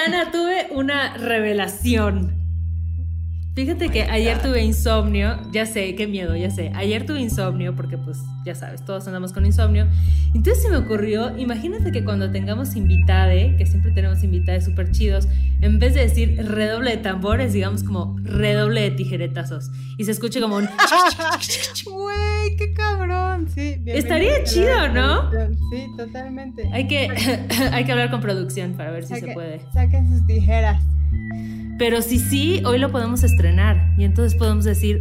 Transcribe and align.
Cayetana, 0.00 0.30
tuve 0.30 0.68
una 0.70 1.14
revelación. 1.18 2.39
Fíjate 3.60 3.90
que 3.90 4.04
ayer 4.04 4.40
tuve 4.40 4.62
insomnio, 4.62 5.36
ya 5.52 5.66
sé, 5.66 5.94
qué 5.94 6.06
miedo, 6.06 6.34
ya 6.34 6.48
sé. 6.50 6.72
Ayer 6.74 7.04
tuve 7.04 7.20
insomnio 7.20 7.76
porque 7.76 7.98
pues 7.98 8.16
ya 8.42 8.54
sabes, 8.54 8.82
todos 8.82 9.06
andamos 9.06 9.34
con 9.34 9.44
insomnio. 9.44 9.86
Entonces 10.34 10.62
se 10.62 10.70
me 10.70 10.78
ocurrió, 10.78 11.36
imagínate 11.36 11.92
que 11.92 12.02
cuando 12.02 12.30
tengamos 12.30 12.74
invitade, 12.74 13.56
que 13.58 13.66
siempre 13.66 13.90
tenemos 13.92 14.24
invitades 14.24 14.64
súper 14.64 14.90
chidos, 14.92 15.28
en 15.60 15.78
vez 15.78 15.92
de 15.92 16.00
decir 16.00 16.42
redoble 16.42 16.92
de 16.92 16.96
tambores, 17.02 17.52
digamos 17.52 17.84
como 17.84 18.16
redoble 18.22 18.80
de 18.80 18.92
tijeretazos. 18.92 19.70
Y 19.98 20.04
se 20.04 20.12
escuche 20.12 20.40
como 20.40 20.56
un... 20.56 20.64
Güey, 21.84 22.56
qué 22.56 22.72
cabrón, 22.72 23.46
sí. 23.54 23.76
Estaría 23.84 24.42
chido, 24.42 24.88
¿no? 24.88 25.30
Sí, 25.70 25.86
totalmente. 25.98 26.66
Hay 26.72 26.88
que, 26.88 27.10
hay 27.72 27.84
que 27.84 27.92
hablar 27.92 28.10
con 28.10 28.22
producción 28.22 28.72
para 28.72 28.90
ver 28.90 29.04
si 29.04 29.16
se 29.16 29.34
puede. 29.34 29.60
Saquen 29.74 30.08
sus 30.08 30.26
tijeras. 30.26 30.82
Pero 31.80 32.02
si 32.02 32.18
sí, 32.18 32.62
hoy 32.66 32.78
lo 32.78 32.92
podemos 32.92 33.22
estrenar 33.22 33.94
y 33.96 34.04
entonces 34.04 34.38
podemos 34.38 34.66
decir 34.66 35.00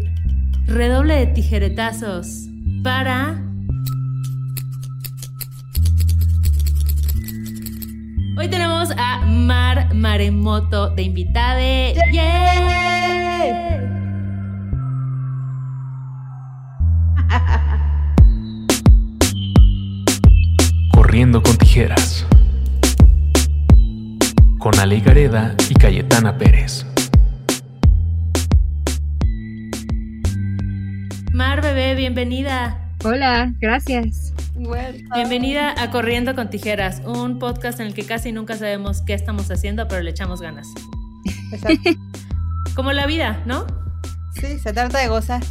redoble 0.66 1.14
de 1.16 1.28
tijeretazos 1.28 2.48
para... 2.84 3.38
Hoy 8.38 8.48
tenemos 8.48 8.92
a 8.98 9.26
Mar 9.26 9.94
Maremoto 9.94 10.92
de 10.92 11.02
invitade. 11.02 11.96
¡Yeah! 12.14 12.56
Corriendo 20.94 21.44
con 21.44 21.58
tijeras 21.58 22.25
con 24.70 24.80
Ale 24.80 25.00
Gareda 25.00 25.56
y 25.67 25.73
Cayetana 25.73 26.38
Pérez. 26.38 26.86
Mar, 31.34 31.64
bebé, 31.64 31.95
bienvenida. 31.95 32.94
Hola, 33.03 33.52
gracias. 33.59 34.31
Bienvenida 35.16 35.73
a 35.81 35.90
Corriendo 35.90 36.36
con 36.36 36.52
Tijeras, 36.52 37.02
un 37.03 37.40
podcast 37.40 37.80
en 37.80 37.88
el 37.88 37.94
que 37.95 38.06
casi 38.06 38.31
nunca 38.31 38.58
sabemos 38.58 39.02
qué 39.02 39.16
estamos 39.16 39.50
haciendo, 39.50 39.88
pero 39.88 40.03
le 40.03 40.12
echamos 40.12 40.40
ganas. 40.40 40.67
Exacto. 41.52 41.90
Como 42.75 42.92
la 42.92 43.08
vida, 43.08 43.42
¿no? 43.47 43.66
Sí, 44.36 44.59
se 44.59 44.72
trata 44.72 45.00
de 45.00 45.08
gozar. 45.08 45.42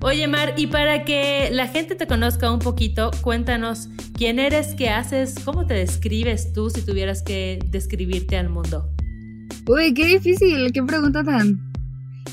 Oye, 0.00 0.28
Mar, 0.28 0.54
y 0.56 0.68
para 0.68 1.04
que 1.04 1.48
la 1.50 1.66
gente 1.66 1.96
te 1.96 2.06
conozca 2.06 2.52
un 2.52 2.60
poquito, 2.60 3.10
cuéntanos 3.20 3.88
quién 4.14 4.38
eres, 4.38 4.74
qué 4.74 4.90
haces, 4.90 5.34
cómo 5.44 5.66
te 5.66 5.74
describes 5.74 6.52
tú 6.52 6.70
si 6.70 6.82
tuvieras 6.82 7.22
que 7.22 7.58
describirte 7.70 8.36
al 8.36 8.48
mundo. 8.48 8.88
Uy, 9.66 9.92
qué 9.94 10.06
difícil, 10.06 10.70
qué 10.72 10.82
pregunta 10.84 11.24
tan 11.24 11.58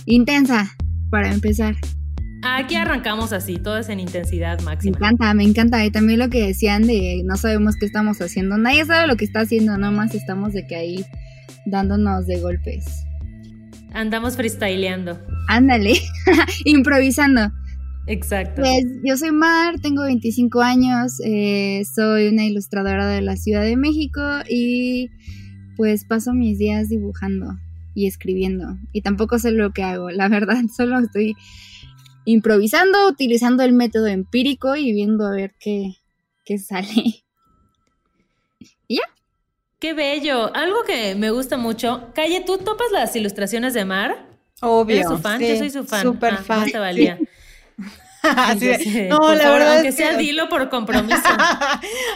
intensa 0.06 0.76
para 1.10 1.34
empezar. 1.34 1.76
Aquí 2.44 2.76
arrancamos 2.76 3.34
así, 3.34 3.58
todo 3.58 3.80
es 3.80 3.90
en 3.90 4.00
intensidad 4.00 4.62
máxima. 4.62 5.00
Me 5.00 5.08
encanta, 5.08 5.34
me 5.34 5.44
encanta. 5.44 5.84
Y 5.84 5.90
también 5.90 6.20
lo 6.20 6.30
que 6.30 6.46
decían 6.46 6.84
de 6.84 7.24
no 7.26 7.36
sabemos 7.36 7.76
qué 7.80 7.88
estamos 7.88 8.22
haciendo. 8.22 8.58
Nadie 8.58 8.86
sabe 8.86 9.08
lo 9.08 9.16
que 9.16 9.26
está 9.26 9.40
haciendo, 9.40 9.76
nomás 9.80 10.14
estamos 10.14 10.54
de 10.54 10.68
que 10.68 10.76
ahí 10.76 11.06
dándonos 11.66 12.28
de 12.28 12.40
golpes. 12.40 13.05
Andamos 13.96 14.36
freestyleando. 14.36 15.18
Ándale, 15.48 15.94
improvisando. 16.66 17.50
Exacto. 18.08 18.62
Pues 18.62 18.84
yo 19.06 19.16
soy 19.16 19.32
Mar, 19.32 19.80
tengo 19.80 20.04
25 20.04 20.62
años, 20.62 21.14
eh, 21.26 21.82
soy 21.96 22.28
una 22.28 22.46
ilustradora 22.46 23.08
de 23.08 23.22
la 23.22 23.38
Ciudad 23.38 23.64
de 23.64 23.78
México 23.78 24.22
y 24.50 25.10
pues 25.78 26.04
paso 26.04 26.34
mis 26.34 26.60
días 26.60 26.90
dibujando 26.90 27.58
y 27.94 28.08
escribiendo. 28.08 28.78
Y 28.92 29.02
tampoco 29.02 29.40
sé 29.40 29.52
lo 29.52 29.72
que 29.72 29.84
hago, 29.84 30.10
la 30.10 30.28
verdad, 30.28 30.58
solo 30.76 31.00
estoy 31.00 31.34
improvisando, 32.26 33.08
utilizando 33.08 33.64
el 33.64 33.72
método 33.72 34.08
empírico 34.08 34.76
y 34.76 34.92
viendo 34.92 35.26
a 35.26 35.32
ver 35.32 35.56
qué, 35.58 35.94
qué 36.44 36.58
sale. 36.58 37.25
Qué 39.86 39.94
bello. 39.94 40.52
Algo 40.56 40.82
que 40.82 41.14
me 41.14 41.30
gusta 41.30 41.58
mucho. 41.58 42.10
Calle, 42.16 42.42
¿tú 42.44 42.58
topas 42.58 42.88
las 42.92 43.16
ilustraciones 43.16 43.76
de 43.76 43.86
Mar? 43.86 44.26
Obvio. 44.60 44.96
¿Eres 44.96 45.08
su 45.10 45.20
fan? 45.20 45.40
Yo 45.40 45.56
soy 45.58 45.70
su 45.70 45.84
fan. 45.84 46.02
Súper 46.02 46.34
ah, 46.34 46.44
fan. 46.44 46.72
te 46.72 46.80
valía. 46.80 47.20
Así 48.24 48.66
de, 48.66 49.08
no, 49.10 49.36
la 49.36 49.52
verdad 49.52 49.76
aunque 49.76 49.92
sea 49.92 50.18
dilo 50.18 50.50
por 50.50 50.70
compromiso. 50.72 51.22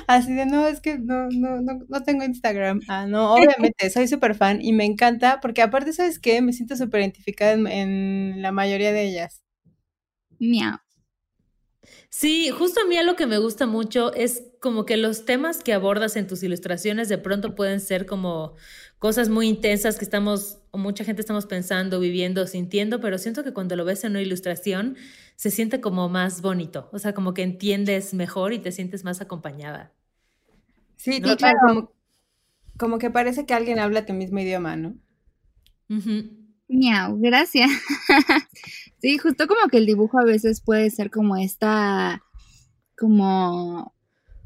Así 0.08 0.34
de, 0.34 0.48
no, 0.48 0.66
es 0.66 0.82
que 0.82 0.98
no, 0.98 1.30
no, 1.30 1.62
no, 1.62 1.82
no 1.88 2.02
tengo 2.02 2.24
Instagram. 2.24 2.82
Ah, 2.88 3.06
no, 3.06 3.36
obviamente, 3.36 3.92
soy 3.92 4.08
súper 4.08 4.34
fan 4.34 4.64
y 4.64 4.74
me 4.74 4.86
encanta 4.86 5.40
porque 5.40 5.62
aparte, 5.62 5.94
¿sabes 5.94 6.18
qué? 6.18 6.42
Me 6.42 6.54
siento 6.54 6.76
súper 6.76 7.02
identificada 7.02 7.52
en, 7.52 7.68
en, 7.68 8.42
la 8.42 8.52
mayoría 8.52 8.92
de 8.92 9.04
ellas. 9.04 9.44
Miau. 10.40 10.80
Sí, 12.10 12.50
justo 12.50 12.82
a 12.82 12.88
mí 12.88 12.96
lo 13.04 13.16
que 13.16 13.28
me 13.28 13.38
gusta 13.38 13.68
mucho 13.68 14.12
es 14.16 14.49
como 14.60 14.86
que 14.86 14.98
los 14.98 15.26
temas 15.26 15.64
que 15.64 15.74
abordas 15.74 16.16
en 16.16 16.28
tus 16.28 16.44
ilustraciones 16.44 17.10
de 17.10 17.18
pronto 17.18 17.56
pueden 17.56 17.80
ser 17.80 18.06
como 18.06 18.56
cosas 19.00 19.30
muy 19.30 19.48
intensas 19.48 19.98
que 19.98 20.04
estamos, 20.04 20.60
o 20.72 20.78
mucha 20.78 21.04
gente 21.06 21.22
estamos 21.22 21.46
pensando, 21.46 22.00
viviendo, 22.00 22.46
sintiendo, 22.46 23.00
pero 23.00 23.18
siento 23.18 23.44
que 23.44 23.54
cuando 23.54 23.76
lo 23.76 23.86
ves 23.86 24.04
en 24.04 24.12
una 24.12 24.22
ilustración 24.22 24.98
se 25.38 25.52
siente 25.52 25.80
como 25.80 26.10
más 26.10 26.42
bonito, 26.42 26.90
o 26.92 27.00
sea, 27.00 27.14
como 27.14 27.34
que 27.34 27.44
entiendes 27.44 28.14
mejor 28.14 28.52
y 28.52 28.60
te 28.60 28.74
sientes 28.74 29.06
más 29.06 29.22
acompañada. 29.22 29.94
Sí, 30.98 31.22
claro. 31.22 31.94
Como, 32.78 32.98
que 32.98 33.10
parece 33.10 33.46
que 33.46 33.54
alguien 33.54 33.80
habla 33.80 34.06
tu 34.06 34.14
mismo 34.14 34.40
idioma, 34.40 34.76
¿no? 34.76 34.96
Miau, 36.68 37.18
gracias. 37.20 37.72
sí, 39.02 39.18
justo 39.18 39.48
como 39.48 39.70
que 39.70 39.78
el 39.78 39.86
dibujo 39.86 40.20
a 40.20 40.26
veces 40.26 40.62
puede 40.62 40.90
ser 40.90 41.10
como 41.10 41.38
esta, 41.38 42.22
como, 42.98 43.94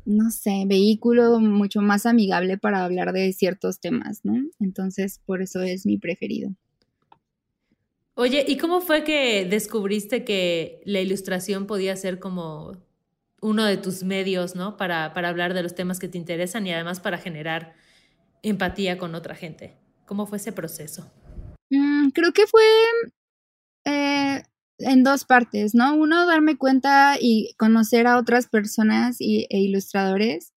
no 0.06 0.31
sé, 0.31 0.64
vehículo 0.68 1.40
mucho 1.40 1.81
más 1.81 2.06
amigable 2.06 2.58
para 2.58 2.84
hablar 2.84 3.14
de 3.14 3.31
ciertos 3.34 3.80
temas, 3.80 4.22
¿no? 4.24 4.36
Entonces, 4.59 5.19
por 5.25 5.41
eso 5.41 5.62
es 5.62 5.86
mi 5.86 5.97
preferido. 5.97 6.52
Oye, 8.16 8.46
¿y 8.47 8.58
cómo 8.58 8.81
fue 8.81 9.03
que 9.03 9.46
descubriste 9.46 10.24
que 10.24 10.81
la 10.86 11.00
ilustración 11.00 11.66
podía 11.66 11.96
ser 11.96 12.19
como 12.19 12.78
uno 13.42 13.66
de 13.66 13.78
tus 13.78 14.03
medios, 14.03 14.56
¿no? 14.56 14.78
Para, 14.78 15.13
para 15.13 15.30
hablar 15.30 15.53
de 15.53 15.63
los 15.63 15.75
temas 15.75 16.00
que 16.00 16.08
te 16.08 16.18
interesan 16.18 16.66
y 16.68 16.74
además 16.74 17.00
para 17.00 17.18
generar 17.18 17.74
empatía 18.44 18.97
con 18.97 19.16
otra 19.16 19.36
gente. 19.36 19.75
¿Cómo 20.06 20.28
fue 20.28 20.38
ese 20.38 20.52
proceso? 20.52 21.12
Mm, 21.69 22.09
creo 22.09 22.31
que 22.34 22.46
fue 22.46 22.63
eh, 23.86 24.44
en 24.84 25.04
dos 25.04 25.26
partes, 25.26 25.74
¿no? 25.76 25.96
Uno, 25.96 26.26
darme 26.26 26.58
cuenta 26.58 27.18
y 27.20 27.54
conocer 27.58 28.08
a 28.08 28.18
otras 28.18 28.48
personas 28.48 29.18
y, 29.20 29.48
e 29.50 29.60
ilustradores, 29.60 30.54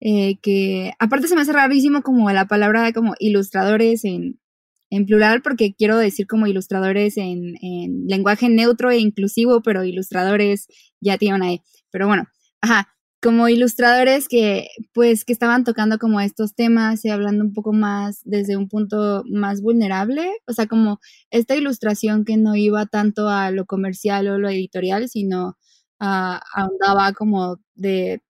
eh, 0.00 0.38
que 0.42 0.92
aparte 0.98 1.28
se 1.28 1.34
me 1.34 1.42
hace 1.42 1.52
rarísimo 1.52 2.02
como 2.02 2.30
la 2.30 2.46
palabra 2.46 2.92
como 2.92 3.14
ilustradores 3.18 4.04
en, 4.04 4.40
en 4.90 5.06
plural, 5.06 5.42
porque 5.42 5.74
quiero 5.74 5.96
decir 5.98 6.26
como 6.26 6.46
ilustradores 6.46 7.16
en, 7.16 7.54
en, 7.62 8.06
lenguaje 8.06 8.48
neutro 8.48 8.90
e 8.90 8.98
inclusivo, 8.98 9.62
pero 9.62 9.84
ilustradores 9.84 10.66
ya 11.00 11.18
tienen 11.18 11.40
una 11.42 11.52
E. 11.54 11.62
Pero 11.90 12.06
bueno, 12.06 12.26
ajá, 12.60 12.93
como 13.24 13.48
ilustradores 13.48 14.28
que 14.28 14.68
pues 14.92 15.24
que 15.24 15.32
estaban 15.32 15.64
tocando 15.64 15.98
como 15.98 16.20
estos 16.20 16.54
temas 16.54 17.06
y 17.06 17.08
hablando 17.08 17.42
un 17.42 17.54
poco 17.54 17.72
más 17.72 18.20
desde 18.24 18.58
un 18.58 18.68
punto 18.68 19.24
más 19.26 19.62
vulnerable, 19.62 20.30
o 20.46 20.52
sea, 20.52 20.66
como 20.66 21.00
esta 21.30 21.56
ilustración 21.56 22.26
que 22.26 22.36
no 22.36 22.54
iba 22.54 22.84
tanto 22.84 23.30
a 23.30 23.50
lo 23.50 23.64
comercial 23.64 24.28
o 24.28 24.38
lo 24.38 24.50
editorial, 24.50 25.08
sino 25.08 25.56
uh, 26.00 26.38
ahondaba 26.54 27.14
como 27.14 27.56
de 27.74 28.22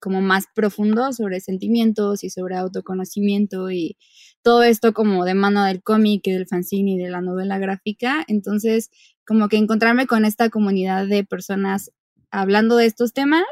como 0.00 0.22
más 0.22 0.46
profundo 0.54 1.12
sobre 1.12 1.40
sentimientos 1.40 2.24
y 2.24 2.30
sobre 2.30 2.56
autoconocimiento 2.56 3.70
y 3.70 3.98
todo 4.42 4.62
esto 4.62 4.94
como 4.94 5.26
de 5.26 5.34
mano 5.34 5.64
del 5.64 5.82
cómic 5.82 6.26
y 6.26 6.32
del 6.32 6.46
fanzine 6.46 6.92
y 6.94 6.98
de 6.98 7.10
la 7.10 7.20
novela 7.20 7.58
gráfica. 7.58 8.24
Entonces, 8.28 8.90
como 9.26 9.48
que 9.48 9.58
encontrarme 9.58 10.06
con 10.06 10.24
esta 10.24 10.48
comunidad 10.48 11.06
de 11.06 11.24
personas 11.24 11.92
hablando 12.30 12.76
de 12.76 12.86
estos 12.86 13.12
temas 13.12 13.44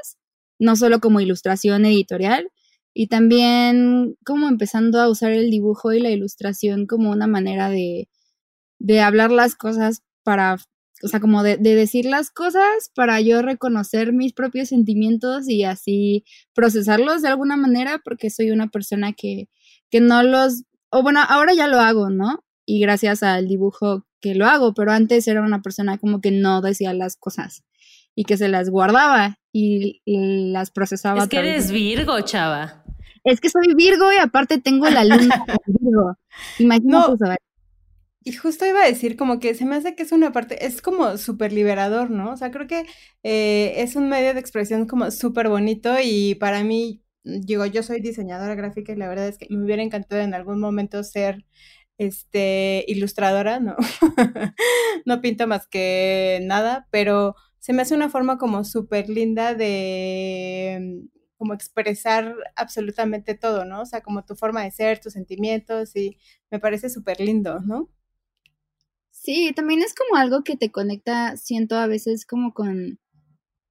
no 0.64 0.76
solo 0.76 0.98
como 1.00 1.20
ilustración 1.20 1.84
editorial, 1.84 2.50
y 2.94 3.08
también 3.08 4.16
como 4.24 4.48
empezando 4.48 5.00
a 5.00 5.08
usar 5.08 5.32
el 5.32 5.50
dibujo 5.50 5.92
y 5.92 6.00
la 6.00 6.10
ilustración 6.10 6.86
como 6.86 7.10
una 7.10 7.26
manera 7.26 7.68
de, 7.68 8.08
de 8.78 9.00
hablar 9.00 9.30
las 9.32 9.56
cosas 9.56 10.02
para, 10.22 10.56
o 11.02 11.08
sea, 11.08 11.20
como 11.20 11.42
de, 11.42 11.56
de, 11.58 11.74
decir 11.74 12.06
las 12.06 12.30
cosas 12.30 12.90
para 12.94 13.20
yo 13.20 13.42
reconocer 13.42 14.12
mis 14.12 14.32
propios 14.32 14.68
sentimientos 14.68 15.48
y 15.48 15.64
así 15.64 16.24
procesarlos 16.54 17.20
de 17.22 17.28
alguna 17.28 17.56
manera, 17.56 18.00
porque 18.04 18.30
soy 18.30 18.50
una 18.52 18.68
persona 18.68 19.12
que, 19.12 19.48
que 19.90 20.00
no 20.00 20.22
los, 20.22 20.62
o 20.90 21.02
bueno, 21.02 21.20
ahora 21.28 21.52
ya 21.54 21.66
lo 21.66 21.80
hago, 21.80 22.10
¿no? 22.10 22.44
Y 22.64 22.80
gracias 22.80 23.22
al 23.22 23.48
dibujo 23.48 24.06
que 24.20 24.34
lo 24.34 24.46
hago, 24.46 24.72
pero 24.72 24.92
antes 24.92 25.28
era 25.28 25.42
una 25.42 25.62
persona 25.62 25.98
como 25.98 26.20
que 26.20 26.30
no 26.30 26.62
decía 26.62 26.94
las 26.94 27.16
cosas 27.16 27.64
y 28.14 28.24
que 28.24 28.36
se 28.36 28.48
las 28.48 28.70
guardaba 28.70 29.36
y, 29.52 30.00
las 30.06 30.70
procesaba. 30.70 31.22
Es 31.22 31.28
que 31.28 31.38
eres 31.38 31.70
Virgo, 31.70 32.20
chava. 32.22 32.84
Es 33.24 33.40
que 33.40 33.48
soy 33.48 33.74
Virgo 33.74 34.12
y 34.12 34.16
aparte 34.16 34.58
tengo 34.58 34.88
la 34.90 35.04
luna 35.04 35.44
Virgo. 35.66 36.16
Imagínate 36.58 36.88
No. 36.90 37.14
eso. 37.14 37.36
Y 38.26 38.32
justo 38.32 38.64
iba 38.66 38.82
a 38.82 38.86
decir 38.86 39.16
como 39.16 39.38
que 39.38 39.54
se 39.54 39.66
me 39.66 39.76
hace 39.76 39.94
que 39.94 40.02
es 40.02 40.10
una 40.12 40.32
parte, 40.32 40.64
es 40.64 40.80
como 40.80 41.18
súper 41.18 41.52
liberador, 41.52 42.10
¿no? 42.10 42.32
O 42.32 42.36
sea, 42.38 42.50
creo 42.50 42.66
que 42.66 42.86
eh, 43.22 43.74
es 43.76 43.96
un 43.96 44.08
medio 44.08 44.32
de 44.32 44.40
expresión 44.40 44.86
como 44.86 45.10
súper 45.10 45.48
bonito 45.50 45.94
y 46.02 46.34
para 46.36 46.64
mí, 46.64 47.02
digo, 47.22 47.66
yo 47.66 47.82
soy 47.82 48.00
diseñadora 48.00 48.54
gráfica 48.54 48.92
y 48.92 48.96
la 48.96 49.08
verdad 49.08 49.28
es 49.28 49.36
que 49.36 49.46
me 49.50 49.62
hubiera 49.64 49.82
encantado 49.82 50.22
en 50.22 50.32
algún 50.32 50.58
momento 50.58 51.04
ser, 51.04 51.44
este, 51.98 52.84
ilustradora, 52.88 53.60
¿no? 53.60 53.76
No 55.06 55.20
pinto 55.20 55.46
más 55.46 55.66
que 55.66 56.40
nada, 56.44 56.88
pero 56.90 57.36
se 57.64 57.72
me 57.72 57.80
hace 57.80 57.94
una 57.94 58.10
forma 58.10 58.36
como 58.36 58.62
súper 58.62 59.08
linda 59.08 59.54
de 59.54 60.78
mm, 60.78 61.08
como 61.38 61.54
expresar 61.54 62.36
absolutamente 62.56 63.34
todo, 63.34 63.64
¿no? 63.64 63.80
O 63.80 63.86
sea, 63.86 64.02
como 64.02 64.22
tu 64.22 64.36
forma 64.36 64.62
de 64.62 64.70
ser, 64.70 65.00
tus 65.00 65.14
sentimientos 65.14 65.96
y 65.96 66.18
me 66.50 66.60
parece 66.60 66.90
súper 66.90 67.20
lindo, 67.20 67.60
¿no? 67.60 67.88
Sí, 69.10 69.52
también 69.56 69.80
es 69.80 69.94
como 69.94 70.16
algo 70.20 70.44
que 70.44 70.58
te 70.58 70.70
conecta, 70.70 71.38
siento 71.38 71.76
a 71.76 71.86
veces 71.86 72.26
como 72.26 72.52
con, 72.52 72.98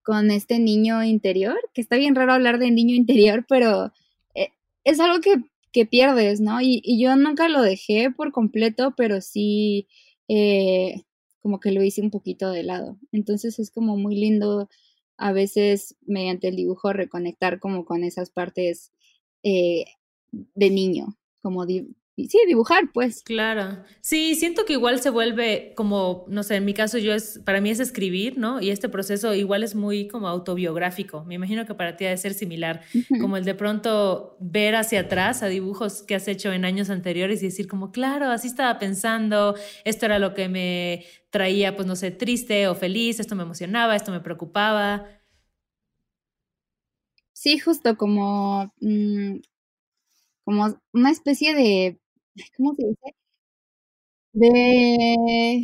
con 0.02 0.32
este 0.32 0.58
niño 0.58 1.04
interior, 1.04 1.60
que 1.76 1.82
está 1.82 1.96
bien 1.96 2.16
raro 2.16 2.34
hablar 2.34 2.58
de 2.58 2.72
niño 2.72 2.96
interior, 2.96 3.46
pero 3.48 3.94
eh, 4.34 4.50
es 4.86 5.00
algo 5.00 5.22
que, 5.22 5.36
que 5.72 5.86
pierdes, 5.86 6.42
¿no? 6.42 6.62
Y, 6.62 6.82
y 6.84 7.00
yo 7.00 7.16
nunca 7.16 7.48
lo 7.48 7.62
dejé 7.62 8.10
por 8.10 8.32
completo, 8.32 8.96
pero 8.98 9.22
sí 9.22 9.88
eh, 10.28 11.04
como 11.44 11.60
que 11.60 11.72
lo 11.72 11.84
hice 11.84 12.02
un 12.02 12.10
poquito 12.10 12.50
de 12.50 12.64
lado. 12.64 12.98
Entonces 13.12 13.60
es 13.60 13.70
como 13.70 13.98
muy 13.98 14.16
lindo 14.16 14.70
a 15.18 15.34
veces 15.34 15.96
mediante 16.02 16.48
el 16.48 16.56
dibujo 16.56 16.94
reconectar 16.94 17.60
como 17.60 17.86
con 17.86 18.04
esas 18.04 18.32
partes 18.32 18.92
eh, 19.44 19.86
de 20.32 20.70
niño, 20.72 21.18
como 21.42 21.66
sí, 22.16 22.38
dibujar, 22.48 22.84
pues. 22.94 23.24
Claro. 23.24 23.84
Sí, 24.02 24.36
siento 24.36 24.66
que 24.66 24.74
igual 24.74 25.02
se 25.02 25.10
vuelve 25.10 25.74
como, 25.76 26.26
no 26.28 26.44
sé, 26.44 26.58
en 26.58 26.66
mi 26.66 26.74
caso 26.74 26.98
yo 26.98 27.14
es, 27.14 27.40
para 27.44 27.60
mí 27.62 27.70
es 27.70 27.80
escribir, 27.80 28.38
¿no? 28.38 28.62
Y 28.62 28.70
este 28.70 28.88
proceso 28.90 29.34
igual 29.34 29.64
es 29.64 29.74
muy 29.76 30.08
como 30.08 30.28
autobiográfico. 30.28 31.24
Me 31.26 31.36
imagino 31.36 31.66
que 31.66 31.74
para 31.74 31.98
ti 31.98 32.06
ha 32.06 32.10
de 32.10 32.18
ser 32.18 32.34
similar, 32.34 32.82
como 33.20 33.38
el 33.38 33.46
de 33.46 33.56
pronto 33.56 34.38
ver 34.40 34.76
hacia 34.76 35.02
atrás 35.02 35.42
a 35.42 35.48
dibujos 35.48 36.04
que 36.04 36.16
has 36.16 36.28
hecho 36.28 36.54
en 36.54 36.66
años 36.66 36.90
anteriores 36.90 37.42
y 37.42 37.48
decir 37.48 37.68
como, 37.68 37.92
claro, 37.92 38.28
así 38.30 38.48
estaba 38.48 38.78
pensando, 38.78 39.56
esto 39.84 40.06
era 40.06 40.20
lo 40.20 40.34
que 40.34 40.50
me 40.50 41.06
traía, 41.32 41.76
pues 41.76 41.88
no 41.88 41.96
sé, 41.96 42.12
triste 42.12 42.68
o 42.68 42.76
feliz, 42.76 43.20
esto 43.20 43.36
me 43.36 43.44
emocionaba, 43.44 43.96
esto 43.96 44.12
me 44.12 44.20
preocupaba. 44.20 45.08
Sí, 47.34 47.60
justo 47.60 47.98
como, 47.98 48.72
mm, 48.80 49.38
como 50.46 50.80
una 50.94 51.12
especie 51.12 51.54
de, 51.54 52.00
¿cómo 52.58 52.74
se 52.76 52.88
dice? 52.88 53.16
De, 54.34 55.62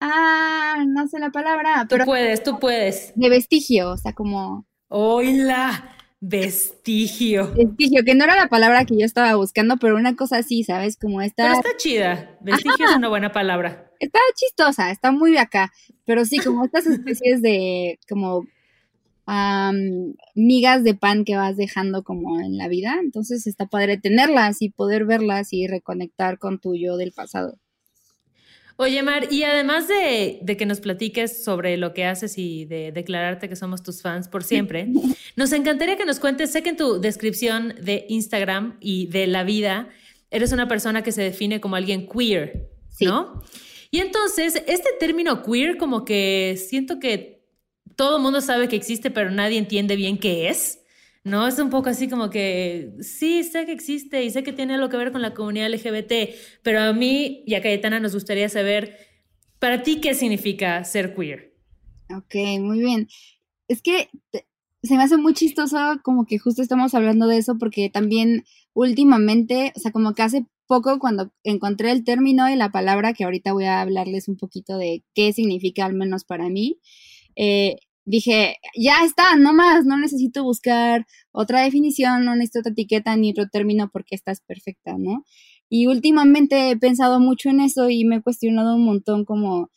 ah, 0.00 0.84
no 0.88 1.06
sé 1.08 1.18
la 1.18 1.30
palabra, 1.30 1.82
Tú 1.82 1.88
pero 1.90 2.04
puedes, 2.04 2.42
tú 2.42 2.58
puedes. 2.58 3.12
de 3.14 3.28
vestigio, 3.28 3.92
o 3.92 3.96
sea, 3.96 4.12
como 4.14 4.66
¡Hola! 4.88 5.96
Vestigio. 6.22 7.54
vestigio, 7.54 8.04
que 8.04 8.14
no 8.14 8.24
era 8.24 8.36
la 8.36 8.48
palabra 8.48 8.84
que 8.84 8.98
yo 8.98 9.06
estaba 9.06 9.34
buscando, 9.36 9.76
pero 9.78 9.96
una 9.96 10.16
cosa 10.16 10.38
así, 10.38 10.64
¿sabes? 10.64 10.98
Como 10.98 11.18
Pero 11.20 11.28
esta, 11.28 11.52
está 11.52 11.76
chida. 11.78 12.36
Vestigio 12.40 12.86
es 12.90 12.96
una 12.96 13.08
buena 13.08 13.32
palabra. 13.32 13.90
está 14.00 14.18
chistosa, 14.34 14.90
está 14.90 15.12
muy 15.12 15.32
de 15.32 15.38
acá, 15.38 15.72
pero 16.04 16.24
sí, 16.26 16.38
como 16.40 16.64
estas 16.64 16.86
especies 16.86 17.40
de, 17.40 17.98
como, 18.08 18.44
migas 20.34 20.84
de 20.84 20.94
pan 20.94 21.24
que 21.24 21.36
vas 21.36 21.56
dejando 21.56 22.02
como 22.02 22.40
en 22.40 22.56
la 22.56 22.68
vida, 22.68 22.96
entonces 23.02 23.46
está 23.46 23.66
padre 23.66 23.98
tenerlas 23.98 24.62
y 24.62 24.70
poder 24.70 25.04
verlas 25.04 25.52
y 25.52 25.66
reconectar 25.66 26.38
con 26.38 26.58
tu 26.58 26.74
yo 26.74 26.96
del 26.96 27.12
pasado. 27.12 27.58
Oye, 28.76 29.02
Mar, 29.02 29.28
y 29.30 29.42
además 29.42 29.88
de, 29.88 30.38
de 30.40 30.56
que 30.56 30.64
nos 30.64 30.80
platiques 30.80 31.44
sobre 31.44 31.76
lo 31.76 31.92
que 31.92 32.06
haces 32.06 32.38
y 32.38 32.64
de 32.64 32.92
declararte 32.92 33.46
que 33.46 33.54
somos 33.54 33.82
tus 33.82 34.00
fans 34.00 34.26
por 34.26 34.42
siempre, 34.42 34.88
nos 35.36 35.52
encantaría 35.52 35.98
que 35.98 36.06
nos 36.06 36.18
cuentes, 36.18 36.50
sé 36.50 36.62
que 36.62 36.70
en 36.70 36.76
tu 36.78 36.98
descripción 36.98 37.74
de 37.82 38.06
Instagram 38.08 38.78
y 38.80 39.06
de 39.08 39.26
la 39.26 39.44
vida, 39.44 39.90
eres 40.30 40.52
una 40.52 40.66
persona 40.66 41.02
que 41.02 41.12
se 41.12 41.22
define 41.22 41.60
como 41.60 41.76
alguien 41.76 42.08
queer, 42.08 42.70
Sí. 42.88 43.04
¿no? 43.04 43.42
Y 43.90 43.98
entonces, 43.98 44.62
este 44.66 44.90
término 44.98 45.42
queer 45.42 45.76
como 45.76 46.04
que 46.04 46.56
siento 46.56 46.98
que 47.00 47.39
todo 48.00 48.16
el 48.16 48.22
mundo 48.22 48.40
sabe 48.40 48.66
que 48.66 48.76
existe, 48.76 49.10
pero 49.10 49.30
nadie 49.30 49.58
entiende 49.58 49.94
bien 49.94 50.16
qué 50.16 50.48
es. 50.48 50.80
¿no? 51.22 51.46
Es 51.46 51.58
un 51.58 51.68
poco 51.68 51.90
así 51.90 52.08
como 52.08 52.30
que 52.30 52.94
sí, 53.00 53.44
sé 53.44 53.66
que 53.66 53.72
existe 53.72 54.24
y 54.24 54.30
sé 54.30 54.42
que 54.42 54.54
tiene 54.54 54.72
algo 54.72 54.88
que 54.88 54.96
ver 54.96 55.12
con 55.12 55.20
la 55.20 55.34
comunidad 55.34 55.70
LGBT, 55.70 56.34
pero 56.62 56.80
a 56.80 56.94
mí 56.94 57.44
y 57.46 57.56
a 57.56 57.60
Cayetana 57.60 58.00
nos 58.00 58.14
gustaría 58.14 58.48
saber, 58.48 58.96
para 59.58 59.82
ti, 59.82 60.00
¿qué 60.00 60.14
significa 60.14 60.82
ser 60.82 61.14
queer? 61.14 61.52
Ok, 62.08 62.36
muy 62.58 62.78
bien. 62.78 63.06
Es 63.68 63.82
que 63.82 64.08
se 64.82 64.96
me 64.96 65.02
hace 65.02 65.18
muy 65.18 65.34
chistoso 65.34 65.76
como 66.02 66.24
que 66.24 66.38
justo 66.38 66.62
estamos 66.62 66.94
hablando 66.94 67.26
de 67.26 67.36
eso 67.36 67.58
porque 67.58 67.90
también 67.90 68.46
últimamente, 68.72 69.74
o 69.76 69.78
sea, 69.78 69.92
como 69.92 70.14
que 70.14 70.22
hace 70.22 70.46
poco 70.66 70.98
cuando 71.00 71.32
encontré 71.44 71.90
el 71.90 72.04
término 72.04 72.48
y 72.48 72.56
la 72.56 72.70
palabra, 72.72 73.12
que 73.12 73.24
ahorita 73.24 73.52
voy 73.52 73.66
a 73.66 73.82
hablarles 73.82 74.26
un 74.26 74.38
poquito 74.38 74.78
de 74.78 75.02
qué 75.14 75.34
significa 75.34 75.84
al 75.84 75.92
menos 75.92 76.24
para 76.24 76.48
mí, 76.48 76.78
eh, 77.36 77.76
dije, 78.04 78.56
ya 78.76 79.04
está, 79.04 79.36
no 79.36 79.52
más, 79.52 79.84
no 79.84 79.98
necesito 79.98 80.42
buscar 80.42 81.06
otra 81.32 81.62
definición, 81.62 82.24
no 82.24 82.34
necesito 82.34 82.60
otra 82.60 82.72
etiqueta 82.72 83.16
ni 83.16 83.30
otro 83.30 83.48
término 83.48 83.90
porque 83.92 84.14
esta 84.14 84.32
es 84.32 84.40
perfecta, 84.40 84.96
¿no? 84.98 85.24
Y 85.68 85.86
últimamente 85.86 86.70
he 86.70 86.76
pensado 86.76 87.20
mucho 87.20 87.48
en 87.48 87.60
eso 87.60 87.88
y 87.90 88.04
me 88.04 88.16
he 88.16 88.22
cuestionado 88.22 88.74
un 88.74 88.84
montón 88.84 89.24
como 89.24 89.70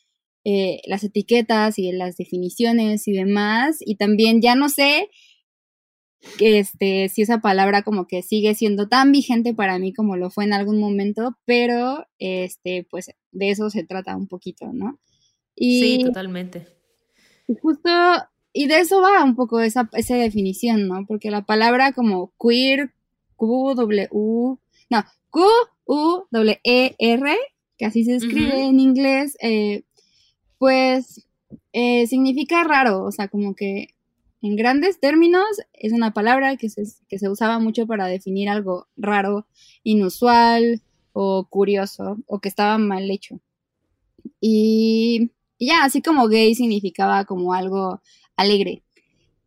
eh, 0.43 0.81
las 0.87 1.03
etiquetas 1.03 1.79
y 1.79 1.91
las 1.91 2.17
definiciones 2.17 3.07
y 3.07 3.13
demás. 3.13 3.77
Y 3.79 3.95
también 3.95 4.41
ya 4.41 4.55
no 4.55 4.69
sé 4.69 5.09
que 6.37 6.59
este, 6.59 7.09
si 7.09 7.21
esa 7.21 7.39
palabra 7.41 7.83
como 7.83 8.07
que 8.07 8.23
sigue 8.23 8.55
siendo 8.55 8.87
tan 8.87 9.11
vigente 9.11 9.53
para 9.53 9.77
mí 9.77 9.93
como 9.93 10.17
lo 10.17 10.29
fue 10.29 10.45
en 10.45 10.53
algún 10.53 10.79
momento, 10.79 11.37
pero 11.45 12.05
este, 12.17 12.87
pues 12.89 13.11
de 13.31 13.51
eso 13.51 13.69
se 13.69 13.83
trata 13.83 14.15
un 14.15 14.27
poquito, 14.27 14.71
¿no? 14.73 14.99
Y, 15.55 15.79
Sí, 15.79 16.03
totalmente. 16.05 16.67
Y 17.48 17.56
justo, 17.56 17.90
y 18.54 18.68
de 18.68 18.80
eso 18.80 19.02
va 19.02 19.23
un 19.23 19.35
poco 19.35 19.59
esa, 19.59 19.90
esa 19.94 20.16
definición, 20.16 20.88
¿no? 20.88 21.06
Porque 21.07 21.31
la 21.31 21.44
palabra 21.44 21.94
como 21.94 22.33
queer, 22.40 22.92
Q, 23.35 23.73
W, 23.76 24.09
no, 24.12 25.04
Q, 25.30 25.42
U, 25.85 26.23
W, 26.31 26.59
E, 26.64 26.95
R, 27.00 27.38
que 27.78 27.85
así 27.85 28.06
se 28.06 28.16
escribe 28.16 28.66
en 28.66 28.80
inglés, 28.80 29.38
eh, 29.42 29.83
pues 30.57 31.28
eh, 31.73 32.07
significa 32.07 32.64
raro, 32.64 33.04
o 33.04 33.12
sea, 33.12 33.28
como 33.28 33.56
que 33.56 33.90
en 34.42 34.56
grandes 34.56 35.00
términos 35.00 35.45
es 35.73 35.94
una 35.94 36.14
palabra 36.14 36.57
que 36.57 36.69
se, 36.69 36.83
que 37.07 37.18
se 37.18 37.30
usaba 37.30 37.59
mucho 37.59 37.88
para 37.88 38.07
definir 38.07 38.50
algo 38.50 38.88
raro, 38.97 39.47
inusual 39.83 40.81
o 41.14 41.47
curioso 41.50 42.18
o 42.28 42.40
que 42.40 42.50
estaba 42.50 42.78
mal 42.78 43.09
hecho. 43.09 43.40
Y, 44.42 45.31
y 45.63 45.67
ya, 45.67 45.85
así 45.85 46.01
como 46.01 46.27
gay 46.27 46.53
significaba 46.55 47.23
como 47.23 47.53
algo 47.53 48.01
alegre. 48.35 48.83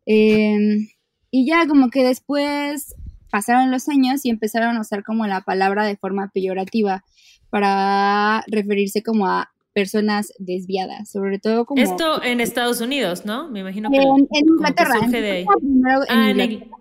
Em, 0.07 0.89
y 1.31 1.47
ya 1.47 1.67
como 1.67 1.91
que 1.91 2.05
después 2.05 2.95
pasaron 3.31 3.71
los 3.71 3.87
años 3.91 4.25
y 4.25 4.31
empezaron 4.31 4.79
a 4.79 4.81
usar 4.81 5.05
como 5.05 5.27
la 5.27 5.43
palabra 5.43 5.85
de 5.85 5.97
forma 5.97 6.31
peyorativa 6.33 7.05
para 7.51 8.43
referirse 8.47 9.03
como 9.03 9.27
a 9.27 9.53
personas 9.75 10.33
desviadas, 10.39 11.11
sobre 11.11 11.39
todo 11.39 11.67
como 11.67 11.83
Esto 11.83 12.23
en 12.23 12.41
Estados 12.41 12.81
Unidos, 12.81 13.27
¿no? 13.27 13.51
Me 13.51 13.61
imagino 13.61 13.91
que, 13.91 13.99
en, 13.99 14.09
en 14.21 14.27
que 14.27 14.39
Inglaterra. 14.39 14.95
surge 15.01 15.21
de 15.21 15.31
ahí. 15.33 15.41
empezó 15.43 15.59
primero 15.59 16.01
en 16.09 16.09
Ah, 16.19 16.31
en 16.31 16.41
Inglaterra. 16.41 16.77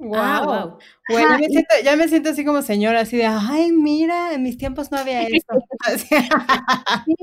Wow. 0.00 0.14
Ah, 0.16 0.42
wow. 0.46 0.78
Güey, 1.08 1.24
ya, 1.24 1.38
me 1.38 1.46
siento, 1.48 1.74
ya 1.84 1.96
me 1.96 2.08
siento 2.08 2.30
así 2.30 2.44
como 2.44 2.62
señora, 2.62 3.00
así 3.00 3.16
de, 3.18 3.26
ay, 3.26 3.70
mira, 3.72 4.32
en 4.32 4.42
mis 4.42 4.56
tiempos 4.56 4.90
no 4.90 4.98
había 4.98 5.20
esto. 5.28 5.54
Sí, 7.06 7.14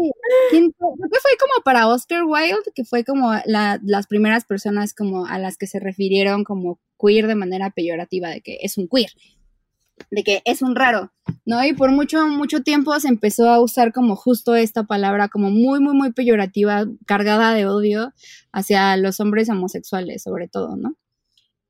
¿quién 0.51 0.73
fue? 0.77 0.87
Creo 0.97 1.09
que 1.11 1.19
fue 1.19 1.31
como 1.39 1.63
para 1.63 1.87
Oscar 1.87 2.23
Wilde, 2.23 2.71
que 2.75 2.85
fue 2.85 3.03
como 3.03 3.33
la- 3.45 3.79
las 3.83 4.07
primeras 4.07 4.45
personas 4.45 4.93
como 4.93 5.25
a 5.25 5.39
las 5.39 5.57
que 5.57 5.67
se 5.67 5.79
refirieron 5.79 6.43
como 6.43 6.79
queer 6.99 7.27
de 7.27 7.35
manera 7.35 7.71
peyorativa, 7.71 8.29
de 8.29 8.41
que 8.41 8.57
es 8.61 8.77
un 8.77 8.87
queer, 8.87 9.09
de 10.11 10.23
que 10.23 10.41
es 10.45 10.61
un 10.61 10.75
raro, 10.75 11.11
¿no? 11.45 11.63
Y 11.65 11.73
por 11.73 11.91
mucho, 11.91 12.27
mucho 12.27 12.61
tiempo 12.61 12.99
se 12.99 13.07
empezó 13.07 13.49
a 13.49 13.59
usar 13.61 13.91
como 13.93 14.15
justo 14.15 14.55
esta 14.55 14.83
palabra 14.83 15.29
como 15.29 15.49
muy, 15.49 15.79
muy, 15.79 15.95
muy 15.95 16.11
peyorativa, 16.13 16.85
cargada 17.05 17.53
de 17.53 17.65
odio 17.67 18.13
hacia 18.51 18.95
los 18.97 19.19
hombres 19.19 19.49
homosexuales, 19.49 20.23
sobre 20.23 20.47
todo, 20.47 20.75
¿no? 20.77 20.95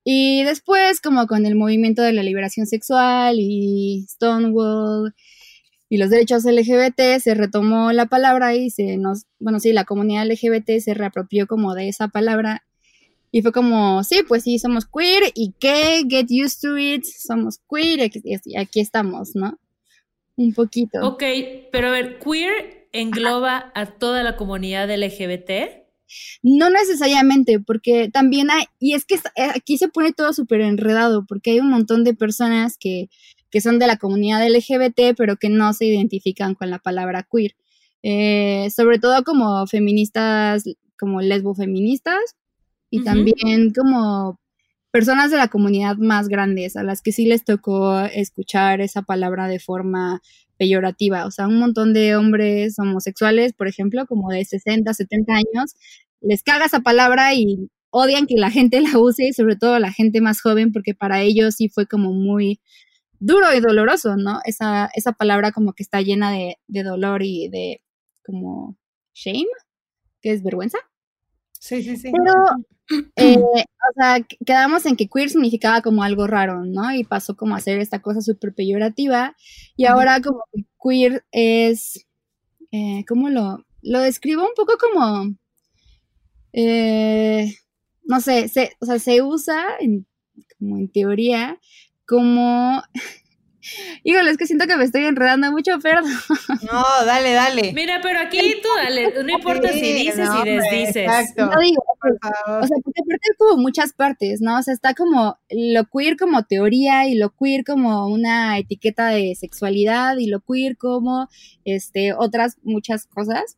Y 0.10 0.46
después, 0.46 1.02
como 1.02 1.28
con 1.28 1.46
el 1.46 1.56
movimiento 1.56 2.02
de 2.02 2.14
la 2.14 2.24
liberación 2.24 2.66
sexual 2.66 3.36
y 3.42 4.06
Stonewall 4.08 5.14
y 5.90 5.98
los 5.98 6.10
derechos 6.10 6.46
LGBT, 6.46 7.20
se 7.20 7.34
retomó 7.34 7.92
la 7.92 8.06
palabra 8.06 8.56
y 8.56 8.70
se 8.70 8.96
nos, 8.96 9.26
bueno, 9.38 9.60
sí, 9.60 9.74
la 9.74 9.84
comunidad 9.84 10.26
LGBT 10.26 10.80
se 10.80 10.94
reapropió 10.94 11.46
como 11.46 11.76
de 11.76 11.90
esa 11.90 12.08
palabra 12.08 12.64
Y 13.32 13.42
fue 13.42 13.52
como, 13.52 14.02
sí, 14.06 14.22
pues 14.26 14.44
sí, 14.44 14.60
somos 14.60 14.86
queer, 14.86 15.24
¿y 15.36 15.54
qué? 15.60 16.06
Get 16.10 16.28
used 16.32 16.62
to 16.62 16.78
it, 16.78 17.04
somos 17.04 17.60
queer, 17.70 18.10
y 18.24 18.56
aquí 18.56 18.80
estamos, 18.80 19.36
¿no? 19.36 19.60
Un 20.38 20.54
poquito. 20.54 21.06
Ok, 21.06 21.24
pero 21.70 21.90
a 21.90 21.92
ver, 21.92 22.20
queer 22.20 22.88
engloba 22.94 23.74
a 23.76 23.86
toda 23.88 24.24
la 24.24 24.38
comunidad 24.38 24.90
LGBT. 24.90 25.87
No 26.42 26.70
necesariamente, 26.70 27.60
porque 27.60 28.10
también 28.10 28.50
hay, 28.52 28.66
y 28.80 28.94
es 28.94 29.06
que 29.06 29.16
eh, 29.16 29.52
aquí 29.56 29.78
se 29.78 29.90
pone 29.90 30.14
todo 30.14 30.34
súper 30.34 30.62
enredado, 30.62 31.26
porque 31.28 31.52
hay 31.52 31.60
un 31.60 31.70
montón 31.70 32.04
de 32.04 32.14
personas 32.14 32.78
que, 32.78 33.10
que, 33.50 33.62
son 33.62 33.80
de 33.80 33.88
la 33.88 33.98
comunidad 33.98 34.46
LGBT, 34.48 35.16
pero 35.18 35.38
que 35.38 35.50
no 35.50 35.74
se 35.74 35.86
identifican 35.86 36.56
con 36.56 36.70
la 36.70 36.80
palabra 36.80 37.28
queer. 37.32 37.56
Eh, 38.04 38.70
sobre 38.76 39.00
todo 39.00 39.24
como 39.24 39.66
feministas, 39.68 40.64
como 41.00 41.22
lesbofeministas, 41.22 42.36
y 42.90 43.04
también 43.04 43.74
como 43.74 44.40
personas 44.92 45.30
de 45.32 45.38
la 45.38 45.50
comunidad 45.50 45.98
más 45.98 46.28
grandes, 46.28 46.76
a 46.76 46.84
las 46.84 47.02
que 47.02 47.12
sí 47.12 47.26
les 47.26 47.44
tocó 47.44 48.00
escuchar 48.00 48.82
esa 48.82 49.02
palabra 49.02 49.48
de 49.48 49.60
forma 49.60 50.22
peyorativa. 50.58 51.26
O 51.26 51.32
sea, 51.32 51.48
un 51.48 51.60
montón 51.60 51.94
de 51.94 52.16
hombres 52.16 52.78
homosexuales, 52.80 53.54
por 53.54 53.68
ejemplo, 53.68 54.06
como 54.08 54.30
de 54.32 54.46
60, 54.46 54.94
70 54.94 55.34
años, 55.34 55.76
les 56.22 56.44
caga 56.44 56.66
esa 56.66 56.82
palabra 56.82 57.34
y 57.34 57.70
odian 57.90 58.28
que 58.28 58.36
la 58.36 58.52
gente 58.52 58.82
la 58.82 58.98
use, 59.00 59.28
y 59.28 59.34
sobre 59.34 59.56
todo 59.56 59.80
la 59.80 59.92
gente 59.92 60.22
más 60.22 60.42
joven, 60.42 60.72
porque 60.72 60.94
para 60.94 61.22
ellos 61.22 61.56
sí 61.56 61.70
fue 61.70 61.88
como 61.88 62.14
muy 62.14 62.60
duro 63.20 63.54
y 63.54 63.60
doloroso, 63.60 64.16
¿no? 64.18 64.40
Esa, 64.46 64.90
esa 64.94 65.14
palabra 65.14 65.52
como 65.52 65.74
que 65.74 65.84
está 65.84 66.02
llena 66.02 66.32
de, 66.32 66.58
de 66.68 66.84
dolor 66.84 67.24
y 67.24 67.50
de 67.50 67.82
como 68.26 68.78
shame, 69.14 69.48
que 70.22 70.32
es 70.34 70.44
vergüenza. 70.44 70.78
Sí, 71.60 71.84
sí, 71.84 71.98
sí. 71.98 72.12
Pero, 72.12 72.34
eh, 73.16 73.38
o 73.38 73.94
sea, 73.96 74.20
quedamos 74.46 74.86
en 74.86 74.96
que 74.96 75.08
queer 75.10 75.30
significaba 75.30 75.82
como 75.82 76.04
algo 76.04 76.28
raro, 76.28 76.66
¿no? 76.66 76.94
Y 76.94 77.04
pasó 77.04 77.36
como 77.36 77.56
a 77.56 77.62
ser 77.62 77.80
esta 77.80 78.02
cosa 78.02 78.22
súper 78.22 78.54
peyorativa. 78.54 79.36
Y 79.76 79.86
ahora 79.86 80.22
como 80.22 80.44
que 80.54 80.66
queer 80.82 81.26
es, 81.32 82.06
eh, 82.72 83.04
¿cómo 83.08 83.30
lo, 83.30 83.66
lo 83.82 84.00
describo? 84.00 84.44
Un 84.44 84.56
poco 84.56 84.74
como, 84.80 85.36
eh, 86.54 87.54
no 88.04 88.22
sé, 88.22 88.48
se, 88.48 88.72
o 88.80 88.86
sea, 88.86 89.00
se 89.00 89.22
usa 89.22 89.64
en, 89.80 90.06
como 90.58 90.78
en 90.78 90.92
teoría 90.92 91.60
como 92.06 92.82
Híjole, 94.04 94.32
es 94.32 94.38
que 94.38 94.48
siento 94.48 94.68
que 94.68 94.78
me 94.78 94.84
estoy 94.84 95.06
enredando 95.06 95.52
mucho, 95.52 95.80
perdón. 95.80 96.12
No, 96.72 96.84
dale, 97.06 97.34
dale. 97.34 97.74
Mira, 97.74 98.00
pero 98.02 98.20
aquí 98.20 98.56
tú 98.62 98.70
dale, 98.76 99.24
no 99.24 99.30
importa 99.30 99.70
si 99.70 99.94
dices 99.94 100.30
y 100.42 100.46
desdices. 100.46 100.96
Exacto. 100.96 101.46
No 101.48 101.60
digo, 101.60 101.84
por 102.00 102.18
favor. 102.20 102.64
O 102.64 102.68
sea, 102.68 102.78
porque 102.84 103.02
aparte 103.02 103.28
hay 103.32 103.38
como 103.38 103.62
muchas 103.62 103.94
partes, 103.94 104.42
¿no? 104.42 104.58
O 104.58 104.62
sea, 104.64 104.74
está 104.74 104.94
como 104.94 105.38
lo 105.50 105.86
queer 105.86 106.18
como 106.18 106.44
teoría 106.44 107.08
y 107.08 107.16
lo 107.16 107.34
queer 107.36 107.64
como 107.64 108.08
una 108.08 108.58
etiqueta 108.58 109.08
de 109.10 109.36
sexualidad 109.36 110.18
y 110.18 110.28
lo 110.28 110.42
queer 110.42 110.78
como 110.78 111.30
este 111.66 112.14
otras 112.14 112.58
muchas 112.64 113.06
cosas. 113.08 113.58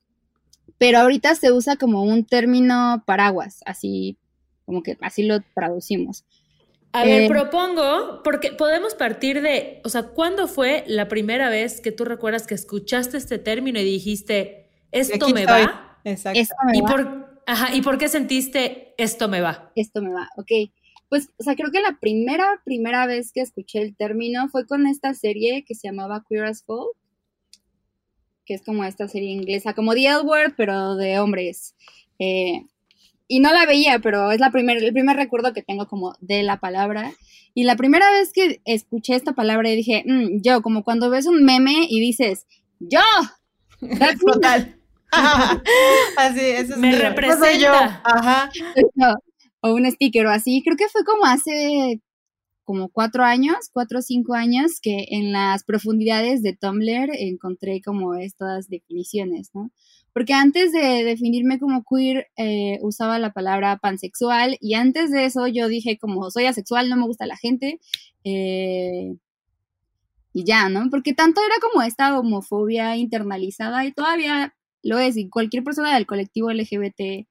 Pero 0.77 0.99
ahorita 0.99 1.35
se 1.35 1.51
usa 1.51 1.75
como 1.75 2.03
un 2.03 2.25
término 2.25 3.03
paraguas, 3.05 3.59
así 3.65 4.17
como 4.65 4.83
que 4.83 4.97
así 5.01 5.23
lo 5.23 5.41
traducimos. 5.55 6.23
A 6.91 7.03
ver, 7.03 7.23
eh, 7.23 7.27
propongo, 7.27 8.21
porque 8.23 8.51
podemos 8.51 8.95
partir 8.95 9.41
de, 9.41 9.79
o 9.83 9.89
sea, 9.89 10.03
¿cuándo 10.03 10.47
fue 10.47 10.83
la 10.87 11.07
primera 11.07 11.49
vez 11.49 11.81
que 11.81 11.91
tú 11.91 12.03
recuerdas 12.03 12.47
que 12.47 12.55
escuchaste 12.55 13.17
este 13.17 13.37
término 13.37 13.79
y 13.79 13.83
dijiste, 13.83 14.67
esto 14.91 15.29
me 15.29 15.45
va? 15.45 15.99
Exacto. 16.03 16.39
Esto 16.39 16.55
me 16.65 16.77
¿Y, 16.77 16.81
va. 16.81 16.89
Por, 16.89 17.41
ajá, 17.45 17.75
¿Y 17.75 17.81
por 17.81 17.97
qué 17.99 18.07
sentiste 18.07 18.95
esto 18.97 19.27
me 19.27 19.41
va? 19.41 19.71
Esto 19.75 20.01
me 20.01 20.11
va, 20.11 20.29
ok. 20.37 20.71
Pues, 21.09 21.29
o 21.37 21.43
sea, 21.43 21.55
creo 21.55 21.71
que 21.71 21.81
la 21.81 21.97
primera, 21.99 22.61
primera 22.65 23.05
vez 23.05 23.31
que 23.31 23.41
escuché 23.41 23.81
el 23.81 23.95
término 23.95 24.47
fue 24.49 24.65
con 24.65 24.87
esta 24.87 25.13
serie 25.13 25.65
que 25.65 25.75
se 25.75 25.87
llamaba 25.87 26.23
Queer 26.27 26.45
as 26.45 26.63
Folk, 26.63 26.95
que 28.45 28.55
es 28.55 28.63
como 28.63 28.83
esta 28.83 29.07
serie 29.07 29.29
inglesa, 29.29 29.73
como 29.73 29.93
The 29.93 30.05
L 30.07 30.21
Word, 30.21 30.53
pero 30.57 30.95
de 30.95 31.19
hombres. 31.19 31.75
Eh, 32.17 32.63
y 33.29 33.39
no 33.39 33.53
la 33.53 33.67
veía, 33.67 33.99
pero 33.99 34.31
es 34.31 34.39
la 34.39 34.49
primer, 34.51 34.83
el 34.83 34.91
primer 34.91 35.15
recuerdo 35.15 35.53
que 35.53 35.61
tengo 35.61 35.87
como 35.87 36.15
de 36.19 36.41
la 36.41 36.59
palabra. 36.59 37.13
Y 37.53 37.63
la 37.63 37.75
primera 37.75 38.09
vez 38.09 38.33
que 38.33 38.59
escuché 38.65 39.15
esta 39.15 39.33
palabra 39.33 39.69
y 39.69 39.75
dije, 39.75 40.03
mm, 40.05 40.41
yo, 40.41 40.63
como 40.63 40.83
cuando 40.83 41.11
ves 41.11 41.27
un 41.27 41.45
meme 41.45 41.85
y 41.87 41.99
dices, 41.99 42.47
yo. 42.79 43.01
Total. 44.25 44.75
así, 46.17 46.39
eso 46.39 46.73
es 46.73 46.79
Me 46.79 46.89
mío. 46.89 46.99
representa. 46.99 47.45
Soy 47.45 47.59
yo. 47.59 47.71
Ajá. 47.71 48.49
o 49.61 49.73
un 49.75 49.89
sticker 49.91 50.25
o 50.25 50.31
así. 50.31 50.63
Creo 50.65 50.75
que 50.75 50.89
fue 50.89 51.03
como 51.05 51.25
hace 51.25 52.01
como 52.63 52.89
cuatro 52.89 53.23
años, 53.23 53.57
cuatro 53.71 53.99
o 53.99 54.01
cinco 54.01 54.33
años, 54.33 54.79
que 54.81 55.05
en 55.09 55.31
las 55.31 55.63
profundidades 55.63 56.41
de 56.41 56.55
Tumblr 56.55 57.11
encontré 57.17 57.81
como 57.81 58.15
estas 58.15 58.69
definiciones, 58.69 59.51
¿no? 59.53 59.71
Porque 60.19 60.33
antes 60.33 60.73
de 60.73 61.05
definirme 61.05 61.59
como 61.59 61.85
queer 61.89 62.27
eh, 62.35 62.77
usaba 62.81 63.19
la 63.19 63.31
palabra 63.31 63.77
pansexual 63.77 64.57
y 64.59 64.73
antes 64.73 65.11
de 65.11 65.23
eso 65.23 65.47
yo 65.47 65.69
dije 65.69 65.97
como 65.97 66.29
soy 66.29 66.43
asexual, 66.43 66.89
no 66.89 66.97
me 66.97 67.05
gusta 67.05 67.25
la 67.25 67.37
gente 67.37 67.79
eh, 68.25 69.15
y 70.33 70.43
ya, 70.43 70.67
¿no? 70.67 70.89
Porque 70.89 71.13
tanto 71.13 71.39
era 71.39 71.55
como 71.61 71.83
esta 71.83 72.19
homofobia 72.19 72.97
internalizada 72.97 73.85
y 73.85 73.93
todavía 73.93 74.53
lo 74.83 74.99
es 74.99 75.15
y 75.15 75.29
cualquier 75.29 75.63
persona 75.63 75.95
del 75.95 76.05
colectivo 76.05 76.51
LGBT 76.51 77.25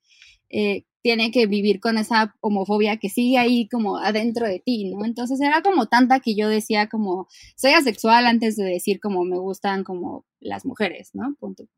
eh, 0.49 0.85
tiene 1.03 1.31
que 1.31 1.47
vivir 1.47 1.81
con 1.81 1.99
esa 1.99 2.35
homofobia 2.41 2.97
que 2.97 3.11
sigue 3.11 3.37
ahí 3.37 3.69
como 3.69 3.99
adentro 3.99 4.47
de 4.47 4.61
ti, 4.61 4.91
¿no? 4.91 5.05
Entonces 5.05 5.43
era 5.43 5.61
como 5.61 5.89
tanta 5.89 6.21
que 6.21 6.35
yo 6.35 6.49
decía 6.49 6.89
como 6.89 7.29
soy 7.55 7.73
asexual 7.73 8.25
antes 8.25 8.57
de 8.57 8.65
decir 8.65 8.99
como 8.99 9.25
me 9.25 9.39
gustan 9.39 9.85
como 9.85 10.25
las 10.41 10.65
mujeres, 10.65 11.11
¿no? 11.13 11.37
Punto. 11.39 11.69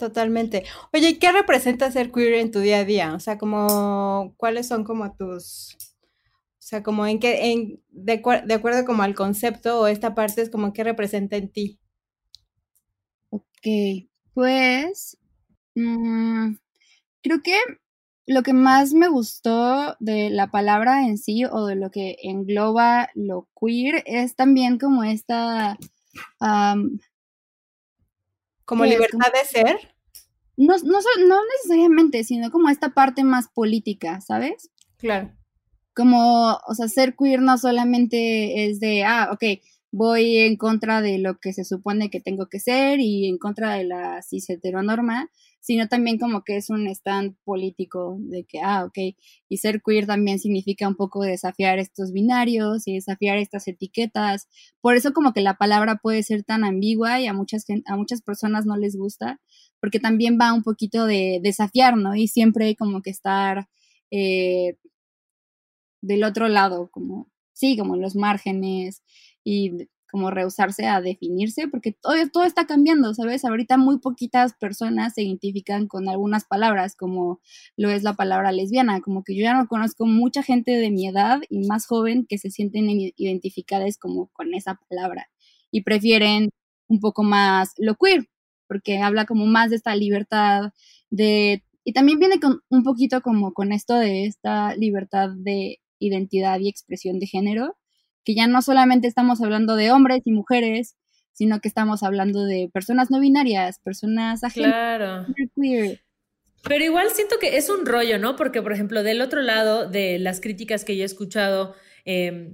Totalmente. 0.00 0.64
Oye, 0.94 1.10
¿y 1.10 1.18
qué 1.18 1.30
representa 1.30 1.90
ser 1.92 2.10
queer 2.10 2.32
en 2.34 2.50
tu 2.50 2.60
día 2.60 2.78
a 2.78 2.84
día? 2.86 3.12
O 3.14 3.20
sea, 3.20 3.36
como, 3.36 4.32
¿cuáles 4.38 4.66
son 4.66 4.82
como 4.82 5.12
tus, 5.14 5.76
o 5.76 6.62
sea, 6.62 6.82
como 6.82 7.06
en 7.06 7.20
qué, 7.20 7.52
en, 7.52 7.82
de, 7.90 8.22
de 8.46 8.54
acuerdo 8.54 8.86
como 8.86 9.02
al 9.02 9.14
concepto 9.14 9.80
o 9.80 9.86
esta 9.88 10.14
parte 10.14 10.40
es 10.40 10.48
como 10.50 10.72
qué 10.72 10.84
representa 10.84 11.36
en 11.36 11.50
ti? 11.52 11.78
Ok, 13.30 14.06
pues 14.34 15.18
mm, 15.76 16.54
creo 17.22 17.42
que 17.42 17.56
lo 18.26 18.42
que 18.42 18.52
más 18.54 18.94
me 18.94 19.08
gustó 19.08 19.96
de 20.00 20.30
la 20.30 20.50
palabra 20.50 21.06
en 21.06 21.18
sí 21.18 21.44
o 21.46 21.66
de 21.66 21.76
lo 21.76 21.90
que 21.90 22.16
engloba 22.22 23.10
lo 23.14 23.48
queer 23.60 24.02
es 24.06 24.36
también 24.36 24.78
como 24.78 25.04
esta, 25.04 25.78
Como 28.70 28.84
libertad 28.84 29.32
de 29.34 29.44
ser. 29.44 29.80
no, 30.56 30.76
no, 30.78 31.00
no 31.26 31.40
necesariamente, 31.56 32.22
sino 32.22 32.52
como 32.52 32.68
esta 32.68 32.90
parte 32.90 33.24
más 33.24 33.48
política, 33.48 34.20
¿sabes? 34.20 34.70
Claro. 34.96 35.32
como, 35.92 36.58
o 36.68 36.74
sea, 36.76 36.86
ser 36.86 37.16
queer 37.16 37.42
no 37.42 37.58
solamente 37.58 38.66
es 38.66 38.78
de, 38.78 39.02
ah, 39.02 39.30
ok, 39.32 39.42
voy 39.90 40.36
en 40.36 40.56
contra 40.56 41.02
de 41.02 41.18
lo 41.18 41.40
que 41.40 41.52
se 41.52 41.64
supone 41.64 42.10
que 42.10 42.20
tengo 42.20 42.46
que 42.46 42.60
ser 42.60 43.00
y 43.00 43.28
en 43.28 43.38
contra 43.38 43.74
de 43.74 43.84
la 43.84 44.22
cis 44.22 44.48
heteronorma, 44.48 45.30
sino 45.60 45.88
también 45.88 46.18
como 46.18 46.42
que 46.42 46.56
es 46.56 46.70
un 46.70 46.86
stand 46.88 47.36
político 47.44 48.16
de 48.20 48.44
que, 48.44 48.60
ah, 48.62 48.84
ok, 48.84 49.16
y 49.48 49.56
ser 49.58 49.82
queer 49.82 50.06
también 50.06 50.38
significa 50.38 50.88
un 50.88 50.96
poco 50.96 51.22
desafiar 51.22 51.78
estos 51.78 52.12
binarios 52.12 52.86
y 52.88 52.94
desafiar 52.94 53.38
estas 53.38 53.68
etiquetas. 53.68 54.48
Por 54.80 54.96
eso 54.96 55.12
como 55.12 55.32
que 55.32 55.40
la 55.42 55.54
palabra 55.54 56.00
puede 56.02 56.22
ser 56.22 56.42
tan 56.44 56.64
ambigua 56.64 57.20
y 57.20 57.26
a 57.26 57.32
muchas, 57.34 57.64
a 57.86 57.96
muchas 57.96 58.22
personas 58.22 58.66
no 58.66 58.76
les 58.76 58.96
gusta, 58.96 59.40
porque 59.80 60.00
también 60.00 60.38
va 60.40 60.52
un 60.52 60.62
poquito 60.62 61.06
de 61.06 61.40
desafiar, 61.42 61.96
¿no? 61.96 62.14
Y 62.14 62.28
siempre 62.28 62.74
como 62.76 63.02
que 63.02 63.10
estar... 63.10 63.68
eh, 64.10 64.76
del 66.02 66.24
otro 66.24 66.48
lado, 66.48 66.90
como, 66.90 67.30
sí, 67.52 67.76
como 67.76 67.96
los 67.96 68.16
márgenes 68.16 69.02
y 69.44 69.88
como 70.10 70.30
rehusarse 70.30 70.86
a 70.86 71.00
definirse, 71.00 71.68
porque 71.68 71.92
todo, 71.92 72.14
todo 72.32 72.44
está 72.44 72.66
cambiando, 72.66 73.14
¿sabes? 73.14 73.44
Ahorita 73.44 73.76
muy 73.76 73.98
poquitas 73.98 74.54
personas 74.54 75.14
se 75.14 75.22
identifican 75.22 75.86
con 75.86 76.08
algunas 76.08 76.44
palabras, 76.44 76.96
como 76.96 77.40
lo 77.76 77.90
es 77.90 78.02
la 78.02 78.14
palabra 78.14 78.52
lesbiana, 78.52 79.00
como 79.00 79.24
que 79.24 79.36
yo 79.36 79.42
ya 79.42 79.54
no 79.54 79.68
conozco 79.68 80.06
mucha 80.06 80.42
gente 80.42 80.72
de 80.72 80.90
mi 80.90 81.08
edad 81.08 81.40
y 81.48 81.66
más 81.66 81.86
joven 81.86 82.26
que 82.28 82.38
se 82.38 82.50
sienten 82.50 82.88
identificadas 83.16 83.98
como 83.98 84.28
con 84.32 84.54
esa 84.54 84.78
palabra 84.88 85.28
y 85.70 85.82
prefieren 85.82 86.50
un 86.88 87.00
poco 87.00 87.22
más 87.22 87.72
lo 87.78 87.94
queer, 87.96 88.28
porque 88.68 88.98
habla 88.98 89.26
como 89.26 89.46
más 89.46 89.70
de 89.70 89.76
esta 89.76 89.94
libertad 89.96 90.72
de 91.10 91.64
y 91.84 91.92
también 91.92 92.18
viene 92.18 92.40
con 92.40 92.60
un 92.68 92.82
poquito 92.82 93.22
como 93.22 93.52
con 93.54 93.72
esto 93.72 93.94
de 93.94 94.26
esta 94.26 94.74
libertad 94.76 95.30
de 95.34 95.80
identidad 95.98 96.60
y 96.60 96.68
expresión 96.68 97.18
de 97.18 97.26
género, 97.26 97.76
que 98.24 98.34
ya 98.34 98.46
no 98.46 98.62
solamente 98.62 99.06
estamos 99.08 99.40
hablando 99.42 99.76
de 99.76 99.90
hombres 99.90 100.22
y 100.24 100.32
mujeres, 100.32 100.96
sino 101.32 101.60
que 101.60 101.68
estamos 101.68 102.02
hablando 102.02 102.44
de 102.44 102.68
personas 102.72 103.10
no 103.10 103.20
binarias, 103.20 103.78
personas 103.80 104.44
ajenas, 104.44 104.72
Claro. 104.72 105.26
queer. 105.54 106.00
Pero 106.62 106.84
igual 106.84 107.08
siento 107.10 107.38
que 107.38 107.56
es 107.56 107.70
un 107.70 107.86
rollo, 107.86 108.18
¿no? 108.18 108.36
Porque, 108.36 108.60
por 108.60 108.72
ejemplo, 108.72 109.02
del 109.02 109.22
otro 109.22 109.40
lado 109.40 109.88
de 109.88 110.18
las 110.18 110.40
críticas 110.40 110.84
que 110.84 110.96
yo 110.96 111.02
he 111.02 111.06
escuchado, 111.06 111.74
eh, 112.04 112.52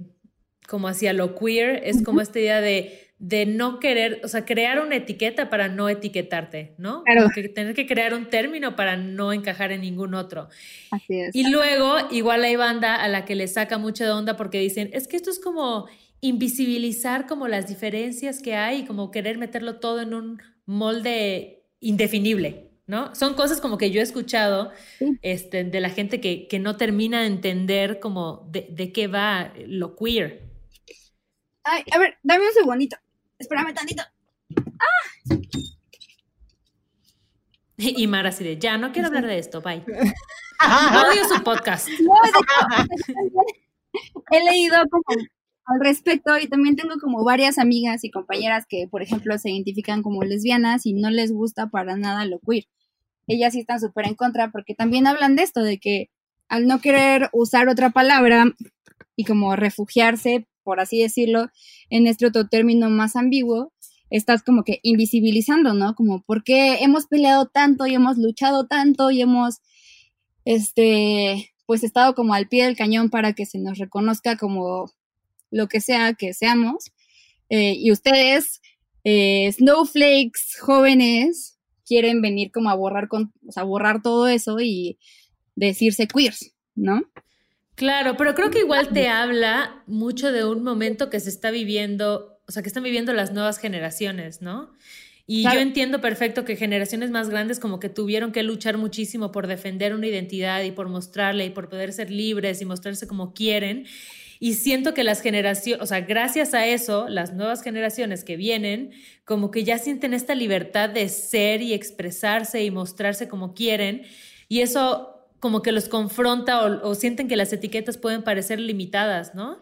como 0.67 0.87
hacia 0.87 1.11
lo 1.11 1.35
queer, 1.35 1.81
es 1.83 2.03
como 2.03 2.21
esta 2.21 2.39
idea 2.39 2.61
de 2.61 3.06
de 3.19 3.45
no 3.47 3.79
querer, 3.79 4.21
o 4.23 4.27
sea, 4.27 4.45
crear 4.45 4.79
una 4.79 4.95
etiqueta 4.95 5.49
para 5.49 5.69
no 5.69 5.89
etiquetarte, 5.89 6.75
¿no? 6.77 7.03
Claro. 7.03 7.29
que 7.33 7.49
tener 7.49 7.73
que 7.73 7.87
crear 7.87 8.13
un 8.13 8.29
término 8.29 8.75
para 8.75 8.95
no 8.97 9.33
encajar 9.33 9.71
en 9.71 9.81
ningún 9.81 10.13
otro. 10.13 10.49
Así 10.91 11.19
es. 11.21 11.35
Y 11.35 11.49
luego, 11.49 11.95
igual 12.11 12.43
hay 12.43 12.55
banda 12.55 12.95
a 12.95 13.07
la 13.07 13.25
que 13.25 13.35
le 13.35 13.47
saca 13.47 13.77
mucha 13.79 14.05
de 14.05 14.11
onda 14.11 14.37
porque 14.37 14.59
dicen, 14.59 14.89
es 14.93 15.07
que 15.07 15.15
esto 15.17 15.31
es 15.31 15.39
como 15.39 15.87
invisibilizar 16.21 17.25
como 17.27 17.47
las 17.47 17.67
diferencias 17.67 18.41
que 18.41 18.55
hay, 18.55 18.85
como 18.85 19.11
querer 19.11 19.37
meterlo 19.37 19.79
todo 19.79 20.01
en 20.01 20.13
un 20.13 20.41
molde 20.65 21.63
indefinible, 21.79 22.69
¿no? 22.87 23.13
Son 23.15 23.33
cosas 23.35 23.61
como 23.61 23.77
que 23.77 23.91
yo 23.91 23.99
he 23.99 24.03
escuchado 24.03 24.71
Sí. 24.99 25.17
este, 25.21 25.63
de 25.63 25.79
la 25.79 25.89
gente 25.89 26.21
que, 26.21 26.47
que 26.47 26.59
no 26.59 26.75
termina 26.77 27.21
de 27.21 27.27
entender 27.27 27.99
como 27.99 28.47
de, 28.51 28.67
de 28.69 28.91
qué 28.91 29.07
va 29.07 29.53
lo 29.67 29.95
queer. 29.95 30.43
Ay, 31.63 31.83
a 31.91 31.99
ver, 31.99 32.17
dame 32.23 32.45
un 32.47 32.53
segundito. 32.53 32.95
Espérame 33.39 33.73
tantito. 33.73 34.03
Y 37.77 38.07
Mara 38.07 38.29
así 38.29 38.43
de, 38.43 38.57
ya, 38.57 38.77
no 38.77 38.91
quiero 38.91 39.07
hablar 39.09 39.27
de 39.27 39.37
esto, 39.37 39.61
bye. 39.61 39.83
Odio 39.85 41.27
su 41.27 41.43
podcast. 41.43 41.87
No, 41.87 42.13
de 42.23 42.29
hecho, 42.29 42.39
he 44.31 44.43
leído 44.43 44.77
como 44.89 45.03
al 45.65 45.79
respecto 45.81 46.37
y 46.39 46.47
también 46.47 46.75
tengo 46.75 46.95
como 46.99 47.23
varias 47.23 47.59
amigas 47.59 48.03
y 48.03 48.09
compañeras 48.09 48.65
que, 48.67 48.87
por 48.89 49.03
ejemplo, 49.03 49.37
se 49.37 49.51
identifican 49.51 50.01
como 50.01 50.23
lesbianas 50.23 50.85
y 50.85 50.93
no 50.93 51.11
les 51.11 51.31
gusta 51.31 51.67
para 51.67 51.97
nada 51.97 52.25
lo 52.25 52.39
queer. 52.39 52.63
Ellas 53.27 53.53
sí 53.53 53.59
están 53.59 53.79
súper 53.79 54.07
en 54.07 54.15
contra 54.15 54.49
porque 54.51 54.73
también 54.73 55.05
hablan 55.05 55.35
de 55.35 55.43
esto, 55.43 55.61
de 55.61 55.77
que 55.77 56.09
al 56.47 56.65
no 56.65 56.79
querer 56.79 57.29
usar 57.33 57.67
otra 57.67 57.89
palabra 57.91 58.45
y 59.15 59.25
como 59.25 59.55
refugiarse, 59.55 60.47
por 60.67 60.81
así 60.81 61.01
decirlo, 61.01 61.49
en 61.89 62.07
este 62.07 62.25
otro 62.25 62.49
término 62.49 62.89
más 62.89 63.15
ambiguo, 63.15 63.71
estás 64.09 64.43
como 64.43 64.65
que 64.65 64.81
invisibilizando, 64.83 65.73
¿no? 65.73 65.95
Como 65.95 66.23
porque 66.23 66.83
hemos 66.83 67.05
peleado 67.05 67.45
tanto 67.45 67.87
y 67.87 67.93
hemos 67.93 68.17
luchado 68.17 68.67
tanto 68.67 69.09
y 69.09 69.21
hemos, 69.21 69.61
este, 70.43 71.53
pues 71.65 71.85
estado 71.85 72.15
como 72.15 72.33
al 72.33 72.49
pie 72.49 72.65
del 72.65 72.75
cañón 72.75 73.09
para 73.09 73.31
que 73.31 73.45
se 73.45 73.59
nos 73.59 73.77
reconozca 73.77 74.35
como 74.35 74.91
lo 75.51 75.69
que 75.69 75.79
sea 75.79 76.15
que 76.15 76.33
seamos. 76.33 76.91
Eh, 77.49 77.75
y 77.77 77.93
ustedes, 77.93 78.59
eh, 79.05 79.49
snowflakes 79.53 80.59
jóvenes, 80.59 81.57
quieren 81.85 82.21
venir 82.21 82.51
como 82.51 82.69
a 82.69 82.75
borrar, 82.75 83.07
con, 83.07 83.31
borrar 83.65 84.01
todo 84.01 84.27
eso 84.27 84.59
y 84.59 84.99
decirse 85.55 86.09
queers, 86.09 86.51
¿no? 86.75 87.03
Claro, 87.77 88.17
pero 88.17 88.33
creo 88.33 88.49
que 88.49 88.61
igual 88.61 88.89
te 88.89 89.07
habla 89.07 89.83
mucho 89.85 90.31
de 90.31 90.43
un 90.43 90.63
momento 90.63 91.11
que 91.11 91.19
se 91.19 91.29
está 91.29 91.51
viviendo, 91.51 92.41
o 92.47 92.51
sea, 92.51 92.63
que 92.63 92.69
están 92.69 92.81
viviendo 92.81 93.13
las 93.13 93.33
nuevas 93.33 93.59
generaciones, 93.59 94.41
¿no? 94.41 94.73
Y 95.27 95.43
Claro. 95.43 95.57
yo 95.57 95.61
entiendo 95.61 96.01
perfecto 96.01 96.43
que 96.43 96.55
generaciones 96.55 97.11
más 97.11 97.29
grandes 97.29 97.59
como 97.59 97.79
que 97.79 97.89
tuvieron 97.89 98.31
que 98.31 98.41
luchar 98.41 98.79
muchísimo 98.79 99.31
por 99.31 99.45
defender 99.45 99.93
una 99.93 100.07
identidad 100.07 100.63
y 100.63 100.71
por 100.71 100.89
mostrarle 100.89 101.45
y 101.45 101.49
por 101.51 101.69
poder 101.69 101.93
ser 101.93 102.09
libres 102.09 102.63
y 102.63 102.65
mostrarse 102.65 103.07
como 103.07 103.35
quieren. 103.35 103.85
Y 104.39 104.55
siento 104.55 104.95
que 104.95 105.03
las 105.03 105.21
generaciones, 105.21 105.83
o 105.83 105.85
sea, 105.85 106.01
gracias 106.01 106.55
a 106.55 106.65
eso, 106.65 107.07
las 107.09 107.33
nuevas 107.33 107.61
generaciones 107.61 108.23
que 108.23 108.37
vienen, 108.37 108.89
como 109.23 109.51
que 109.51 109.63
ya 109.63 109.77
sienten 109.77 110.15
esta 110.15 110.33
libertad 110.33 110.89
de 110.89 111.09
ser 111.09 111.61
y 111.61 111.73
expresarse 111.73 112.63
y 112.63 112.71
mostrarse 112.71 113.27
como 113.27 113.53
quieren. 113.53 114.01
Y 114.47 114.61
eso 114.61 115.16
como 115.39 115.61
que 115.61 115.71
los 115.71 115.87
confronta 115.89 116.65
o, 116.65 116.89
o 116.89 116.95
sienten 116.95 117.27
que 117.27 117.35
las 117.35 117.53
etiquetas 117.53 117.97
pueden 117.97 118.23
parecer 118.23 118.59
limitadas, 118.59 119.35
¿no? 119.35 119.59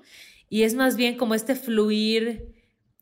Y 0.49 0.63
es 0.63 0.76
más 0.76 0.95
bien 0.95 1.17
como 1.17 1.36
este 1.36 1.56
fluir 1.56 2.54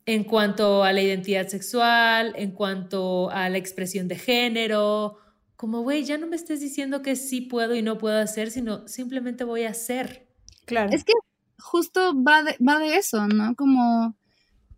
en 0.06 0.24
cuanto 0.24 0.84
a 0.84 0.92
la 0.92 1.00
identidad 1.02 1.48
sexual, 1.48 2.34
en 2.36 2.50
cuanto 2.50 3.30
a 3.30 3.48
la 3.48 3.58
expresión 3.58 4.08
de 4.08 4.16
género, 4.16 5.18
como, 5.56 5.82
güey, 5.82 6.04
ya 6.04 6.18
no 6.18 6.26
me 6.26 6.36
estés 6.36 6.60
diciendo 6.60 7.00
que 7.00 7.16
sí 7.16 7.40
puedo 7.40 7.74
y 7.74 7.80
no 7.82 7.96
puedo 7.96 8.18
hacer, 8.18 8.50
sino 8.50 8.86
simplemente 8.88 9.44
voy 9.44 9.62
a 9.64 9.70
hacer. 9.70 10.26
Claro. 10.66 10.90
Es 10.92 11.04
que 11.04 11.12
justo 11.58 12.12
va 12.22 12.42
de, 12.42 12.56
va 12.66 12.78
de 12.78 12.96
eso, 12.96 13.26
¿no? 13.28 13.54
Como, 13.54 14.14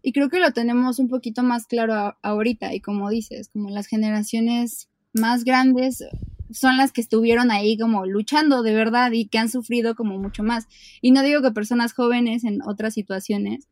y 0.03 0.13
creo 0.13 0.29
que 0.29 0.39
lo 0.39 0.53
tenemos 0.53 0.99
un 0.99 1.09
poquito 1.09 1.43
más 1.43 1.67
claro 1.67 1.95
a- 1.95 2.19
ahorita, 2.23 2.75
y 2.75 2.81
como 2.81 3.09
dices, 3.11 3.49
como 3.49 3.71
las 3.71 3.87
generaciones 3.87 4.89
más 5.13 5.45
grandes 5.45 6.05
son 6.51 6.77
las 6.77 6.93
que 6.93 7.01
estuvieron 7.01 7.51
ahí 7.51 7.79
como 7.79 8.07
luchando 8.07 8.63
de 8.63 8.75
verdad 8.75 9.13
y 9.13 9.27
que 9.27 9.39
han 9.39 9.49
sufrido 9.49 9.95
como 9.95 10.19
mucho 10.19 10.43
más. 10.43 10.67
Y 11.01 11.11
no 11.11 11.23
digo 11.23 11.43
que 11.43 11.51
personas 11.51 11.93
jóvenes 11.93 12.45
en 12.45 12.63
otras 12.63 12.95
situaciones 12.95 13.69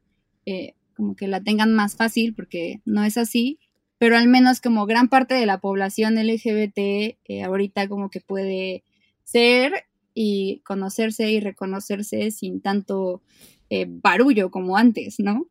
eh, 0.47 0.75
como 0.97 1.17
que 1.17 1.29
la 1.29 1.43
tengan 1.43 1.73
más 1.75 1.97
fácil, 1.97 2.35
porque 2.35 2.81
no 2.85 3.05
es 3.05 3.17
así, 3.19 3.59
pero 3.99 4.17
al 4.17 4.29
menos 4.29 4.61
como 4.61 4.87
gran 4.87 5.09
parte 5.09 5.35
de 5.35 5.47
la 5.47 5.59
población 5.59 6.15
LGBT 6.15 6.79
eh, 6.79 7.43
ahorita 7.45 7.89
como 7.89 8.11
que 8.11 8.21
puede 8.21 8.85
ser 9.25 9.87
y 10.15 10.61
conocerse 10.65 11.31
y 11.31 11.41
reconocerse 11.41 12.31
sin 12.31 12.61
tanto 12.61 13.23
eh, 13.71 13.87
barullo 13.89 14.51
como 14.51 14.77
antes, 14.77 15.17
¿no? 15.19 15.47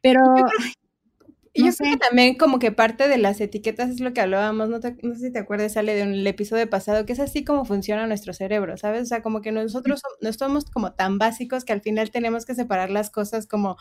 Pero 0.00 0.20
Y 0.36 0.83
no 1.56 1.70
yo 1.70 1.72
creo 1.76 1.88
que 1.92 1.96
también 1.98 2.34
como 2.36 2.58
que 2.58 2.72
parte 2.72 3.06
de 3.08 3.16
las 3.18 3.40
etiquetas 3.40 3.88
es 3.90 4.00
lo 4.00 4.12
que 4.12 4.20
hablábamos, 4.20 4.68
no, 4.68 4.80
te- 4.80 4.96
no 5.02 5.14
sé 5.14 5.26
si 5.28 5.32
te 5.32 5.38
acuerdas, 5.38 5.72
sale 5.74 5.94
de 5.94 6.02
un 6.02 6.14
el 6.14 6.26
episodio 6.26 6.68
pasado, 6.68 7.06
que 7.06 7.12
es 7.12 7.20
así 7.20 7.44
como 7.44 7.64
funciona 7.64 8.06
nuestro 8.08 8.32
cerebro, 8.34 8.76
¿sabes? 8.76 9.02
O 9.02 9.06
sea, 9.06 9.22
como 9.22 9.40
que 9.40 9.52
nosotros 9.52 10.00
som- 10.02 10.16
no 10.20 10.32
somos 10.32 10.64
como 10.66 10.94
tan 10.94 11.18
básicos 11.18 11.64
que 11.64 11.72
al 11.72 11.80
final 11.80 12.10
tenemos 12.10 12.44
que 12.44 12.54
separar 12.56 12.90
las 12.90 13.10
cosas 13.10 13.46
como 13.46 13.76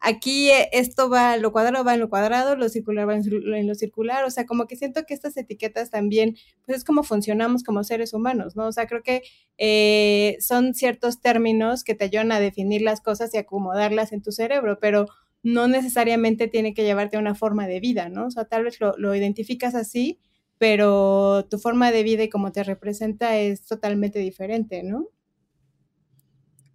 aquí 0.00 0.50
eh, 0.50 0.68
esto 0.72 1.10
va, 1.10 1.36
lo 1.38 1.52
cuadrado 1.52 1.84
va 1.84 1.94
en 1.94 2.00
lo 2.00 2.10
cuadrado, 2.10 2.56
lo 2.56 2.68
circular 2.68 3.08
va 3.08 3.14
en 3.16 3.66
lo 3.66 3.74
circular, 3.74 4.24
o 4.24 4.30
sea, 4.30 4.46
como 4.46 4.66
que 4.66 4.76
siento 4.76 5.04
que 5.06 5.14
estas 5.14 5.36
etiquetas 5.36 5.90
también, 5.90 6.36
pues 6.66 6.78
es 6.78 6.84
como 6.84 7.02
funcionamos 7.02 7.64
como 7.64 7.84
seres 7.84 8.12
humanos, 8.14 8.56
¿no? 8.56 8.66
O 8.68 8.72
sea, 8.72 8.86
creo 8.86 9.02
que 9.02 9.22
eh, 9.58 10.36
son 10.40 10.74
ciertos 10.74 11.20
términos 11.20 11.84
que 11.84 11.94
te 11.94 12.04
ayudan 12.04 12.32
a 12.32 12.40
definir 12.40 12.82
las 12.82 13.00
cosas 13.00 13.32
y 13.34 13.38
acomodarlas 13.38 14.12
en 14.12 14.22
tu 14.22 14.32
cerebro, 14.32 14.78
pero 14.80 15.06
no 15.46 15.68
necesariamente 15.68 16.48
tiene 16.48 16.74
que 16.74 16.82
llevarte 16.82 17.16
a 17.16 17.20
una 17.20 17.34
forma 17.36 17.68
de 17.68 17.78
vida, 17.80 18.08
¿no? 18.08 18.26
O 18.26 18.30
sea, 18.30 18.46
tal 18.46 18.64
vez 18.64 18.80
lo, 18.80 18.96
lo 18.98 19.14
identificas 19.14 19.74
así, 19.76 20.18
pero 20.58 21.46
tu 21.48 21.58
forma 21.58 21.92
de 21.92 22.02
vida 22.02 22.24
y 22.24 22.28
cómo 22.28 22.50
te 22.50 22.64
representa 22.64 23.36
es 23.36 23.64
totalmente 23.64 24.18
diferente, 24.18 24.82
¿no? 24.82 25.08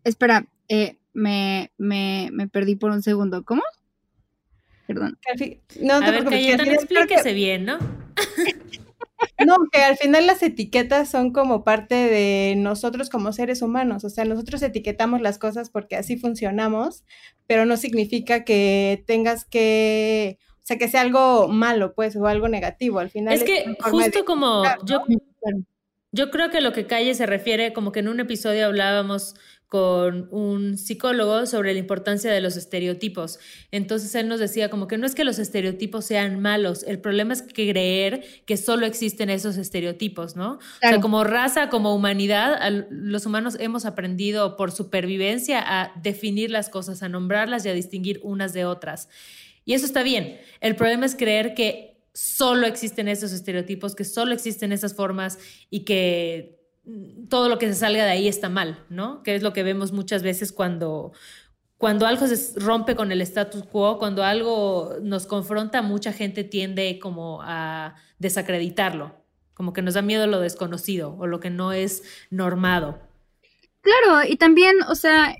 espera, 0.03 0.47
eh, 0.67 0.97
me, 1.13 1.71
me, 1.77 2.29
me 2.31 2.47
perdí 2.47 2.75
por 2.75 2.91
un 2.91 3.03
segundo. 3.03 3.43
¿Cómo? 3.43 3.62
Perdón. 4.88 5.17
Que 5.38 5.62
no 5.81 5.95
A 5.95 5.99
te 5.99 6.12
ver, 6.12 6.23
que 6.25 6.53
creo 6.55 6.57
que- 6.65 6.73
explíquese 6.73 7.34
bien, 7.34 7.65
¿no? 7.65 7.77
No, 9.45 9.55
que 9.71 9.81
al 9.81 9.97
final 9.97 10.27
las 10.27 10.43
etiquetas 10.43 11.10
son 11.10 11.31
como 11.31 11.63
parte 11.63 11.95
de 11.95 12.55
nosotros 12.57 13.10
como 13.10 13.34
seres 13.34 13.62
humanos, 13.62 14.03
o 14.03 14.10
sea, 14.10 14.25
nosotros 14.25 14.62
etiquetamos 14.62 15.21
las 15.21 15.38
cosas 15.38 15.69
porque 15.69 15.95
así 15.95 16.17
funcionamos, 16.17 17.03
pero 17.47 17.65
no 17.65 17.77
significa 17.77 18.43
que 18.43 19.03
tengas 19.07 19.45
que, 19.45 20.38
o 20.55 20.65
sea, 20.65 20.77
que 20.77 20.88
sea 20.88 21.01
algo 21.01 21.47
malo, 21.47 21.93
pues, 21.93 22.15
o 22.15 22.27
algo 22.27 22.47
negativo, 22.47 22.99
al 22.99 23.10
final 23.10 23.34
Es 23.34 23.43
que 23.43 23.65
de 23.65 23.77
justo 23.81 24.25
como 24.25 24.63
yo, 24.86 25.03
yo 26.12 26.29
creo 26.29 26.49
que 26.49 26.62
lo 26.62 26.73
que 26.73 26.88
Calle 26.88 27.13
se 27.15 27.25
refiere, 27.25 27.73
como 27.73 27.91
que 27.91 28.01
en 28.01 28.10
un 28.10 28.19
episodio 28.19 28.65
hablábamos 28.65 29.36
con 29.71 30.27
un 30.31 30.77
psicólogo 30.77 31.45
sobre 31.45 31.71
la 31.71 31.79
importancia 31.79 32.29
de 32.29 32.41
los 32.41 32.57
estereotipos. 32.57 33.39
Entonces 33.71 34.13
él 34.15 34.27
nos 34.27 34.41
decía 34.41 34.69
como 34.69 34.86
que 34.86 34.97
no 34.97 35.05
es 35.05 35.15
que 35.15 35.23
los 35.23 35.39
estereotipos 35.39 36.03
sean 36.03 36.41
malos, 36.41 36.84
el 36.84 36.99
problema 36.99 37.31
es 37.31 37.41
creer 37.41 38.25
que 38.45 38.57
solo 38.57 38.86
existen 38.86 39.29
esos 39.29 39.55
estereotipos, 39.55 40.36
¿no? 40.36 40.55
O 40.55 40.60
sea, 40.81 40.99
como 40.99 41.23
raza, 41.23 41.69
como 41.69 41.95
humanidad, 41.95 42.60
los 42.89 43.25
humanos 43.25 43.55
hemos 43.62 43.86
aprendido 43.86 44.57
por 44.57 44.73
supervivencia 44.73 45.63
a 45.65 45.93
definir 46.01 46.51
las 46.51 46.67
cosas, 46.67 47.01
a 47.01 47.07
nombrarlas 47.07 47.65
y 47.65 47.69
a 47.69 47.73
distinguir 47.73 48.19
unas 48.23 48.51
de 48.51 48.65
otras. 48.65 49.07
Y 49.63 49.71
eso 49.71 49.86
está 49.86 50.03
bien. 50.03 50.38
El 50.60 50.75
problema 50.75 51.05
es 51.05 51.15
creer 51.15 51.53
que 51.53 52.03
solo 52.13 52.67
existen 52.67 53.07
esos 53.07 53.31
estereotipos, 53.31 53.95
que 53.95 54.03
solo 54.03 54.34
existen 54.34 54.73
esas 54.73 54.93
formas 54.93 55.39
y 55.69 55.86
que 55.86 56.61
todo 57.29 57.49
lo 57.49 57.57
que 57.57 57.67
se 57.67 57.75
salga 57.75 58.05
de 58.05 58.11
ahí 58.11 58.27
está 58.27 58.49
mal, 58.49 58.83
¿no? 58.89 59.23
Que 59.23 59.35
es 59.35 59.43
lo 59.43 59.53
que 59.53 59.63
vemos 59.63 59.91
muchas 59.91 60.23
veces 60.23 60.51
cuando, 60.51 61.13
cuando 61.77 62.07
algo 62.07 62.27
se 62.27 62.59
rompe 62.59 62.95
con 62.95 63.11
el 63.11 63.21
status 63.21 63.63
quo, 63.63 63.99
cuando 63.99 64.23
algo 64.23 64.95
nos 65.01 65.27
confronta, 65.27 65.81
mucha 65.81 66.11
gente 66.11 66.43
tiende 66.43 66.99
como 66.99 67.41
a 67.43 67.95
desacreditarlo, 68.19 69.15
como 69.53 69.73
que 69.73 69.81
nos 69.81 69.93
da 69.93 70.01
miedo 70.01 70.27
lo 70.27 70.39
desconocido 70.39 71.15
o 71.19 71.27
lo 71.27 71.39
que 71.39 71.49
no 71.49 71.71
es 71.71 72.03
normado. 72.29 72.99
Claro, 73.81 74.27
y 74.27 74.35
también, 74.37 74.75
o 74.87 74.95
sea, 74.95 75.35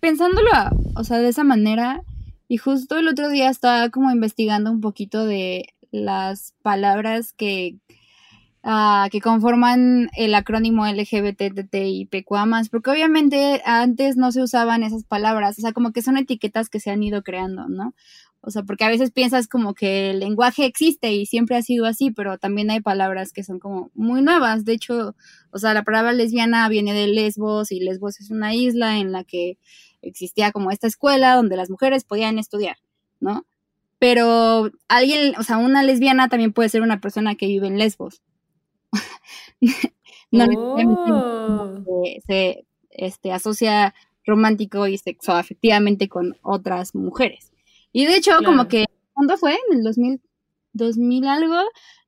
pensándolo, 0.00 0.50
o 0.96 1.04
sea, 1.04 1.18
de 1.18 1.28
esa 1.28 1.44
manera, 1.44 2.02
y 2.48 2.58
justo 2.58 2.98
el 2.98 3.08
otro 3.08 3.28
día 3.30 3.48
estaba 3.48 3.88
como 3.90 4.10
investigando 4.10 4.70
un 4.70 4.80
poquito 4.80 5.24
de 5.24 5.74
las 5.90 6.54
palabras 6.62 7.32
que 7.32 7.76
ah, 8.62 9.08
que 9.10 9.20
conforman 9.20 10.10
el 10.16 10.34
acrónimo 10.34 10.86
LGBTTIPQA+, 10.86 12.46
porque 12.70 12.90
obviamente 12.90 13.62
antes 13.64 14.16
no 14.16 14.32
se 14.32 14.42
usaban 14.42 14.82
esas 14.82 15.04
palabras, 15.04 15.58
o 15.58 15.62
sea, 15.62 15.72
como 15.72 15.92
que 15.92 16.02
son 16.02 16.16
etiquetas 16.16 16.68
que 16.68 16.80
se 16.80 16.90
han 16.90 17.02
ido 17.02 17.22
creando, 17.22 17.68
¿no? 17.68 17.94
O 18.44 18.50
sea, 18.50 18.64
porque 18.64 18.84
a 18.84 18.88
veces 18.88 19.12
piensas 19.12 19.46
como 19.46 19.72
que 19.72 20.10
el 20.10 20.18
lenguaje 20.18 20.64
existe 20.64 21.12
y 21.12 21.26
siempre 21.26 21.56
ha 21.56 21.62
sido 21.62 21.86
así, 21.86 22.10
pero 22.10 22.38
también 22.38 22.70
hay 22.70 22.80
palabras 22.80 23.32
que 23.32 23.44
son 23.44 23.60
como 23.60 23.92
muy 23.94 24.20
nuevas. 24.20 24.64
De 24.64 24.72
hecho, 24.72 25.14
o 25.52 25.58
sea, 25.58 25.74
la 25.74 25.84
palabra 25.84 26.12
lesbiana 26.12 26.68
viene 26.68 26.92
de 26.92 27.06
Lesbos 27.06 27.70
y 27.70 27.78
Lesbos 27.78 28.20
es 28.20 28.32
una 28.32 28.52
isla 28.52 28.98
en 28.98 29.12
la 29.12 29.22
que 29.22 29.58
existía 30.02 30.50
como 30.50 30.72
esta 30.72 30.88
escuela 30.88 31.36
donde 31.36 31.56
las 31.56 31.70
mujeres 31.70 32.02
podían 32.02 32.40
estudiar, 32.40 32.78
¿no? 33.20 33.46
Pero 34.00 34.72
alguien, 34.88 35.34
o 35.38 35.44
sea, 35.44 35.58
una 35.58 35.84
lesbiana 35.84 36.28
también 36.28 36.52
puede 36.52 36.68
ser 36.68 36.82
una 36.82 37.00
persona 37.00 37.36
que 37.36 37.46
vive 37.46 37.68
en 37.68 37.78
Lesbos. 37.78 38.22
no 40.30 40.46
Oh. 40.56 42.02
se, 42.26 42.66
este, 42.90 43.32
asocia 43.32 43.94
romántico 44.24 44.86
y 44.86 44.98
sexoafectivamente 44.98 46.08
con 46.08 46.36
otras 46.42 46.94
mujeres. 46.94 47.52
Y 47.92 48.06
de 48.06 48.16
hecho, 48.16 48.30
Claro. 48.32 48.44
como 48.46 48.68
que, 48.68 48.86
¿cuándo 49.12 49.36
fue? 49.36 49.52
En 49.70 49.78
el 49.78 49.82
2000, 49.84 50.20
2000 50.72 51.26
algo, 51.26 51.56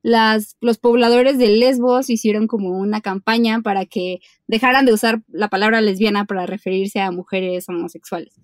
las, 0.03 0.57
los 0.61 0.79
pobladores 0.79 1.39
de 1.39 1.49
Lesbos 1.49 2.09
hicieron 2.11 2.47
como 2.47 2.71
una 2.79 3.01
campaña 3.01 3.61
para 3.63 3.85
que 3.87 4.21
dejaran 4.47 4.87
de 4.87 4.93
usar 4.93 5.23
la 5.29 5.49
palabra 5.49 5.81
lesbiana 5.81 6.25
para 6.25 6.47
referirse 6.47 7.01
a 7.01 7.11
mujeres 7.11 7.69
homosexuales. 7.69 8.41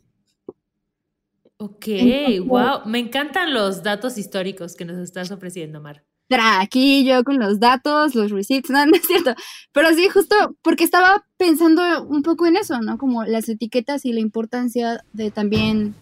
Ok, 1.59 1.89
Entonces- 1.89 2.41
wow. 2.47 2.81
Me 2.87 2.99
encantan 2.99 3.53
los 3.55 3.83
datos 3.83 4.17
históricos 4.19 4.75
que 4.77 4.85
nos 4.87 4.99
estás 4.99 5.31
ofreciendo, 5.31 5.81
Mar. 5.81 6.05
Tra, 6.31 6.61
aquí 6.61 7.05
yo 7.05 7.25
con 7.25 7.41
los 7.41 7.59
datos, 7.59 8.15
los 8.15 8.31
receipts, 8.31 8.71
no, 8.71 8.87
no 8.87 8.95
es 8.95 9.05
cierto. 9.05 9.35
Pero 9.73 9.93
sí, 9.95 10.09
justo 10.09 10.57
porque 10.63 10.85
estaba 10.85 11.27
pensando 11.37 12.05
un 12.05 12.23
poco 12.23 12.47
en 12.47 12.57
eso, 12.57 12.81
¿no? 12.81 12.99
Como 12.99 13.25
las 13.25 13.49
etiquetas 13.49 14.05
y 14.05 14.13
la 14.13 14.21
importancia 14.21 15.03
de 15.13 15.33
también 15.33 15.97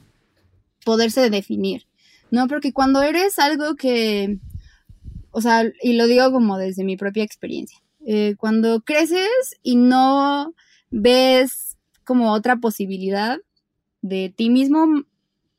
poderse 0.85 1.31
definir, 1.31 1.87
¿no? 2.31 2.47
Porque 2.47 2.75
cuando 2.75 3.01
eres 3.01 3.39
algo 3.39 3.75
que, 3.75 4.39
o 5.31 5.41
sea, 5.41 5.65
y 5.83 5.95
lo 5.95 6.07
digo 6.07 6.31
como 6.31 6.59
desde 6.59 6.85
mi 6.85 6.99
propia 6.99 7.25
experiencia, 7.25 7.79
eh, 8.05 8.35
cuando 8.37 8.83
creces 8.83 9.31
y 9.63 9.77
no 9.77 10.55
ves 10.91 11.79
como 12.05 12.33
otra 12.33 12.57
posibilidad 12.57 13.39
de 14.03 14.31
ti 14.37 14.51
mismo, 14.51 15.05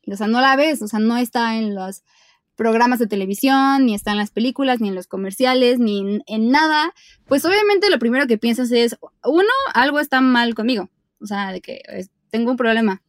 o 0.06 0.16
sea, 0.16 0.28
no 0.28 0.42
la 0.42 0.56
ves, 0.56 0.84
o 0.84 0.88
sea, 0.88 1.00
no 1.00 1.18
está 1.18 1.58
en 1.58 1.74
los 1.74 2.04
programas 2.60 3.00
de 3.00 3.08
televisión, 3.08 3.86
ni 3.86 3.96
está 3.96 4.12
en 4.12 4.18
las 4.18 4.32
películas, 4.32 4.82
ni 4.82 4.90
en 4.90 4.96
los 4.96 5.08
comerciales, 5.08 5.80
ni 5.80 6.00
en, 6.02 6.24
en 6.28 6.52
nada, 6.52 6.94
pues 7.26 7.46
obviamente 7.46 7.90
lo 7.90 7.98
primero 8.00 8.28
que 8.28 8.38
piensas 8.38 8.70
es, 8.72 8.98
uno, 9.24 9.48
algo 9.74 10.00
está 10.02 10.20
mal 10.20 10.54
conmigo, 10.54 10.90
o 11.22 11.26
sea, 11.26 11.54
de 11.54 11.62
que 11.62 11.82
es- 11.88 12.12
tengo 12.30 12.52
un 12.52 12.58
problema. 12.58 13.02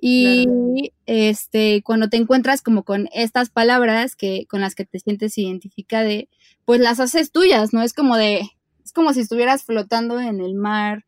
Y 0.00 0.92
este, 1.06 1.82
cuando 1.82 2.08
te 2.08 2.18
encuentras 2.18 2.62
como 2.62 2.84
con 2.84 3.08
estas 3.12 3.50
palabras 3.50 4.14
que, 4.14 4.46
con 4.48 4.60
las 4.60 4.74
que 4.74 4.84
te 4.84 5.00
sientes 5.00 5.36
identificada, 5.38 6.10
pues 6.64 6.80
las 6.80 7.00
haces 7.00 7.32
tuyas, 7.32 7.72
¿no? 7.72 7.82
Es 7.82 7.94
como 7.94 8.16
de, 8.16 8.42
es 8.84 8.92
como 8.92 9.12
si 9.14 9.20
estuvieras 9.20 9.64
flotando 9.64 10.20
en 10.20 10.40
el 10.40 10.54
mar, 10.54 11.04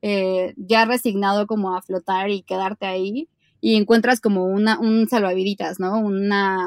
eh, 0.00 0.54
ya 0.56 0.86
resignado 0.86 1.46
como 1.46 1.76
a 1.76 1.82
flotar 1.82 2.30
y 2.30 2.42
quedarte 2.42 2.86
ahí, 2.86 3.28
y 3.64 3.76
encuentras 3.76 4.20
como 4.20 4.46
una, 4.46 4.80
un 4.80 5.08
salvaviditas, 5.08 5.78
¿no? 5.78 6.00
Una, 6.00 6.66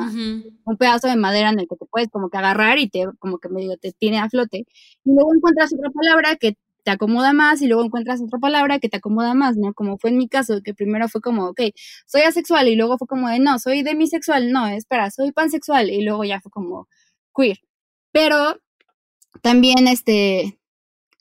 un 0.64 0.78
pedazo 0.78 1.10
de 1.10 1.18
madera 1.18 1.50
en 1.50 1.60
el 1.60 1.68
que 1.68 1.76
te 1.76 1.86
puedes 1.86 2.10
como 2.10 2.30
que 2.30 2.38
agarrar 2.38 2.80
y 2.80 2.88
te 2.90 3.06
como 3.20 3.38
que 3.38 3.50
medio 3.50 3.78
te 3.78 3.92
tiene 3.92 4.18
a 4.20 4.30
flote. 4.30 4.60
Y 5.04 5.12
luego 5.14 5.36
encuentras 5.36 5.74
otra 5.74 5.90
palabra 5.92 6.38
que 6.38 6.56
te 6.86 6.92
acomoda 6.92 7.34
más 7.34 7.62
y 7.62 7.68
luego 7.68 7.84
encuentras 7.84 8.22
otra 8.22 8.40
palabra 8.40 8.80
que 8.80 8.88
te 8.88 8.96
acomoda 8.96 9.34
más, 9.34 9.58
¿no? 9.58 9.74
Como 9.74 9.98
fue 9.98 10.12
en 10.12 10.18
mi 10.18 10.30
caso, 10.30 10.62
que 10.64 10.74
primero 10.74 11.10
fue 11.10 11.20
como, 11.20 11.50
ok, 11.50 11.62
soy 12.06 12.22
asexual 12.22 12.70
y 12.70 12.78
luego 12.78 12.98
fue 12.98 13.08
como 13.08 13.28
de, 13.28 13.40
no, 13.40 13.60
soy 13.60 13.84
demisexual, 13.84 14.54
no, 14.54 14.66
espera, 14.68 15.12
soy 15.12 15.34
pansexual 15.34 15.90
y 15.90 16.02
luego 16.02 16.24
ya 16.24 16.40
fue 16.40 16.52
como 16.52 16.88
queer. 17.36 17.58
Pero 18.14 18.62
también 19.42 19.90
este, 19.90 20.60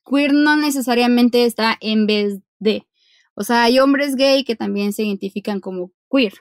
queer 0.08 0.34
no 0.34 0.56
necesariamente 0.56 1.46
está 1.46 1.76
en 1.80 2.06
vez 2.06 2.38
de. 2.60 2.86
O 3.34 3.44
sea, 3.44 3.64
hay 3.64 3.78
hombres 3.78 4.16
gay 4.16 4.44
que 4.44 4.56
también 4.56 4.92
se 4.92 5.04
identifican 5.04 5.60
como 5.60 5.90
queer. 6.10 6.34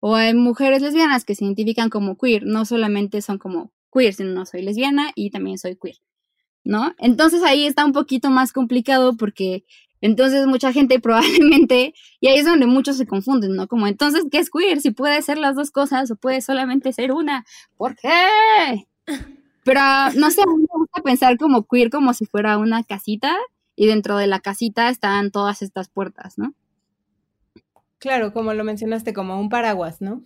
O 0.00 0.14
hay 0.14 0.34
mujeres 0.34 0.82
lesbianas 0.82 1.24
que 1.24 1.34
se 1.34 1.44
identifican 1.44 1.88
como 1.90 2.16
queer. 2.18 2.44
No 2.44 2.64
solamente 2.64 3.22
son 3.22 3.38
como 3.38 3.72
queer, 3.92 4.14
sino 4.14 4.30
no 4.30 4.46
soy 4.46 4.62
lesbiana 4.62 5.12
y 5.14 5.30
también 5.30 5.58
soy 5.58 5.76
queer. 5.76 5.96
¿No? 6.64 6.94
Entonces 6.98 7.42
ahí 7.42 7.66
está 7.66 7.84
un 7.84 7.92
poquito 7.92 8.30
más 8.30 8.52
complicado 8.52 9.16
porque 9.16 9.64
entonces 10.00 10.46
mucha 10.46 10.72
gente 10.72 11.00
probablemente, 11.00 11.94
y 12.20 12.28
ahí 12.28 12.38
es 12.38 12.46
donde 12.46 12.66
muchos 12.66 12.98
se 12.98 13.06
confunden, 13.06 13.56
¿no? 13.56 13.68
Como 13.68 13.86
entonces, 13.86 14.24
¿qué 14.30 14.38
es 14.38 14.50
queer? 14.50 14.80
Si 14.80 14.90
puede 14.90 15.22
ser 15.22 15.38
las 15.38 15.56
dos 15.56 15.70
cosas 15.70 16.10
o 16.10 16.16
puede 16.16 16.42
solamente 16.42 16.92
ser 16.92 17.12
una. 17.12 17.46
¿Por 17.78 17.96
qué? 17.96 18.86
Pero 19.64 19.80
no 20.16 20.30
sé, 20.30 20.42
a 20.42 20.46
mí 20.46 20.60
me 20.60 20.78
gusta 20.78 21.02
pensar 21.02 21.38
como 21.38 21.66
queer 21.66 21.88
como 21.88 22.12
si 22.12 22.26
fuera 22.26 22.58
una 22.58 22.84
casita 22.84 23.34
y 23.76 23.86
dentro 23.86 24.16
de 24.16 24.26
la 24.26 24.40
casita 24.40 24.88
están 24.88 25.30
todas 25.30 25.62
estas 25.62 25.88
puertas, 25.88 26.38
¿no? 26.38 26.54
Claro, 27.98 28.32
como 28.32 28.52
lo 28.52 28.64
mencionaste, 28.64 29.12
como 29.12 29.40
un 29.40 29.48
paraguas, 29.48 30.00
¿no? 30.00 30.22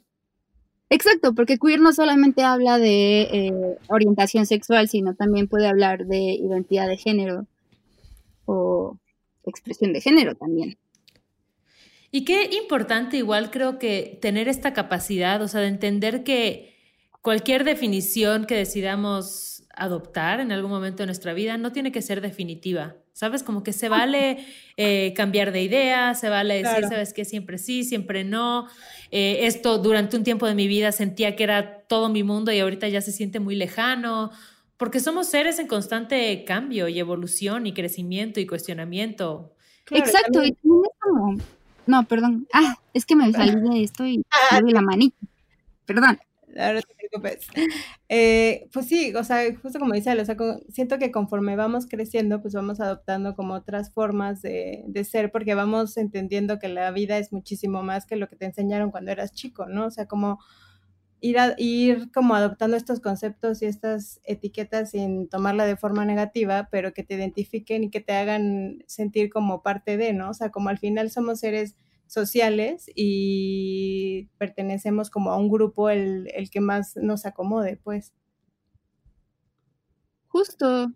Exacto, 0.90 1.34
porque 1.34 1.58
queer 1.58 1.80
no 1.80 1.92
solamente 1.92 2.42
habla 2.42 2.78
de 2.78 3.22
eh, 3.22 3.78
orientación 3.88 4.46
sexual, 4.46 4.88
sino 4.88 5.14
también 5.14 5.46
puede 5.46 5.68
hablar 5.68 6.06
de 6.06 6.18
identidad 6.18 6.88
de 6.88 6.96
género 6.96 7.46
o 8.46 8.96
expresión 9.44 9.92
de 9.92 10.00
género 10.00 10.34
también. 10.34 10.78
Y 12.10 12.24
qué 12.24 12.48
importante 12.56 13.18
igual 13.18 13.50
creo 13.50 13.78
que 13.78 14.18
tener 14.22 14.48
esta 14.48 14.72
capacidad, 14.72 15.42
o 15.42 15.48
sea, 15.48 15.60
de 15.60 15.68
entender 15.68 16.24
que 16.24 16.74
cualquier 17.20 17.64
definición 17.64 18.46
que 18.46 18.54
decidamos 18.54 19.64
adoptar 19.74 20.40
en 20.40 20.52
algún 20.52 20.70
momento 20.70 21.02
de 21.02 21.06
nuestra 21.06 21.34
vida 21.34 21.58
no 21.58 21.70
tiene 21.70 21.92
que 21.92 22.00
ser 22.00 22.22
definitiva, 22.22 22.96
¿sabes? 23.18 23.42
Como 23.42 23.64
que 23.64 23.72
se 23.72 23.88
vale 23.88 24.38
eh, 24.76 25.12
cambiar 25.16 25.50
de 25.50 25.60
idea, 25.60 26.14
se 26.14 26.28
vale 26.28 26.54
decir, 26.54 26.70
Claro. 26.70 26.88
¿sabes 26.88 27.12
qué? 27.12 27.24
Siempre 27.24 27.58
sí, 27.58 27.82
siempre 27.82 28.22
no. 28.22 28.68
Eh, 29.10 29.40
esto 29.48 29.78
durante 29.78 30.16
un 30.16 30.22
tiempo 30.22 30.46
de 30.46 30.54
mi 30.54 30.68
vida 30.68 30.92
sentía 30.92 31.34
que 31.34 31.42
era 31.42 31.80
todo 31.88 32.08
mi 32.10 32.22
mundo 32.22 32.52
y 32.52 32.60
ahorita 32.60 32.86
ya 32.86 33.00
se 33.00 33.10
siente 33.10 33.40
muy 33.40 33.56
lejano, 33.56 34.30
porque 34.76 35.00
somos 35.00 35.26
seres 35.26 35.58
en 35.58 35.66
constante 35.66 36.44
cambio 36.44 36.86
y 36.86 37.00
evolución 37.00 37.66
y 37.66 37.72
crecimiento 37.74 38.38
y 38.38 38.46
cuestionamiento. 38.46 39.52
Claro, 39.82 40.04
Exacto, 40.04 40.44
y 40.44 40.52
también 40.52 40.82
es 40.84 41.00
como... 41.00 41.38
No, 41.86 42.04
perdón. 42.04 42.46
Ah, 42.52 42.76
es 42.94 43.04
que 43.04 43.16
me 43.16 43.32
salí 43.32 43.50
de 43.68 43.82
esto 43.82 44.06
y 44.06 44.22
Ah, 44.30 44.54
me 44.56 44.60
doy 44.60 44.72
la 44.74 44.82
manita. 44.82 45.16
Perdón. 45.86 46.20
No 46.58 46.80
te 46.82 46.94
preocupes. 46.96 47.46
Eh, 48.08 48.68
pues 48.72 48.86
sí, 48.86 49.14
o 49.14 49.22
sea, 49.22 49.42
justo 49.62 49.78
como 49.78 49.92
dice 49.94 50.10
o 50.20 50.24
sea, 50.24 50.36
siento 50.70 50.98
que 50.98 51.12
conforme 51.12 51.56
vamos 51.56 51.86
creciendo, 51.86 52.40
pues 52.42 52.54
vamos 52.54 52.80
adoptando 52.80 53.34
como 53.36 53.54
otras 53.54 53.92
formas 53.92 54.42
de, 54.42 54.82
de 54.88 55.04
ser, 55.04 55.30
porque 55.30 55.54
vamos 55.54 55.96
entendiendo 55.98 56.58
que 56.58 56.68
la 56.68 56.90
vida 56.90 57.18
es 57.18 57.32
muchísimo 57.32 57.82
más 57.82 58.06
que 58.06 58.16
lo 58.16 58.28
que 58.28 58.36
te 58.36 58.46
enseñaron 58.46 58.90
cuando 58.90 59.12
eras 59.12 59.32
chico, 59.32 59.66
¿no? 59.66 59.86
O 59.86 59.90
sea, 59.90 60.06
como 60.06 60.38
ir, 61.20 61.38
a- 61.38 61.54
ir 61.58 62.10
como 62.12 62.34
adoptando 62.34 62.76
estos 62.76 63.00
conceptos 63.00 63.62
y 63.62 63.66
estas 63.66 64.20
etiquetas 64.24 64.90
sin 64.92 65.28
tomarla 65.28 65.66
de 65.66 65.76
forma 65.76 66.04
negativa, 66.04 66.68
pero 66.70 66.92
que 66.94 67.04
te 67.04 67.14
identifiquen 67.14 67.84
y 67.84 67.90
que 67.90 68.00
te 68.00 68.12
hagan 68.14 68.84
sentir 68.86 69.30
como 69.30 69.62
parte 69.62 69.96
de, 69.96 70.12
¿no? 70.12 70.30
O 70.30 70.34
sea, 70.34 70.50
como 70.50 70.68
al 70.70 70.78
final 70.78 71.10
somos 71.10 71.40
seres 71.40 71.76
sociales 72.08 72.90
y 72.94 74.28
pertenecemos 74.38 75.10
como 75.10 75.30
a 75.30 75.36
un 75.36 75.48
grupo 75.48 75.90
el, 75.90 76.28
el 76.34 76.50
que 76.50 76.60
más 76.60 76.96
nos 76.96 77.26
acomode, 77.26 77.76
pues. 77.82 78.12
Justo. 80.28 80.92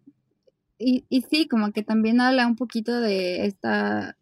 Y, 0.78 1.06
y 1.08 1.22
sí, 1.22 1.46
como 1.48 1.72
que 1.72 1.82
también 1.82 2.20
habla 2.20 2.46
un 2.46 2.56
poquito 2.56 3.00
de 3.00 3.46
esta, 3.46 4.16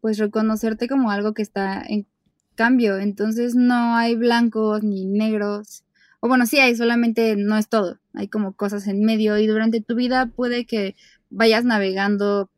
pues 0.00 0.18
reconocerte 0.18 0.88
como 0.88 1.10
algo 1.10 1.34
que 1.34 1.42
está 1.42 1.82
en 1.86 2.06
cambio. 2.54 2.98
Entonces 2.98 3.54
no 3.54 3.96
hay 3.96 4.16
blancos 4.16 4.82
ni 4.82 5.06
negros. 5.06 5.84
O 6.20 6.28
bueno, 6.28 6.46
sí 6.46 6.58
hay, 6.58 6.76
solamente 6.76 7.36
no 7.36 7.56
es 7.56 7.68
todo. 7.68 8.00
Hay 8.14 8.28
como 8.28 8.54
cosas 8.54 8.86
en 8.88 9.04
medio 9.04 9.38
y 9.38 9.46
durante 9.46 9.80
tu 9.80 9.94
vida 9.94 10.26
puede 10.26 10.66
que 10.66 10.96
vayas 11.30 11.64
navegando 11.64 12.50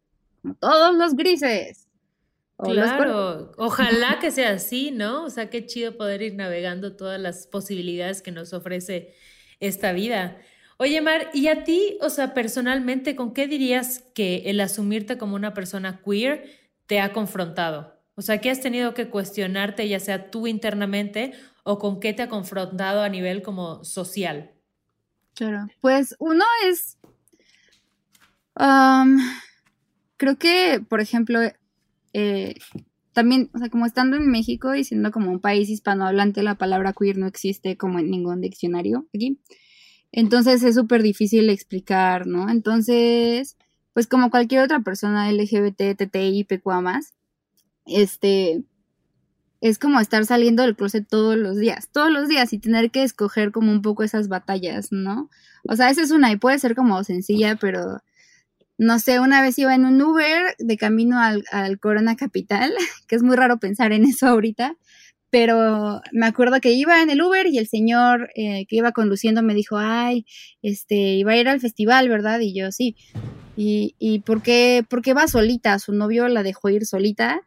como 0.43 0.55
todos 0.55 0.97
los 0.97 1.15
grises. 1.15 1.90
Claro, 2.63 3.53
ojalá 3.57 4.19
que 4.21 4.31
sea 4.31 4.51
así, 4.51 4.91
¿no? 4.91 5.25
O 5.25 5.31
sea, 5.31 5.51
qué 5.51 5.67
chido 5.67 5.97
poder 5.97 6.23
ir 6.23 6.35
navegando 6.35 6.97
todas 6.97 7.21
las 7.21 7.47
posibilidades 7.47 8.23
que 8.23 8.33
nos 8.33 8.53
ofrece 8.53 9.15
esta 9.61 9.93
vida. 9.93 10.39
Oye, 10.77 11.01
Mar, 11.01 11.31
¿y 11.35 11.49
a 11.49 11.65
ti, 11.65 11.99
o 12.01 12.11
sea, 12.11 12.33
personalmente, 12.35 13.17
con 13.17 13.35
qué 13.35 13.47
dirías 13.47 14.05
que 14.15 14.43
el 14.47 14.61
asumirte 14.61 15.19
como 15.19 15.37
una 15.37 15.55
persona 15.55 16.01
queer 16.05 16.51
te 16.87 17.01
ha 17.01 17.13
confrontado? 17.13 17.95
O 18.15 18.23
sea, 18.23 18.41
¿qué 18.41 18.51
has 18.51 18.61
tenido 18.61 18.95
que 18.95 19.09
cuestionarte, 19.09 19.89
ya 19.89 20.01
sea 20.01 20.31
tú 20.31 20.47
internamente 20.47 21.33
o 21.63 21.79
con 21.79 22.01
qué 22.01 22.13
te 22.13 22.23
ha 22.23 22.29
confrontado 22.29 23.03
a 23.03 23.09
nivel 23.09 23.43
como 23.43 23.85
social? 23.85 24.51
Claro. 25.35 25.67
Pues 25.81 26.17
uno 26.19 26.45
es 26.67 26.99
Um, 28.61 29.19
creo 30.19 30.37
que, 30.37 30.85
por 30.87 31.01
ejemplo, 31.01 31.41
eh, 32.13 32.55
también, 33.13 33.51
o 33.55 33.59
sea, 33.59 33.69
como 33.69 33.87
estando 33.87 34.17
en 34.17 34.31
México 34.31 34.75
y 34.75 34.85
siendo 34.85 35.11
como 35.11 35.31
un 35.31 35.41
país 35.41 35.69
hispanohablante, 35.69 36.43
la 36.43 36.57
palabra 36.57 36.95
queer 36.99 37.19
no 37.19 37.27
existe 37.27 37.77
como 37.77 37.99
en 37.99 38.11
ningún 38.11 38.41
diccionario 38.41 39.07
aquí. 39.15 39.41
Entonces 40.13 40.63
es 40.63 40.75
súper 40.75 41.03
difícil 41.03 41.51
explicar, 41.51 42.27
¿no? 42.27 42.49
Entonces, 42.51 43.57
pues 43.93 44.07
como 44.07 44.31
cualquier 44.31 44.63
otra 44.63 44.81
persona 44.81 45.31
LGBT, 45.31 45.97
TTI, 45.97 46.45
PQA 46.45 46.81
más, 46.81 47.15
este, 47.87 48.65
es 49.61 49.79
como 49.79 50.01
estar 50.01 50.25
saliendo 50.27 50.63
del 50.63 50.77
closet 50.77 51.07
todos 51.09 51.37
los 51.37 51.57
días, 51.57 51.91
todos 51.93 52.11
los 52.11 52.29
días 52.29 52.53
y 52.53 52.59
tener 52.59 52.91
que 52.91 53.03
escoger 53.03 53.53
como 53.53 53.71
un 53.73 53.83
poco 53.83 54.03
esas 54.03 54.29
batallas, 54.29 54.91
¿no? 54.93 55.29
O 55.69 55.77
sea, 55.77 55.91
esa 55.91 56.03
es 56.03 56.11
una 56.11 56.33
y 56.33 56.37
puede 56.37 56.59
ser 56.59 56.75
como 56.75 57.03
sencilla, 57.05 57.57
pero 57.57 58.01
no 58.81 58.99
sé, 58.99 59.21
una 59.21 59.43
vez 59.43 59.59
iba 59.59 59.75
en 59.75 59.85
un 59.85 60.01
Uber 60.01 60.57
de 60.59 60.77
camino 60.79 61.21
al, 61.21 61.45
al 61.53 61.79
Corona 61.79 62.17
Capital, 62.17 62.73
que 63.07 63.15
es 63.15 63.23
muy 63.23 63.37
raro 63.37 63.59
pensar 63.59 63.93
en 63.93 64.07
eso 64.07 64.27
ahorita, 64.27 64.75
pero 65.29 66.01
me 66.13 66.25
acuerdo 66.25 66.61
que 66.63 66.73
iba 66.73 67.03
en 67.03 67.11
el 67.11 67.21
Uber 67.21 67.47
y 67.47 67.59
el 67.59 67.69
señor 67.69 68.31
eh, 68.35 68.65
que 68.67 68.77
iba 68.77 68.93
conduciendo 68.93 69.43
me 69.43 69.53
dijo, 69.53 69.77
ay, 69.77 70.25
este, 70.63 70.95
iba 70.95 71.33
a 71.33 71.37
ir 71.37 71.47
al 71.47 71.61
festival, 71.61 72.09
¿verdad? 72.09 72.41
Y 72.41 72.55
yo, 72.55 72.73
sí. 72.73 72.97
¿Y, 73.55 73.97
y 73.99 74.21
por, 74.21 74.41
qué, 74.43 74.83
por 74.89 75.03
qué 75.03 75.13
va 75.13 75.29
solita? 75.29 75.79
Su 75.79 75.93
novio 75.93 76.27
la 76.29 76.43
dejó 76.43 76.71
ir 76.71 76.87
solita 76.87 77.43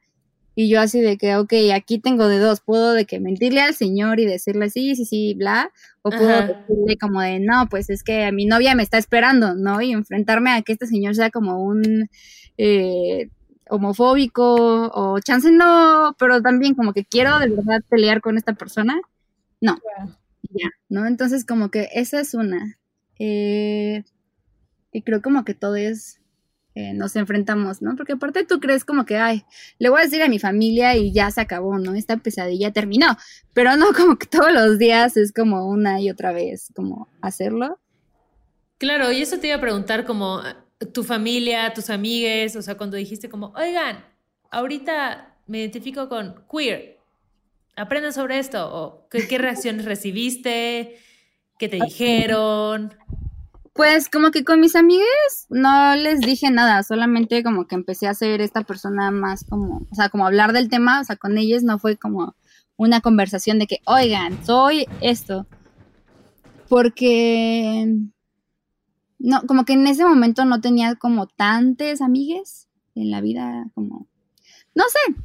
y 0.56 0.70
yo 0.70 0.80
así 0.80 1.02
de 1.02 1.18
que, 1.18 1.36
ok, 1.36 1.54
aquí 1.74 2.00
tengo 2.00 2.28
de 2.28 2.38
dos, 2.38 2.62
puedo 2.62 2.94
de 2.94 3.06
que 3.06 3.20
mentirle 3.20 3.62
al 3.62 3.74
señor 3.74 4.20
y 4.20 4.26
decirle 4.26 4.70
sí, 4.70 4.96
sí, 4.96 5.06
sí, 5.06 5.34
bla, 5.34 5.72
o 6.04 6.12
puedo 6.12 6.28
decirle 6.28 6.98
como 7.00 7.22
de, 7.22 7.40
no, 7.40 7.68
pues 7.70 7.90
es 7.90 8.04
que 8.04 8.32
mi 8.32 8.46
novia 8.46 8.76
me 8.76 8.84
está 8.84 8.98
esperando, 8.98 9.56
¿no? 9.56 9.82
Y 9.82 9.92
enfrentarme 9.92 10.52
a 10.52 10.62
que 10.62 10.74
este 10.74 10.86
señor 10.86 11.16
sea 11.16 11.32
como 11.32 11.64
un 11.64 12.10
eh, 12.58 13.30
homofóbico 13.68 14.92
o 14.94 15.20
chance 15.20 15.52
no, 15.52 16.16
pero 16.20 16.42
también 16.42 16.76
como 16.76 16.94
que 16.94 17.04
quiero 17.04 17.40
de 17.40 17.50
verdad 17.50 17.82
pelear 17.90 18.22
con 18.22 18.38
esta 18.38 18.54
persona, 18.54 19.00
no, 19.60 19.80
ya, 20.52 20.70
¿no? 20.90 21.08
Entonces 21.08 21.46
como 21.46 21.72
que 21.72 21.90
esa 21.94 22.20
es 22.20 22.34
una. 22.36 22.78
Eh, 23.18 24.04
y 24.92 25.02
creo 25.02 25.22
como 25.22 25.44
que 25.44 25.56
todo 25.56 25.76
es 25.76 26.20
eh, 26.76 26.94
nos 26.94 27.16
enfrentamos, 27.16 27.84
¿no? 27.84 27.96
Porque 27.96 28.14
aparte 28.14 28.46
tú 28.46 28.60
crees 28.60 28.84
como 28.84 29.06
que, 29.06 29.18
ay, 29.18 29.46
le 29.78 29.90
voy 29.90 30.02
a 30.02 30.06
decir 30.06 30.24
a 30.24 30.28
mi 30.28 30.40
familia 30.40 30.96
y 30.96 31.12
ya 31.12 31.30
se 31.30 31.42
acabó, 31.42 31.78
¿no? 31.78 31.94
Esta 31.94 32.18
pesadilla 32.18 32.72
terminó, 32.72 33.16
pero 33.54 33.76
no 33.78 33.88
como 33.96 34.18
que 34.18 34.26
todos 34.26 34.52
los 34.52 34.80
días 34.80 35.16
es 35.16 35.32
como 35.32 35.68
una 35.68 36.02
y 36.02 36.10
otra 36.10 36.32
vez 36.32 36.72
como 36.76 37.08
hacerlo. 37.22 37.80
Claro, 38.80 39.12
y 39.12 39.22
eso 39.22 39.38
te 39.38 39.48
iba 39.48 39.58
a 39.58 39.62
preguntar 39.62 40.04
como 40.04 40.42
tu 40.94 41.04
familia, 41.04 41.74
tus 41.74 41.90
amigues, 41.90 42.56
o 42.56 42.62
sea, 42.62 42.76
cuando 42.76 42.98
dijiste 42.98 43.30
como, 43.30 43.54
oigan, 43.56 44.04
ahorita 44.50 45.38
me 45.46 45.60
identifico 45.60 46.10
con 46.10 46.44
queer, 46.52 46.98
aprendan 47.76 48.14
sobre 48.14 48.40
esto, 48.40 48.68
o 48.74 49.08
qué, 49.10 49.28
qué 49.28 49.38
reacciones 49.38 49.86
recibiste, 49.86 50.98
qué 51.60 51.70
te 51.70 51.78
dijeron. 51.78 52.96
Pues 53.74 54.08
como 54.08 54.30
que 54.30 54.44
con 54.44 54.60
mis 54.60 54.76
amigues 54.76 55.48
no 55.50 55.96
les 55.96 56.20
dije 56.22 56.52
nada, 56.52 56.84
solamente 56.84 57.44
como 57.44 57.66
que 57.66 57.74
empecé 57.74 58.08
a 58.08 58.14
ser 58.14 58.40
esta 58.40 58.62
persona 58.62 59.10
más 59.10 59.44
como, 59.46 59.88
o 59.90 59.96
sea, 59.96 60.10
como 60.10 60.28
hablar 60.28 60.54
del 60.54 60.70
tema, 60.70 61.02
o 61.02 61.04
sea, 61.04 61.16
con 61.16 61.40
ellas 61.40 61.64
no 61.64 61.80
fue 61.80 61.98
como 61.98 62.36
una 62.78 63.02
conversación 63.02 63.58
de 63.58 63.66
que, 63.66 63.80
oigan, 63.86 64.46
soy 64.46 64.86
esto. 65.02 65.48
Porque, 66.70 67.88
no, 69.18 69.42
como 69.48 69.66
que 69.66 69.74
en 69.74 69.88
ese 69.88 70.06
momento 70.06 70.46
no 70.46 70.62
tenía 70.62 70.96
como 70.96 71.28
tantas 71.28 72.02
amigues 72.02 72.68
en 72.94 73.10
la 73.10 73.22
vida, 73.22 73.70
como, 73.74 74.08
no 74.76 74.84
sé, 74.88 75.16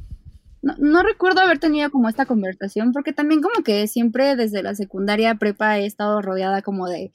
no, 0.61 0.75
no, 0.77 1.03
recuerdo 1.03 1.41
haber 1.41 1.59
tenido 1.59 1.89
como 1.91 2.09
esta 2.09 2.25
conversación, 2.25 2.91
porque 2.93 3.13
también 3.13 3.41
como 3.41 3.63
que 3.63 3.87
siempre 3.87 4.35
desde 4.35 4.63
la 4.63 4.75
secundaria 4.75 5.35
prepa 5.35 5.79
he 5.79 5.85
estado 5.85 6.21
rodeada 6.21 6.61
como 6.61 6.87
de 6.87 7.11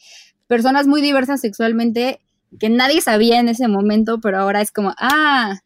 personas 0.47 0.87
muy 0.87 1.01
diversas 1.01 1.41
sexualmente 1.41 2.21
que 2.59 2.69
nadie 2.69 3.01
sabía 3.01 3.41
en 3.41 3.49
ese 3.49 3.69
momento, 3.69 4.21
pero 4.21 4.39
ahora 4.39 4.61
es 4.61 4.71
como, 4.71 4.95
ah, 4.99 5.61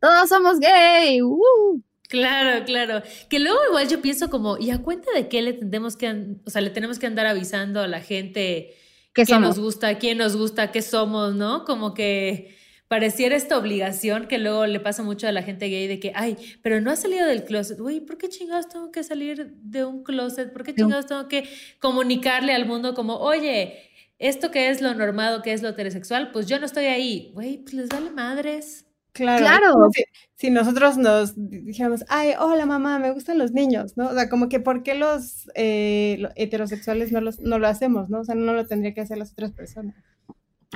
todos 0.00 0.28
somos 0.28 0.58
gay. 0.60 1.22
Uh. 1.22 1.82
Claro, 2.08 2.64
claro. 2.64 3.02
Que 3.28 3.38
luego 3.38 3.58
igual 3.68 3.88
yo 3.88 4.02
pienso 4.02 4.30
como, 4.30 4.58
¿y 4.58 4.70
a 4.70 4.82
cuenta 4.82 5.10
de 5.14 5.28
qué 5.28 5.42
le 5.42 5.52
tenemos 5.52 5.96
que, 5.96 6.08
o 6.44 6.50
sea, 6.50 6.60
le 6.60 6.70
tenemos 6.70 6.98
que 6.98 7.06
andar 7.06 7.26
avisando 7.26 7.80
a 7.80 7.86
la 7.86 8.00
gente 8.00 8.74
qué, 9.14 9.24
nos 9.38 9.58
gusta, 9.58 9.96
quién 9.98 10.18
nos 10.18 10.36
gusta, 10.36 10.72
qué 10.72 10.82
somos, 10.82 11.36
¿no? 11.36 11.64
Como 11.64 11.94
que 11.94 12.56
pareciera 12.88 13.36
esta 13.36 13.56
obligación 13.56 14.26
que 14.26 14.38
luego 14.38 14.66
le 14.66 14.80
pasa 14.80 15.04
mucho 15.04 15.28
a 15.28 15.32
la 15.32 15.44
gente 15.44 15.68
gay 15.68 15.86
de 15.86 16.00
que, 16.00 16.10
ay, 16.16 16.36
pero 16.62 16.80
no 16.80 16.90
ha 16.90 16.96
salido 16.96 17.24
del 17.28 17.44
closet. 17.44 17.78
Güey, 17.78 18.00
¿por 18.00 18.18
qué 18.18 18.28
chingados 18.28 18.68
tengo 18.68 18.90
que 18.90 19.04
salir 19.04 19.52
de 19.62 19.84
un 19.84 20.02
closet? 20.02 20.52
¿Por 20.52 20.64
qué 20.64 20.74
chingados 20.74 21.06
tengo 21.06 21.28
que 21.28 21.48
comunicarle 21.78 22.52
al 22.52 22.66
mundo 22.66 22.94
como, 22.94 23.18
oye, 23.18 23.89
esto 24.20 24.50
que 24.50 24.68
es 24.68 24.82
lo 24.82 24.94
normado, 24.94 25.42
que 25.42 25.52
es 25.52 25.62
lo 25.62 25.70
heterosexual, 25.70 26.30
pues 26.30 26.46
yo 26.46 26.60
no 26.60 26.66
estoy 26.66 26.84
ahí. 26.84 27.32
Güey, 27.34 27.58
pues 27.58 27.74
les 27.74 27.88
vale 27.88 28.10
madres. 28.10 28.86
Claro. 29.12 29.42
claro. 29.42 29.90
Si, 30.36 30.50
nosotros 30.50 30.96
nos 30.96 31.32
dijéramos, 31.36 32.04
ay, 32.08 32.34
hola 32.38 32.64
mamá, 32.64 32.98
me 32.98 33.10
gustan 33.10 33.38
los 33.38 33.50
niños, 33.52 33.96
¿no? 33.96 34.08
O 34.08 34.14
sea, 34.14 34.28
como 34.28 34.48
que 34.48 34.60
¿por 34.60 34.84
qué 34.84 34.94
los, 34.94 35.50
eh, 35.54 36.22
heterosexuales 36.36 37.10
no, 37.10 37.20
los, 37.20 37.40
no 37.40 37.58
lo 37.58 37.66
hacemos, 37.66 38.08
¿no? 38.08 38.20
O 38.20 38.24
sea, 38.24 38.36
no 38.36 38.52
lo 38.52 38.66
tendría 38.66 38.94
que 38.94 39.00
hacer 39.00 39.18
las 39.18 39.32
otras 39.32 39.50
personas. 39.52 39.96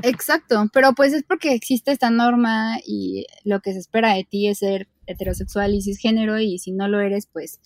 Exacto, 0.02 0.68
pero 0.72 0.92
pues 0.94 1.12
es 1.12 1.22
porque 1.22 1.52
existe 1.52 1.92
esta 1.92 2.10
norma 2.10 2.78
y 2.84 3.26
lo 3.44 3.60
que 3.60 3.72
se 3.72 3.78
espera 3.78 4.14
de 4.14 4.24
ti 4.24 4.48
es 4.48 4.58
ser 4.58 4.88
heterosexual 5.06 5.74
y 5.74 5.82
cisgénero 5.82 6.40
y 6.40 6.58
si 6.58 6.72
no 6.72 6.88
lo 6.88 6.98
eres, 7.00 7.26
pues 7.26 7.60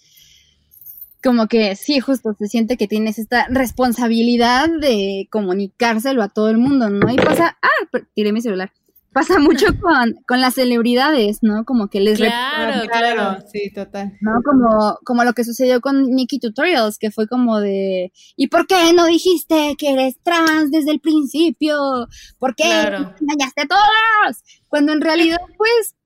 como 1.22 1.48
que 1.48 1.74
sí, 1.76 2.00
justo 2.00 2.34
se 2.38 2.46
siente 2.46 2.76
que 2.76 2.86
tienes 2.86 3.18
esta 3.18 3.46
responsabilidad 3.48 4.68
de 4.68 5.28
comunicárselo 5.30 6.22
a 6.22 6.28
todo 6.28 6.48
el 6.48 6.58
mundo, 6.58 6.90
¿no? 6.90 7.10
Y 7.10 7.16
pasa, 7.16 7.58
ah, 7.62 7.98
tiré 8.14 8.32
mi 8.32 8.40
celular. 8.40 8.72
Pasa 9.12 9.38
mucho 9.40 9.66
con, 9.80 10.14
con 10.26 10.40
las 10.40 10.54
celebridades, 10.54 11.38
¿no? 11.42 11.64
Como 11.64 11.88
que 11.88 12.00
les... 12.00 12.18
Claro, 12.18 12.88
claro, 12.88 13.44
sí, 13.52 13.70
total. 13.72 14.12
¿No? 14.20 14.40
Como, 14.44 14.98
como 15.04 15.24
lo 15.24 15.32
que 15.32 15.44
sucedió 15.44 15.80
con 15.80 16.10
Nikki 16.10 16.38
Tutorials, 16.38 16.98
que 16.98 17.10
fue 17.10 17.26
como 17.26 17.58
de, 17.58 18.12
¿y 18.36 18.46
por 18.48 18.66
qué 18.66 18.92
no 18.92 19.06
dijiste 19.06 19.74
que 19.76 19.92
eres 19.92 20.18
trans 20.22 20.70
desde 20.70 20.92
el 20.92 21.00
principio? 21.00 22.06
¿Por 22.38 22.54
qué 22.54 22.64
engañaste 22.64 23.62
a 23.62 23.68
todos? 23.68 24.44
Cuando 24.68 24.92
en 24.92 25.00
realidad, 25.00 25.38
pues, 25.56 25.96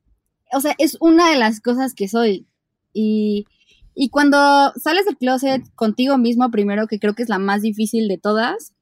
o 0.53 0.61
sea, 0.61 0.75
es 0.79 0.97
una 1.01 1.31
de 1.31 1.39
las 1.39 1.61
cosas 1.61 1.95
que 1.95 2.09
soy. 2.09 2.47
Y 2.95 3.47
y 3.95 4.09
cuando 4.11 4.73
sales 4.77 5.05
del 5.05 5.17
closet 5.17 5.63
contigo 5.75 6.19
mismo 6.19 6.51
primero, 6.51 6.87
que 6.87 6.99
creo 6.99 7.15
que 7.15 7.23
es 7.23 7.29
la 7.29 7.39
más 7.39 7.63
difícil 7.63 8.09
de 8.09 8.19
todas, 8.19 8.73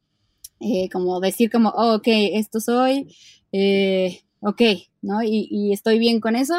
eh, 0.61 0.89
como 0.91 1.21
decir 1.21 1.51
como, 1.51 1.71
oh, 1.71 1.97
ok, 1.97 2.07
esto 2.07 2.61
soy, 2.61 3.15
eh, 3.53 4.21
ok, 4.41 4.63
¿no? 5.03 5.23
Y, 5.23 5.49
y, 5.51 5.73
estoy 5.73 5.99
bien 5.99 6.21
con 6.21 6.37
eso, 6.37 6.55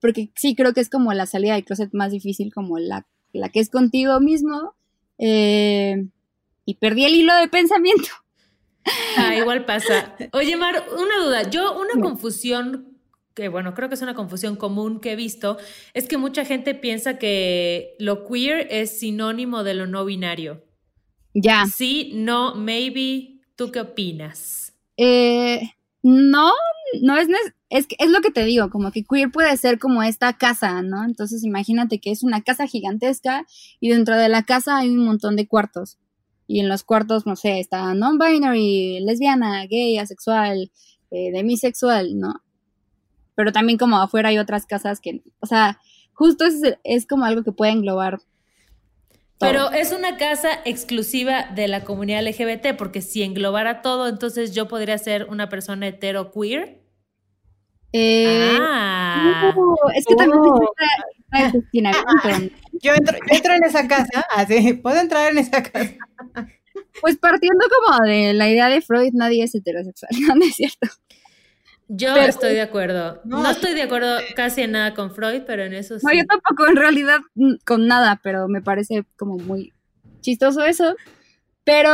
porque 0.00 0.30
sí 0.36 0.54
creo 0.54 0.74
que 0.74 0.80
es 0.80 0.90
como 0.90 1.12
la 1.12 1.26
salida 1.26 1.54
del 1.54 1.64
closet 1.64 1.90
más 1.92 2.12
difícil, 2.12 2.52
como 2.52 2.78
la, 2.78 3.06
la 3.32 3.48
que 3.48 3.60
es 3.60 3.70
contigo 3.70 4.20
mismo. 4.20 4.74
Eh, 5.18 6.08
y 6.64 6.74
perdí 6.74 7.04
el 7.04 7.14
hilo 7.14 7.34
de 7.36 7.48
pensamiento. 7.48 8.08
Ah, 9.16 9.36
igual 9.36 9.64
pasa. 9.64 10.16
Oye, 10.32 10.56
Mar, 10.56 10.84
una 10.92 11.24
duda. 11.24 11.48
Yo, 11.50 11.78
una 11.78 12.00
confusión 12.02 12.91
que 13.34 13.48
bueno, 13.48 13.74
creo 13.74 13.88
que 13.88 13.94
es 13.94 14.02
una 14.02 14.14
confusión 14.14 14.56
común 14.56 15.00
que 15.00 15.12
he 15.12 15.16
visto, 15.16 15.58
es 15.94 16.08
que 16.08 16.18
mucha 16.18 16.44
gente 16.44 16.74
piensa 16.74 17.18
que 17.18 17.96
lo 17.98 18.26
queer 18.26 18.66
es 18.70 18.98
sinónimo 18.98 19.64
de 19.64 19.74
lo 19.74 19.86
no 19.86 20.04
binario. 20.04 20.64
Ya. 21.34 21.64
Sí, 21.66 22.12
no, 22.14 22.54
maybe. 22.54 23.40
¿Tú 23.56 23.70
qué 23.70 23.80
opinas? 23.80 24.74
Eh, 24.96 25.60
no, 26.02 26.52
no 27.00 27.16
es, 27.16 27.28
es, 27.70 27.86
es 27.98 28.10
lo 28.10 28.20
que 28.20 28.30
te 28.30 28.44
digo, 28.44 28.70
como 28.70 28.90
que 28.90 29.04
queer 29.04 29.30
puede 29.30 29.56
ser 29.56 29.78
como 29.78 30.02
esta 30.02 30.36
casa, 30.36 30.82
¿no? 30.82 31.04
Entonces 31.04 31.44
imagínate 31.44 32.00
que 32.00 32.10
es 32.10 32.22
una 32.22 32.42
casa 32.42 32.66
gigantesca 32.66 33.46
y 33.80 33.90
dentro 33.90 34.16
de 34.16 34.28
la 34.28 34.42
casa 34.42 34.78
hay 34.78 34.90
un 34.90 35.04
montón 35.04 35.36
de 35.36 35.46
cuartos. 35.46 35.98
Y 36.46 36.60
en 36.60 36.68
los 36.68 36.82
cuartos, 36.84 37.24
no 37.24 37.36
sé, 37.36 37.60
está 37.60 37.94
non-binary, 37.94 39.00
lesbiana, 39.00 39.64
gay, 39.66 39.96
asexual, 39.96 40.70
eh, 41.10 41.30
demisexual, 41.32 42.18
¿no? 42.18 42.42
Pero 43.34 43.52
también 43.52 43.78
como 43.78 43.96
afuera 43.96 44.30
hay 44.30 44.38
otras 44.38 44.66
casas 44.66 45.00
que, 45.00 45.22
o 45.40 45.46
sea, 45.46 45.78
justo 46.12 46.44
es, 46.44 46.60
es 46.84 47.06
como 47.06 47.24
algo 47.24 47.42
que 47.42 47.52
puede 47.52 47.72
englobar. 47.72 48.20
Pero 49.38 49.72
es 49.72 49.92
una 49.92 50.16
casa 50.18 50.50
exclusiva 50.64 51.48
de 51.52 51.66
la 51.66 51.82
comunidad 51.82 52.22
LGBT, 52.22 52.76
porque 52.78 53.00
si 53.00 53.24
englobara 53.24 53.82
todo, 53.82 54.08
entonces 54.08 54.54
yo 54.54 54.68
podría 54.68 54.96
ser 54.98 55.26
una 55.28 55.48
persona 55.48 55.88
hetero 55.88 56.30
queer. 56.30 56.80
Eh, 57.92 58.56
ah. 58.58 59.52
es 59.94 60.06
que 60.06 60.14
también 60.14 60.40
cuestionamiento. 61.50 62.56
Yo 62.80 62.94
entro, 62.94 63.16
yo 63.18 63.36
entro 63.36 63.54
en 63.54 63.64
esa 63.64 63.88
casa, 63.88 64.24
así, 64.30 64.74
puedo 64.74 65.00
entrar 65.00 65.32
en 65.32 65.38
esa 65.38 65.62
casa. 65.62 65.96
Pues 67.00 67.16
partiendo 67.18 67.64
como 67.68 68.04
de 68.06 68.32
la 68.34 68.48
idea 68.48 68.68
de 68.68 68.80
Freud, 68.80 69.12
nadie 69.12 69.44
es 69.44 69.54
heterosexual, 69.54 70.10
¿no 70.36 70.44
es 70.44 70.54
cierto? 70.54 70.88
Yo 71.94 72.14
Pero- 72.14 72.26
estoy 72.26 72.54
de 72.54 72.62
acuerdo. 72.62 73.20
No, 73.24 73.42
No, 73.42 73.50
estoy 73.50 73.74
de 73.74 73.82
acuerdo 73.82 74.16
casi 74.34 74.62
en 74.62 74.72
nada 74.72 74.94
con 74.94 75.10
Freud, 75.14 75.42
pero 75.46 75.62
en 75.64 75.74
eso 75.74 75.98
sí. 75.98 76.06
No, 76.06 76.12
yo 76.14 76.24
tampoco 76.26 76.66
en 76.66 76.76
realidad 76.76 77.20
mm, 77.34 77.54
con 77.66 77.86
nada, 77.86 78.18
pero 78.22 78.48
me 78.48 78.62
parece 78.62 79.04
como 79.16 79.36
muy 79.36 79.72
chistoso 80.22 80.64
eso. 80.64 80.94
Pero 81.64 81.90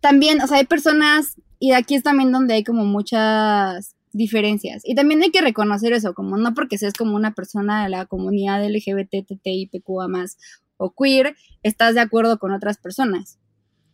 también, 0.00 0.40
o 0.40 0.46
sea, 0.46 0.56
hay 0.58 0.64
personas, 0.64 1.36
y 1.58 1.72
aquí 1.72 1.94
es 1.94 2.02
también 2.02 2.32
donde 2.32 2.54
hay 2.54 2.64
como 2.64 2.84
muchas 2.84 3.94
diferencias. 4.12 4.80
Y 4.84 4.94
también 4.94 5.20
hay 5.22 5.30
que 5.30 5.42
reconocer 5.42 5.92
eso, 5.92 6.14
como 6.14 6.36
no 6.38 6.54
porque 6.54 6.78
seas 6.78 6.94
como 6.94 7.14
una 7.14 7.34
persona 7.34 7.82
de 7.84 7.90
la 7.90 8.06
comunidad 8.06 8.64
LGBT, 8.64 9.24
TTI, 9.26 9.66
PQA 9.66 10.08
más 10.08 10.38
o 10.78 10.94
queer, 10.94 11.36
estás 11.62 11.94
de 11.94 12.00
acuerdo 12.00 12.38
con 12.38 12.52
otras 12.52 12.78
personas 12.78 13.38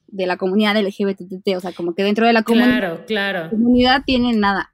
de 0.07 0.27
la 0.27 0.37
comunidad 0.37 0.77
LGBT, 0.77 1.57
o 1.57 1.61
sea, 1.61 1.73
como 1.73 1.95
que 1.95 2.05
dentro 2.05 2.25
de 2.27 2.33
la 2.33 2.43
comunidad 2.45 2.79
Claro, 2.79 3.05
claro. 3.07 3.51
comunidad 3.51 4.03
tiene 4.07 4.33
nada. 4.35 4.71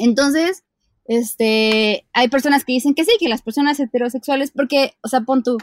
Entonces, 0.00 0.64
este, 1.06 2.06
hay 2.12 2.28
personas 2.28 2.64
que 2.64 2.72
dicen 2.72 2.94
que 2.94 3.04
sí, 3.04 3.12
que 3.18 3.28
las 3.28 3.42
personas 3.42 3.78
heterosexuales, 3.80 4.50
porque, 4.50 4.92
o 5.02 5.08
sea, 5.08 5.20
pon 5.22 5.42
tú, 5.42 5.58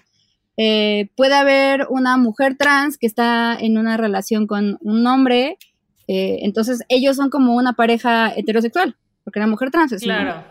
eh, 0.57 1.09
puede 1.15 1.35
haber 1.35 1.87
una 1.89 2.17
mujer 2.17 2.57
trans 2.57 2.97
que 2.97 3.07
está 3.07 3.55
en 3.59 3.77
una 3.77 3.95
relación 3.97 4.47
con 4.47 4.77
un 4.81 5.05
hombre, 5.07 5.57
eh, 6.07 6.39
entonces 6.41 6.81
ellos 6.89 7.15
son 7.15 7.29
como 7.29 7.55
una 7.55 7.73
pareja 7.73 8.33
heterosexual, 8.35 8.95
porque 9.23 9.39
la 9.39 9.47
mujer 9.47 9.71
trans 9.71 9.91
es 9.91 10.01
hombre, 10.03 10.15
Claro. 10.17 10.43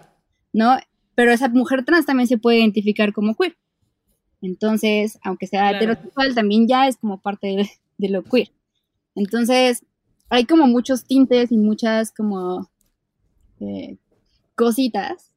¿no? 0.53 0.77
Pero 1.15 1.33
esa 1.33 1.49
mujer 1.49 1.85
trans 1.85 2.07
también 2.07 2.27
se 2.29 2.39
puede 2.39 2.59
identificar 2.59 3.13
como 3.13 3.35
queer. 3.35 3.57
Entonces, 4.43 5.19
aunque 5.25 5.47
sea 5.47 5.71
Claro. 5.71 5.77
heterosexual, 5.79 6.35
también 6.35 6.69
ya 6.69 6.89
es 6.89 6.97
como 6.99 7.21
parte 7.21 7.47
de, 7.49 7.71
de 7.99 8.09
lo 8.09 8.23
queer. 8.23 8.51
Entonces, 9.15 9.85
hay 10.29 10.45
como 10.45 10.67
muchos 10.67 11.05
tintes 11.05 11.51
y 11.53 11.57
muchas 11.57 12.13
como 12.13 12.69
eh, 13.61 13.97
cositas. 14.55 15.33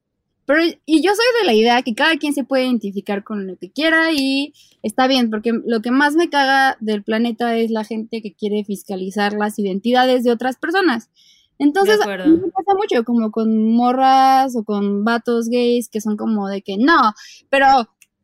Pero, 0.45 0.63
y 0.86 1.03
yo 1.03 1.12
soy 1.12 1.25
de 1.41 1.45
la 1.45 1.53
idea 1.53 1.84
que 1.84 1.93
cada 1.93 2.17
quien 2.17 2.34
se 2.34 2.43
puede 2.43 2.63
identificar 2.63 3.23
con 3.23 3.45
lo 3.45 3.55
que 3.58 3.69
quiera 3.69 4.12
y 4.12 4.53
está 4.82 5.05
bien, 5.08 5.29
porque 5.29 5.51
lo 5.53 5.82
que 5.82 5.91
más 5.91 6.15
me 6.15 6.29
caga 6.29 6.75
del 6.79 7.03
planeta 7.03 7.55
es 7.55 7.69
la 7.69 7.84
gente 7.84 8.21
que 8.21 8.34
quiere 8.34 8.63
fiscalizar 8.63 9.34
las 9.34 9.60
identidades 9.60 10.23
de 10.23 10.32
otras 10.32 10.58
personas. 10.58 11.10
Entonces, 11.60 11.99
me 11.99 12.05
pasa 12.05 12.73
mucho 12.75 13.03
como 13.03 13.32
con 13.32 13.73
morras 13.73 14.55
o 14.55 14.63
con 14.63 15.03
vatos 15.03 15.49
gays 15.49 15.89
que 15.89 16.01
son 16.01 16.15
como 16.15 16.47
de 16.47 16.62
que 16.62 16.77
no, 16.77 17.13
pero 17.49 17.67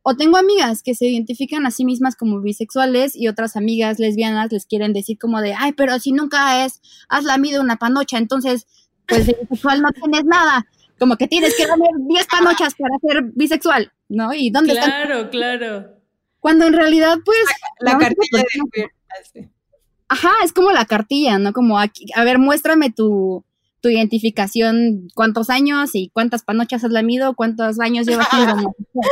o 0.07 0.15
tengo 0.15 0.37
amigas 0.37 0.83
que 0.83 0.93
se 0.93 1.07
identifican 1.07 1.65
a 1.65 1.71
sí 1.71 1.83
mismas 1.83 2.15
como 2.15 2.39
bisexuales 2.39 3.15
y 3.15 3.27
otras 3.27 3.55
amigas 3.55 3.97
lesbianas 3.97 4.51
les 4.51 4.67
quieren 4.67 4.93
decir 4.93 5.17
como 5.17 5.41
de, 5.41 5.55
ay, 5.57 5.73
pero 5.73 5.99
si 5.99 6.11
nunca 6.11 6.63
es, 6.63 6.79
has 7.09 7.23
lamido 7.23 7.59
una 7.59 7.77
panocha, 7.77 8.19
entonces, 8.19 8.67
pues 9.07 9.27
de 9.27 9.37
bisexual 9.41 9.81
no 9.81 9.89
tienes 9.91 10.25
nada. 10.25 10.65
Como 10.99 11.17
que 11.17 11.27
tienes 11.27 11.55
que 11.55 11.67
lamer 11.67 11.91
10 12.07 12.27
panochas 12.27 12.73
para 12.75 12.95
ser 12.99 13.23
bisexual, 13.33 13.91
¿no? 14.07 14.33
¿Y 14.33 14.49
dónde 14.49 14.73
están? 14.73 14.89
Claro, 14.89 15.29
claro. 15.29 15.95
Cuando 16.39 16.65
en 16.67 16.73
realidad, 16.73 17.17
pues... 17.25 17.39
La 17.79 17.95
única 17.95 18.11
cartilla 18.15 18.43
de 18.73 18.89
así. 19.19 19.49
Ajá, 20.07 20.31
es 20.43 20.53
como 20.53 20.71
la 20.71 20.85
cartilla, 20.85 21.37
¿no? 21.39 21.51
Como 21.51 21.79
aquí, 21.79 22.05
a 22.15 22.23
ver, 22.23 22.37
muéstrame 22.37 22.91
tu, 22.91 23.43
tu 23.81 23.89
identificación, 23.89 25.07
cuántos 25.15 25.49
años 25.49 25.91
y 25.93 26.09
cuántas 26.13 26.43
panochas 26.43 26.83
has 26.83 26.91
lamido, 26.91 27.33
cuántos 27.35 27.79
años 27.79 28.07
llevas 28.07 28.27
siendo 28.29 28.53
homosexual. 28.53 29.05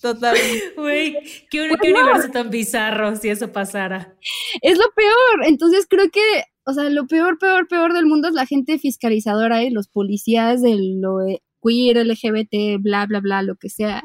Total. 0.00 0.36
Güey, 0.76 1.14
qué, 1.50 1.66
Pues 1.68 1.80
qué 1.80 1.92
no. 1.92 2.00
universo 2.00 2.28
tan 2.30 2.50
bizarro 2.50 3.16
si 3.16 3.30
eso 3.30 3.50
pasara. 3.52 4.14
Es 4.60 4.76
lo 4.76 4.84
peor. 4.94 5.46
Entonces 5.46 5.86
creo 5.88 6.10
que, 6.10 6.44
o 6.64 6.72
sea, 6.72 6.88
lo 6.90 7.06
peor, 7.06 7.38
peor, 7.38 7.68
peor 7.68 7.92
del 7.92 8.06
mundo 8.06 8.28
es 8.28 8.34
la 8.34 8.46
gente 8.46 8.78
fiscalizadora 8.78 9.62
y 9.62 9.70
los 9.70 9.88
policías 9.88 10.62
de 10.62 10.76
lo 10.78 11.20
eh, 11.22 11.42
queer, 11.62 12.06
LGBT, 12.06 12.80
bla, 12.80 13.06
bla, 13.06 13.20
bla, 13.20 13.42
lo 13.42 13.56
que 13.56 13.68
sea, 13.68 14.04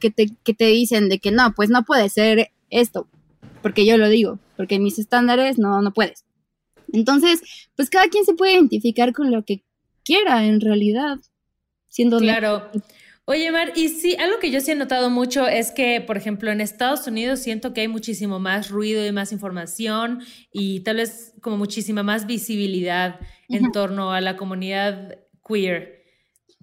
que 0.00 0.10
te, 0.10 0.28
que 0.44 0.54
te 0.54 0.66
dicen 0.66 1.08
de 1.08 1.18
que 1.18 1.30
no, 1.30 1.54
pues 1.54 1.70
no 1.70 1.84
puede 1.84 2.08
ser 2.08 2.50
esto, 2.70 3.08
porque 3.62 3.86
yo 3.86 3.98
lo 3.98 4.08
digo, 4.08 4.38
porque 4.56 4.78
mis 4.78 4.98
estándares 4.98 5.58
no, 5.58 5.82
no 5.82 5.92
puedes. 5.92 6.24
Entonces, 6.92 7.42
pues 7.76 7.90
cada 7.90 8.08
quien 8.08 8.24
se 8.24 8.34
puede 8.34 8.54
identificar 8.54 9.12
con 9.12 9.30
lo 9.30 9.44
que 9.44 9.62
quiera 10.04 10.46
en 10.46 10.60
realidad, 10.60 11.18
siendo 11.88 12.18
Claro. 12.18 12.70
Oye, 13.30 13.52
Mar, 13.52 13.74
y 13.76 13.90
sí, 13.90 14.16
algo 14.18 14.38
que 14.38 14.50
yo 14.50 14.58
sí 14.58 14.70
he 14.70 14.74
notado 14.74 15.10
mucho 15.10 15.46
es 15.46 15.70
que, 15.70 16.00
por 16.00 16.16
ejemplo, 16.16 16.50
en 16.50 16.62
Estados 16.62 17.06
Unidos 17.06 17.40
siento 17.40 17.74
que 17.74 17.82
hay 17.82 17.88
muchísimo 17.88 18.40
más 18.40 18.70
ruido 18.70 19.04
y 19.04 19.12
más 19.12 19.32
información 19.32 20.22
y 20.50 20.80
tal 20.80 20.96
vez 20.96 21.34
como 21.42 21.58
muchísima 21.58 22.02
más 22.02 22.26
visibilidad 22.26 23.20
en 23.50 23.70
torno 23.70 24.14
a 24.14 24.22
la 24.22 24.38
comunidad 24.38 25.18
queer. 25.46 26.04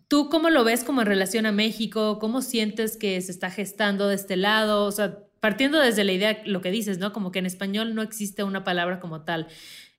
¿Tú 0.07 0.27
cómo 0.29 0.49
lo 0.49 0.63
ves 0.63 0.83
como 0.83 1.01
en 1.01 1.07
relación 1.07 1.45
a 1.45 1.51
México? 1.51 2.17
¿Cómo 2.17 2.41
sientes 2.41 2.97
que 2.97 3.21
se 3.21 3.31
está 3.31 3.51
gestando 3.51 4.07
de 4.07 4.15
este 4.15 4.35
lado? 4.35 4.85
O 4.85 4.91
sea, 4.91 5.19
partiendo 5.41 5.79
desde 5.79 6.03
la 6.03 6.13
idea, 6.13 6.41
lo 6.45 6.61
que 6.61 6.71
dices, 6.71 6.97
¿no? 6.97 7.13
Como 7.13 7.31
que 7.31 7.37
en 7.37 7.45
español 7.45 7.93
no 7.93 8.01
existe 8.01 8.43
una 8.43 8.63
palabra 8.63 8.99
como 8.99 9.23
tal. 9.23 9.49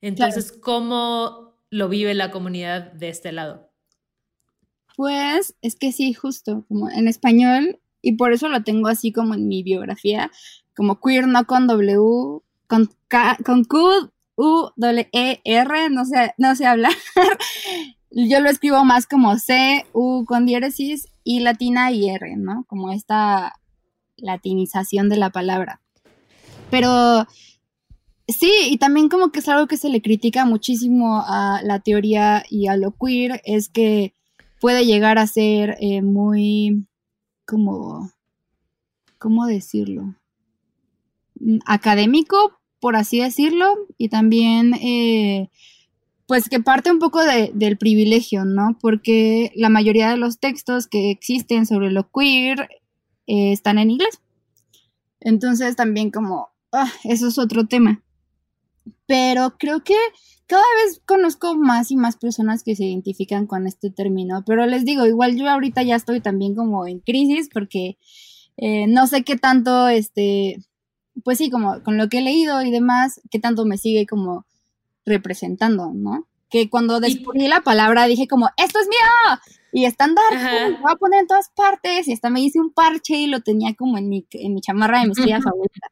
Entonces, 0.00 0.50
¿cómo 0.50 1.60
lo 1.70 1.88
vive 1.88 2.12
la 2.14 2.32
comunidad 2.32 2.90
de 2.90 3.08
este 3.08 3.30
lado? 3.30 3.65
Pues 4.96 5.54
es 5.60 5.76
que 5.76 5.92
sí, 5.92 6.14
justo, 6.14 6.64
como 6.68 6.90
en 6.90 7.06
español, 7.06 7.78
y 8.02 8.12
por 8.12 8.32
eso 8.32 8.48
lo 8.48 8.62
tengo 8.62 8.88
así 8.88 9.12
como 9.12 9.34
en 9.34 9.46
mi 9.46 9.62
biografía, 9.62 10.30
como 10.74 11.00
queer 11.00 11.28
no 11.28 11.46
con 11.46 11.66
W, 11.66 12.40
con, 12.66 12.90
K, 13.08 13.36
con 13.44 13.64
Q, 13.64 14.10
U, 14.36 14.70
W, 14.76 15.08
E, 15.12 15.40
R, 15.44 15.90
no 15.90 16.04
sé, 16.04 16.34
no 16.38 16.54
sé 16.56 16.66
hablar. 16.66 16.92
Yo 18.10 18.40
lo 18.40 18.48
escribo 18.48 18.84
más 18.84 19.06
como 19.06 19.36
C, 19.38 19.84
U 19.92 20.24
con 20.24 20.46
diéresis 20.46 21.08
y 21.24 21.40
latina 21.40 21.90
y 21.90 22.08
R, 22.08 22.36
¿no? 22.36 22.64
Como 22.66 22.92
esta 22.92 23.54
latinización 24.16 25.08
de 25.08 25.16
la 25.18 25.30
palabra. 25.30 25.80
Pero 26.70 27.26
sí, 28.28 28.50
y 28.70 28.78
también 28.78 29.08
como 29.08 29.30
que 29.30 29.40
es 29.40 29.48
algo 29.48 29.66
que 29.66 29.76
se 29.76 29.88
le 29.88 30.00
critica 30.00 30.44
muchísimo 30.44 31.22
a 31.26 31.60
la 31.62 31.80
teoría 31.80 32.44
y 32.48 32.68
a 32.68 32.76
lo 32.76 32.92
queer, 32.92 33.42
es 33.44 33.68
que 33.68 34.14
puede 34.60 34.84
llegar 34.86 35.18
a 35.18 35.26
ser 35.26 35.76
eh, 35.80 36.02
muy 36.02 36.86
como, 37.46 38.10
¿cómo 39.18 39.46
decirlo? 39.46 40.14
Mm, 41.40 41.58
Académico, 41.66 42.58
por 42.80 42.96
así 42.96 43.20
decirlo, 43.20 43.66
y 43.98 44.08
también, 44.08 44.74
eh, 44.74 45.50
pues 46.26 46.48
que 46.48 46.60
parte 46.60 46.90
un 46.90 46.98
poco 46.98 47.24
de- 47.24 47.52
del 47.54 47.78
privilegio, 47.78 48.44
¿no? 48.44 48.76
Porque 48.80 49.52
la 49.56 49.68
mayoría 49.70 50.10
de 50.10 50.16
los 50.18 50.38
textos 50.40 50.88
que 50.88 51.10
existen 51.10 51.66
sobre 51.66 51.90
lo 51.92 52.10
queer 52.10 52.68
eh, 53.28 53.52
están 53.52 53.78
en 53.78 53.90
inglés. 53.90 54.20
Entonces 55.20 55.76
también 55.76 56.10
como, 56.10 56.48
ah, 56.72 56.90
eso 57.04 57.28
es 57.28 57.38
otro 57.38 57.66
tema. 57.66 58.02
Pero 59.06 59.56
creo 59.58 59.82
que 59.84 59.96
cada 60.46 60.64
vez 60.84 61.00
conozco 61.04 61.56
más 61.56 61.90
y 61.90 61.96
más 61.96 62.16
personas 62.16 62.62
que 62.62 62.76
se 62.76 62.84
identifican 62.84 63.46
con 63.46 63.66
este 63.66 63.90
término, 63.90 64.44
pero 64.46 64.66
les 64.66 64.84
digo, 64.84 65.06
igual 65.06 65.36
yo 65.36 65.48
ahorita 65.48 65.82
ya 65.82 65.96
estoy 65.96 66.20
también 66.20 66.54
como 66.54 66.86
en 66.86 67.00
crisis 67.00 67.48
porque 67.52 67.98
eh, 68.56 68.86
no 68.86 69.06
sé 69.06 69.24
qué 69.24 69.36
tanto, 69.36 69.88
este, 69.88 70.64
pues 71.24 71.38
sí, 71.38 71.50
como 71.50 71.82
con 71.82 71.96
lo 71.96 72.08
que 72.08 72.18
he 72.18 72.22
leído 72.22 72.62
y 72.62 72.70
demás, 72.70 73.20
qué 73.30 73.40
tanto 73.40 73.64
me 73.64 73.76
sigue 73.76 74.06
como 74.06 74.46
representando, 75.04 75.92
¿no? 75.92 76.26
Que 76.48 76.70
cuando 76.70 77.00
descubrí 77.00 77.48
la 77.48 77.62
palabra 77.62 78.06
dije 78.06 78.28
como, 78.28 78.48
esto 78.56 78.78
es 78.78 78.86
mío 78.86 79.40
y 79.72 79.84
estándar, 79.84 80.24
Ajá. 80.32 80.68
lo 80.68 80.78
voy 80.78 80.92
a 80.92 80.96
poner 80.96 81.20
en 81.20 81.26
todas 81.26 81.50
partes 81.50 82.06
y 82.06 82.12
hasta 82.12 82.30
me 82.30 82.40
hice 82.40 82.60
un 82.60 82.72
parche 82.72 83.16
y 83.16 83.26
lo 83.26 83.40
tenía 83.40 83.74
como 83.74 83.98
en 83.98 84.08
mi, 84.08 84.26
en 84.30 84.54
mi 84.54 84.60
chamarra 84.60 85.00
de 85.00 85.06
mi 85.06 85.12
estrella 85.12 85.40
favorita. 85.42 85.88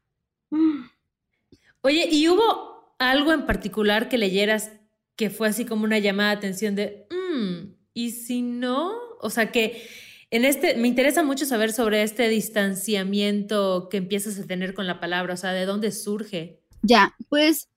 Oye, 1.83 2.09
¿y 2.11 2.29
hubo 2.29 2.74
algo 2.99 3.33
en 3.33 3.47
particular 3.47 4.09
que 4.09 4.19
leyeras 4.19 4.73
que 5.17 5.31
fue 5.31 5.49
así 5.49 5.65
como 5.65 5.85
una 5.85 5.99
llamada 5.99 6.31
de 6.31 6.37
atención 6.37 6.75
de, 6.75 7.07
"Mm, 7.11 7.75
¿y 7.95 8.11
si 8.11 8.43
no? 8.43 8.93
O 9.21 9.31
sea, 9.31 9.53
que 9.53 9.83
en 10.31 10.45
este, 10.45 10.77
me 10.77 10.89
interesa 10.89 11.23
mucho 11.23 11.47
saber 11.47 11.73
sobre 11.73 12.03
este 12.03 12.29
distanciamiento 12.29 13.89
que 13.91 13.99
empiezas 13.99 14.39
a 14.39 14.47
tener 14.47 14.75
con 14.75 14.87
la 14.87 14.99
palabra, 14.99 15.35
o 15.35 15.37
sea, 15.37 15.53
¿de 15.53 15.67
dónde 15.67 15.93
surge? 15.93 16.61
Ya, 16.83 17.15
pues 17.29 17.69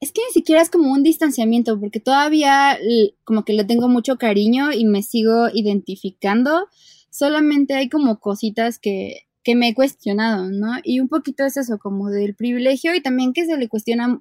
es 0.00 0.10
que 0.10 0.20
ni 0.26 0.32
siquiera 0.32 0.60
es 0.60 0.68
como 0.70 0.90
un 0.92 1.04
distanciamiento, 1.04 1.78
porque 1.78 2.00
todavía 2.00 2.76
como 3.22 3.44
que 3.44 3.52
le 3.52 3.64
tengo 3.64 3.88
mucho 3.88 4.16
cariño 4.16 4.72
y 4.72 4.84
me 4.84 5.02
sigo 5.04 5.48
identificando. 5.54 6.68
Solamente 7.10 7.74
hay 7.74 7.88
como 7.88 8.18
cositas 8.18 8.80
que, 8.80 9.28
que 9.44 9.54
me 9.54 9.68
he 9.68 9.74
cuestionado, 9.74 10.50
¿no? 10.50 10.74
Y 10.84 11.00
un 11.00 11.08
poquito 11.08 11.44
es 11.44 11.56
eso, 11.56 11.78
como 11.78 12.10
del 12.10 12.34
privilegio 12.34 12.94
y 12.94 13.00
también 13.00 13.32
que 13.32 13.44
se 13.46 13.56
le 13.56 13.68
cuestiona, 13.68 14.20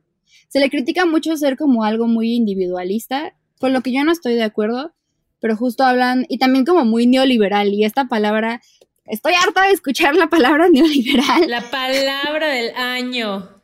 se 0.49 0.59
le 0.59 0.69
critica 0.69 1.05
mucho 1.05 1.35
ser 1.37 1.57
como 1.57 1.83
algo 1.83 2.07
muy 2.07 2.33
individualista, 2.33 3.35
con 3.59 3.73
lo 3.73 3.81
que 3.81 3.91
yo 3.93 4.03
no 4.03 4.11
estoy 4.11 4.33
de 4.35 4.43
acuerdo, 4.43 4.93
pero 5.39 5.55
justo 5.55 5.83
hablan, 5.83 6.25
y 6.29 6.37
también 6.37 6.65
como 6.65 6.85
muy 6.85 7.07
neoliberal, 7.07 7.69
y 7.73 7.83
esta 7.85 8.05
palabra, 8.07 8.61
estoy 9.05 9.33
harta 9.33 9.63
de 9.63 9.71
escuchar 9.73 10.15
la 10.15 10.27
palabra 10.27 10.67
neoliberal 10.71 11.49
La 11.49 11.69
palabra 11.69 12.47
del 12.47 12.75
año. 12.75 13.61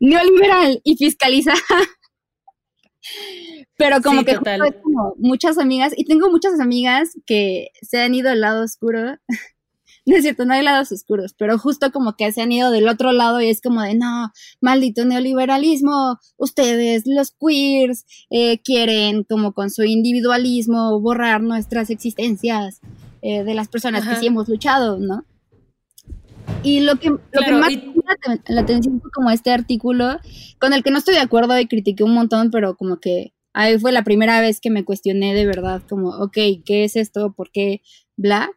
neoliberal 0.00 0.80
y 0.84 0.96
fiscalizada. 0.96 1.58
Pero 3.76 4.02
como 4.02 4.20
Sí, 4.20 4.26
que 4.26 4.36
como 4.36 5.14
muchas 5.16 5.56
amigas, 5.56 5.94
y 5.96 6.04
tengo 6.04 6.30
muchas 6.30 6.60
amigas 6.60 7.10
que 7.26 7.68
se 7.80 8.00
han 8.02 8.14
ido 8.14 8.28
al 8.30 8.40
lado 8.42 8.62
oscuro. 8.62 9.16
No 10.06 10.16
es 10.16 10.22
cierto, 10.22 10.44
no 10.44 10.54
hay 10.54 10.62
lados 10.62 10.90
oscuros, 10.92 11.34
pero 11.36 11.58
justo 11.58 11.92
como 11.92 12.16
que 12.16 12.32
se 12.32 12.40
han 12.42 12.52
ido 12.52 12.70
del 12.70 12.88
otro 12.88 13.12
lado 13.12 13.40
y 13.40 13.48
es 13.48 13.60
como 13.60 13.82
de, 13.82 13.94
no, 13.94 14.32
maldito 14.60 15.04
neoliberalismo, 15.04 16.18
ustedes, 16.36 17.02
los 17.06 17.32
queers, 17.38 18.06
eh, 18.30 18.60
quieren 18.62 19.24
como 19.24 19.52
con 19.52 19.70
su 19.70 19.82
individualismo 19.84 20.98
borrar 21.00 21.42
nuestras 21.42 21.90
existencias 21.90 22.80
eh, 23.22 23.44
de 23.44 23.54
las 23.54 23.68
personas 23.68 24.02
Ajá. 24.02 24.14
que 24.14 24.20
sí 24.20 24.26
hemos 24.26 24.48
luchado, 24.48 24.98
¿no? 24.98 25.24
Y 26.62 26.80
lo 26.80 26.96
que, 26.96 27.08
lo 27.08 27.20
que 27.32 27.52
más 27.52 27.70
y- 27.70 27.92
la, 28.26 28.38
la 28.48 28.60
atención 28.62 29.00
fue 29.00 29.10
como 29.10 29.30
este 29.30 29.50
artículo, 29.50 30.18
con 30.58 30.72
el 30.72 30.82
que 30.82 30.90
no 30.90 30.98
estoy 30.98 31.14
de 31.14 31.20
acuerdo 31.20 31.58
y 31.58 31.66
critiqué 31.66 32.04
un 32.04 32.14
montón, 32.14 32.50
pero 32.50 32.76
como 32.76 33.00
que 33.00 33.32
ahí 33.52 33.78
fue 33.78 33.92
la 33.92 34.04
primera 34.04 34.40
vez 34.40 34.60
que 34.60 34.70
me 34.70 34.84
cuestioné 34.84 35.34
de 35.34 35.46
verdad, 35.46 35.82
como, 35.88 36.10
ok, 36.10 36.36
¿qué 36.64 36.84
es 36.84 36.96
esto? 36.96 37.32
¿Por 37.32 37.50
qué? 37.50 37.82
Bla. 38.16 38.50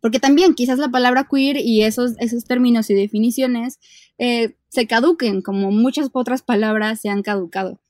Porque 0.00 0.18
también 0.18 0.54
quizás 0.54 0.78
la 0.78 0.88
palabra 0.88 1.28
queer 1.30 1.58
y 1.58 1.82
esos, 1.82 2.12
esos 2.18 2.44
términos 2.44 2.88
y 2.90 2.94
definiciones 2.94 3.78
eh, 4.18 4.54
se 4.68 4.86
caduquen, 4.86 5.42
como 5.42 5.70
muchas 5.70 6.08
otras 6.12 6.42
palabras 6.42 7.00
se 7.00 7.08
han 7.08 7.22
caducado. 7.22 7.80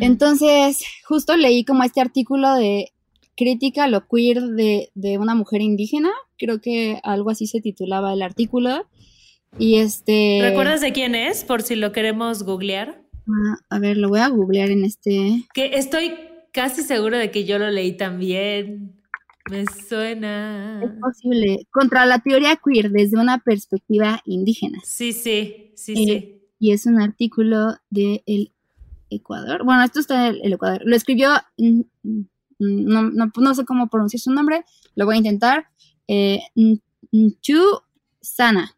Entonces, 0.00 0.82
justo 1.04 1.36
leí 1.36 1.64
como 1.64 1.82
este 1.82 2.00
artículo 2.00 2.54
de 2.54 2.92
crítica 3.36 3.84
a 3.84 3.88
lo 3.88 4.06
queer 4.08 4.40
de, 4.42 4.90
de 4.94 5.18
una 5.18 5.34
mujer 5.34 5.60
indígena, 5.60 6.10
creo 6.38 6.60
que 6.60 7.00
algo 7.02 7.30
así 7.30 7.46
se 7.46 7.60
titulaba 7.60 8.12
el 8.12 8.22
artículo. 8.22 8.86
Y 9.58 9.76
este... 9.76 10.40
¿Recuerdas 10.42 10.80
de 10.80 10.92
quién 10.92 11.14
es? 11.14 11.44
Por 11.44 11.62
si 11.62 11.76
lo 11.76 11.92
queremos 11.92 12.42
googlear. 12.42 13.02
Ah, 13.28 13.56
a 13.70 13.78
ver, 13.78 13.96
lo 13.96 14.08
voy 14.08 14.20
a 14.20 14.28
googlear 14.28 14.70
en 14.70 14.84
este... 14.84 15.44
Que 15.54 15.76
estoy 15.76 16.14
casi 16.52 16.82
segura 16.82 17.18
de 17.18 17.30
que 17.30 17.44
yo 17.44 17.58
lo 17.58 17.70
leí 17.70 17.96
también. 17.96 18.93
Me 19.50 19.66
suena. 19.66 20.80
Es 20.82 20.90
posible. 21.00 21.66
Contra 21.70 22.06
la 22.06 22.18
teoría 22.20 22.56
queer 22.56 22.90
desde 22.90 23.18
una 23.18 23.38
perspectiva 23.38 24.20
indígena. 24.24 24.80
Sí, 24.84 25.12
sí, 25.12 25.72
sí, 25.76 25.92
Eh, 25.92 25.96
sí. 26.06 26.30
Y 26.58 26.72
es 26.72 26.86
un 26.86 26.98
artículo 27.00 27.76
de 27.90 28.22
el 28.26 28.52
Ecuador. 29.10 29.64
Bueno, 29.64 29.82
esto 29.84 30.00
está 30.00 30.28
en 30.28 30.36
el 30.42 30.52
Ecuador. 30.54 30.80
Lo 30.84 30.96
escribió, 30.96 31.30
mm, 31.58 31.80
mm, 32.02 32.24
no, 32.58 33.02
no, 33.10 33.30
no 33.36 33.54
sé 33.54 33.64
cómo 33.66 33.88
pronunciar 33.88 34.20
su 34.20 34.32
nombre, 34.32 34.64
lo 34.94 35.04
voy 35.04 35.16
a 35.16 35.18
intentar. 35.18 35.66
Eh, 36.08 36.40
N- 36.54 36.80
Nchu 37.12 37.82
Sana. 38.22 38.74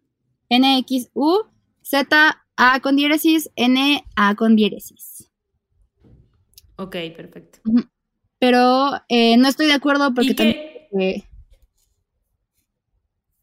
N-X-U-Z-A 0.48 2.80
con 2.80 2.96
diéresis, 2.96 3.50
N-A 3.56 4.34
con 4.34 4.56
diéresis. 4.56 5.30
Ok, 6.76 6.96
perfecto. 7.16 7.60
Pero 8.38 8.90
eh, 9.08 9.36
no 9.36 9.48
estoy 9.48 9.66
de 9.66 9.72
acuerdo 9.72 10.14
porque 10.14 10.30
¿Y 10.30 10.34
también... 10.34 10.58
eh, 11.00 11.24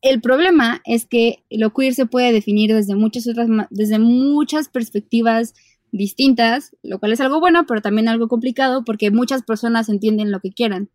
el 0.02 0.22
problema 0.22 0.82
es 0.86 1.06
que 1.06 1.44
lo 1.50 1.74
queer 1.74 1.94
se 1.94 2.06
puede 2.06 2.34
definir 2.34 2.74
desde 2.74 2.96
muchas 2.96 3.28
otras, 3.28 3.48
desde 3.70 4.00
muchas 4.00 4.68
perspectivas 4.68 5.54
distintas, 5.94 6.76
lo 6.84 7.00
cual 7.00 7.14
es 7.14 7.22
algo 7.22 7.40
bueno, 7.40 7.66
pero 7.66 7.82
también 7.82 8.10
algo 8.10 8.28
complicado 8.28 8.84
porque 8.84 9.12
muchas 9.12 9.44
personas 9.44 9.90
entienden 9.90 10.32
lo 10.32 10.42
que 10.42 10.52
quieran. 10.52 10.90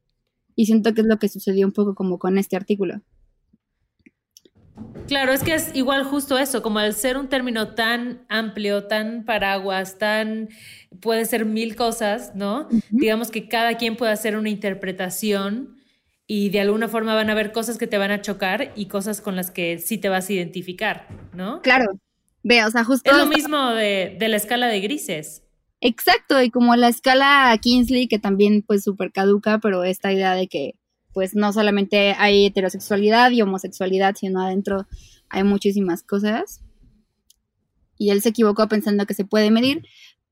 Y 0.55 0.67
siento 0.67 0.93
que 0.93 1.01
es 1.01 1.07
lo 1.07 1.19
que 1.19 1.29
sucedió 1.29 1.67
un 1.67 1.73
poco 1.73 1.95
como 1.95 2.19
con 2.19 2.37
este 2.37 2.57
artículo. 2.57 3.01
Claro, 5.09 5.33
es 5.33 5.43
que 5.43 5.55
es 5.55 5.75
igual 5.75 6.05
justo 6.05 6.37
eso, 6.39 6.61
como 6.61 6.81
al 6.81 6.93
ser 6.93 7.17
un 7.17 7.29
término 7.29 7.75
tan 7.75 8.27
amplio, 8.29 8.85
tan 8.85 9.25
paraguas, 9.25 9.97
tan 9.97 10.51
puede 11.01 11.25
ser 11.25 11.47
mil 11.47 11.77
cosas, 11.77 12.33
¿no? 12.35 12.69
Digamos 12.91 13.31
que 13.31 13.49
cada 13.49 13.79
quien 13.79 13.97
puede 13.97 14.13
hacer 14.13 14.37
una 14.37 14.51
interpretación 14.51 15.77
y 16.27 16.51
de 16.51 16.61
alguna 16.61 16.89
forma 16.89 17.15
van 17.15 17.31
a 17.31 17.33
haber 17.33 17.53
cosas 17.53 17.79
que 17.79 17.87
te 17.87 17.97
van 17.97 18.11
a 18.11 18.21
chocar 18.21 18.73
y 18.77 18.87
cosas 18.87 19.23
con 19.23 19.35
las 19.35 19.51
que 19.51 19.79
sí 19.79 19.97
te 19.97 20.11
vas 20.11 20.29
a 20.29 20.33
identificar, 20.35 21.09
¿no? 21.35 21.63
Claro, 21.63 21.99
ve, 22.43 22.63
o 22.65 22.71
sea, 22.71 22.85
justo... 22.85 23.11
Es 23.11 23.17
lo 23.17 23.27
mismo 23.27 23.71
de, 23.71 24.15
de 24.19 24.29
la 24.29 24.37
escala 24.37 24.67
de 24.67 24.81
grises. 24.81 25.43
Exacto, 25.81 26.43
y 26.43 26.51
como 26.51 26.77
la 26.77 26.89
escala 26.89 27.57
Kingsley, 27.63 28.09
que 28.09 28.19
también 28.19 28.63
pues 28.63 28.85
súper 28.85 29.11
caduca, 29.11 29.59
pero 29.59 29.85
esta 29.85 30.13
idea 30.13 30.35
de 30.35 30.49
que 30.49 30.75
pues 31.19 31.35
no 31.35 31.53
solamente 31.53 32.15
hay 32.17 32.47
heterosexualidad 32.47 33.33
y 33.33 33.43
homosexualidad, 33.43 34.15
sino 34.15 34.41
adentro 34.41 34.87
hay 35.29 35.43
muchísimas 35.43 36.05
cosas. 36.05 36.61
Y 37.99 38.11
él 38.11 38.23
se 38.23 38.29
equivocó 38.29 38.69
pensando 38.69 39.05
que 39.05 39.15
se 39.15 39.25
puede 39.25 39.51
medir, 39.51 39.83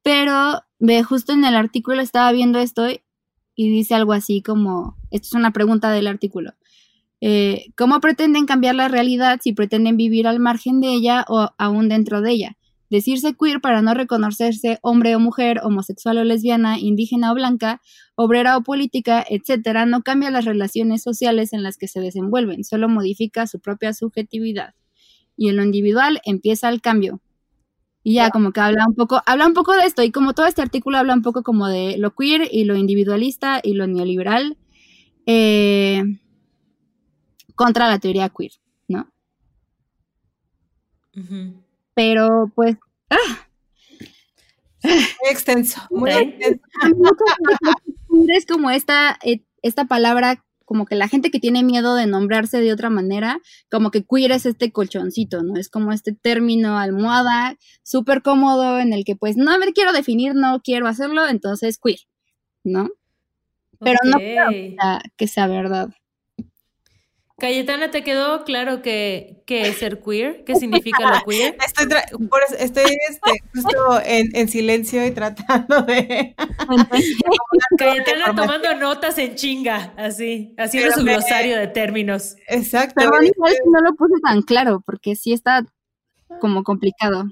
pero 0.05 0.63
ve, 0.79 1.03
justo 1.03 1.33
en 1.33 1.45
el 1.45 1.57
artículo 1.57 2.03
estaba 2.03 2.31
viendo 2.31 2.61
esto 2.61 2.87
y 2.89 3.69
dice 3.69 3.97
algo 3.97 4.13
así 4.13 4.43
como, 4.43 4.97
esto 5.11 5.27
es 5.27 5.33
una 5.33 5.51
pregunta 5.51 5.91
del 5.91 6.07
artículo, 6.07 6.53
eh, 7.21 7.73
¿cómo 7.77 7.99
pretenden 7.99 8.47
cambiar 8.47 8.77
la 8.77 8.87
realidad 8.87 9.41
si 9.43 9.53
pretenden 9.53 9.97
vivir 9.97 10.29
al 10.29 10.39
margen 10.39 10.81
de 10.81 10.95
ella 10.95 11.25
o 11.29 11.49
aún 11.59 11.89
dentro 11.89 12.21
de 12.21 12.31
ella? 12.31 12.57
Decirse 12.91 13.35
queer 13.35 13.61
para 13.61 13.83
no 13.83 13.93
reconocerse 13.93 14.79
hombre 14.83 15.17
o 15.17 15.19
mujer, 15.19 15.63
homosexual 15.65 16.19
o 16.19 16.23
lesbiana, 16.23 16.79
indígena 16.79 17.33
o 17.33 17.35
blanca, 17.35 17.83
obrera 18.17 18.57
o 18.57 18.63
política, 18.63 19.25
etcétera, 19.29 19.87
no 19.87 20.03
cambia 20.03 20.31
las 20.31 20.45
relaciones 20.45 21.03
sociales 21.03 21.53
en 21.53 21.63
las 21.63 21.77
que 21.77 21.89
se 21.89 22.01
desenvuelven, 22.01 22.65
solo 22.65 22.89
modifica 22.89 23.47
su 23.47 23.61
propia 23.61 23.93
subjetividad. 23.93 24.75
Y 25.37 25.51
en 25.51 25.57
lo 25.57 25.63
individual 25.63 26.21
empieza 26.25 26.69
el 26.71 26.81
cambio. 26.81 27.21
Y 28.03 28.15
ya 28.15 28.31
como 28.31 28.53
que 28.53 28.61
habla 28.61 28.85
un 28.89 28.95
poco, 28.95 29.23
habla 29.27 29.47
un 29.47 29.55
poco 29.55 29.75
de 29.77 29.85
esto, 29.85 30.03
y 30.03 30.13
como 30.13 30.33
todo 30.33 30.47
este 30.47 30.63
artículo 30.63 30.99
habla 30.99 31.15
un 31.15 31.23
poco 31.23 31.43
como 31.43 31.69
de 31.69 31.99
lo 31.99 32.15
queer 32.15 32.49
y 32.51 32.65
lo 32.65 32.77
individualista 32.77 33.61
y 33.63 33.75
lo 33.75 33.87
neoliberal 33.87 34.57
eh, 35.27 36.03
contra 37.57 37.89
la 37.89 37.99
teoría 37.99 38.29
queer, 38.29 38.53
¿no? 38.89 39.11
Pero 41.95 42.53
pues 42.55 42.77
Muy 44.83 45.31
extenso, 45.31 45.81
muy 45.91 46.11
extenso. 46.11 46.61
muchas 46.95 47.17
es 48.29 48.47
como 48.47 48.71
esta, 48.71 49.19
eh, 49.23 49.43
esta 49.63 49.87
palabra, 49.87 50.45
como 50.65 50.85
que 50.87 50.97
la 50.97 51.09
gente 51.09 51.31
que 51.31 51.41
tiene 51.41 51.63
miedo 51.63 51.95
de 51.95 52.07
nombrarse 52.07 52.61
de 52.61 52.73
otra 52.73 52.91
manera, 52.91 53.41
como 53.71 53.91
que 53.91 54.05
queer 54.05 54.33
es 54.33 54.47
este 54.47 54.73
colchoncito, 54.73 55.43
¿no? 55.43 55.57
Es 55.57 55.69
como 55.69 55.93
este 55.93 56.13
término 56.13 56.79
almohada 56.79 57.57
súper 57.83 58.23
cómodo 58.23 58.79
en 58.79 58.93
el 58.93 59.05
que 59.05 59.17
pues 59.17 59.37
no 59.37 59.59
me 59.59 59.73
quiero 59.73 59.93
definir, 59.93 60.35
no 60.35 60.61
quiero 60.63 60.89
hacerlo, 60.89 61.27
entonces 61.29 61.79
queer, 61.79 62.01
¿no? 62.65 62.89
Pero 63.79 63.99
no 64.05 64.19
creo 64.19 64.49
que 64.51 64.77
sea, 64.81 65.03
que 65.17 65.29
sea 65.29 65.47
verdad. 65.47 65.91
Cayetana, 67.39 67.91
¿te 67.91 68.03
quedó 68.03 68.45
claro 68.45 68.81
que, 68.81 69.43
que 69.45 69.69
es 69.69 69.77
ser 69.77 70.01
queer? 70.03 70.43
¿Qué 70.45 70.57
significa 70.57 71.01
lo 71.01 71.21
queer? 71.31 71.55
Estoy, 71.67 71.85
tra- 71.87 72.29
por 72.31 72.41
eso 72.43 72.57
estoy 72.59 72.97
este, 73.11 73.31
justo 73.55 74.01
en, 74.07 74.35
en 74.35 74.49
silencio 74.49 75.07
y 75.07 75.11
tratando 75.11 75.83
de... 75.83 76.35
Cayetana 77.79 78.35
tomando 78.37 78.75
notas 78.77 79.19
en 79.19 79.35
chinga, 79.35 79.93
así, 79.99 80.55
haciendo 80.57 80.89
Pero 80.89 80.99
su 81.01 81.05
me- 81.05 81.13
glosario 81.13 81.59
de 81.59 81.67
términos. 81.69 82.37
Exacto. 82.49 82.95
Perdón, 82.97 83.27
igual 83.27 83.55
no 83.71 83.81
lo 83.81 83.95
puse 83.95 84.15
tan 84.23 84.41
claro, 84.41 84.83
porque 84.87 85.15
sí 85.15 85.35
está 85.35 85.63
como 86.41 86.65
complicado. 86.65 87.25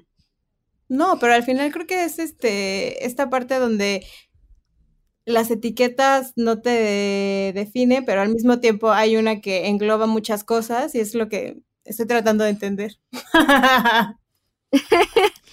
No, 0.87 1.19
pero 1.19 1.33
al 1.33 1.45
final 1.45 1.73
creo 1.73 1.87
que 1.87 2.05
es 2.05 2.19
este 2.19 3.07
esta 3.07 3.31
parte 3.31 3.55
donde 3.59 4.07
las 5.27 5.51
etiquetas 5.51 6.33
no 6.37 6.61
te 6.61 7.53
definen, 7.55 8.05
pero 8.05 8.21
al 8.21 8.29
mismo 8.29 8.61
tiempo 8.61 8.91
hay 8.93 9.17
una 9.17 9.41
que 9.41 9.69
engloba 9.69 10.07
muchas 10.07 10.45
cosas 10.45 10.95
y 10.95 11.01
es 11.01 11.15
lo 11.15 11.29
que 11.29 11.63
estoy 11.85 12.07
tratando 12.07 12.45
de 12.45 12.51
entender. 12.51 12.99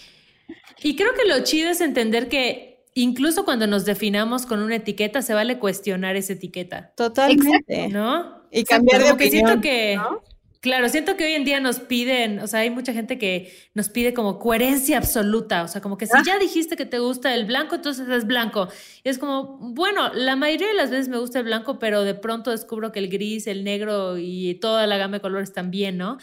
Y 0.83 0.95
creo 0.95 1.13
que 1.13 1.27
lo 1.27 1.43
chido 1.43 1.69
es 1.69 1.81
entender 1.81 2.27
que 2.27 2.85
incluso 2.95 3.45
cuando 3.45 3.67
nos 3.67 3.85
definamos 3.85 4.45
con 4.45 4.61
una 4.61 4.77
etiqueta, 4.77 5.21
se 5.21 5.33
vale 5.33 5.59
cuestionar 5.59 6.15
esa 6.15 6.33
etiqueta, 6.33 6.93
Totalmente. 6.95 7.87
¿no? 7.89 8.41
Y 8.51 8.63
cambiar 8.63 9.01
de 9.01 9.07
Como 9.07 9.17
que 9.17 9.29
siento 9.29 9.53
opinión, 9.53 9.61
que, 9.61 9.95
¿no? 9.95 10.21
Claro, 10.61 10.87
siento 10.89 11.17
que 11.17 11.25
hoy 11.25 11.33
en 11.33 11.43
día 11.43 11.59
nos 11.59 11.79
piden, 11.79 12.39
o 12.39 12.47
sea, 12.47 12.61
hay 12.61 12.69
mucha 12.69 12.93
gente 12.93 13.17
que 13.17 13.51
nos 13.73 13.89
pide 13.89 14.13
como 14.13 14.39
coherencia 14.39 14.97
absoluta, 14.97 15.63
o 15.63 15.67
sea, 15.67 15.81
como 15.81 15.97
que 15.97 16.05
si 16.05 16.13
Ah. 16.15 16.23
ya 16.25 16.39
dijiste 16.39 16.77
que 16.77 16.85
te 16.85 16.99
gusta 16.99 17.33
el 17.35 17.45
blanco, 17.45 17.75
entonces 17.75 18.07
es 18.07 18.25
blanco. 18.25 18.69
Y 19.03 19.09
es 19.09 19.17
como, 19.17 19.57
bueno, 19.59 20.13
la 20.13 20.35
mayoría 20.35 20.67
de 20.67 20.73
las 20.75 20.89
veces 20.91 21.09
me 21.09 21.17
gusta 21.17 21.39
el 21.39 21.45
blanco, 21.45 21.79
pero 21.79 22.03
de 22.03 22.13
pronto 22.13 22.51
descubro 22.51 22.91
que 22.91 22.99
el 22.99 23.09
gris, 23.09 23.47
el 23.47 23.63
negro 23.63 24.17
y 24.17 24.53
toda 24.55 24.87
la 24.87 24.97
gama 24.97 25.17
de 25.17 25.21
colores 25.21 25.51
también, 25.51 25.97
¿no? 25.97 26.17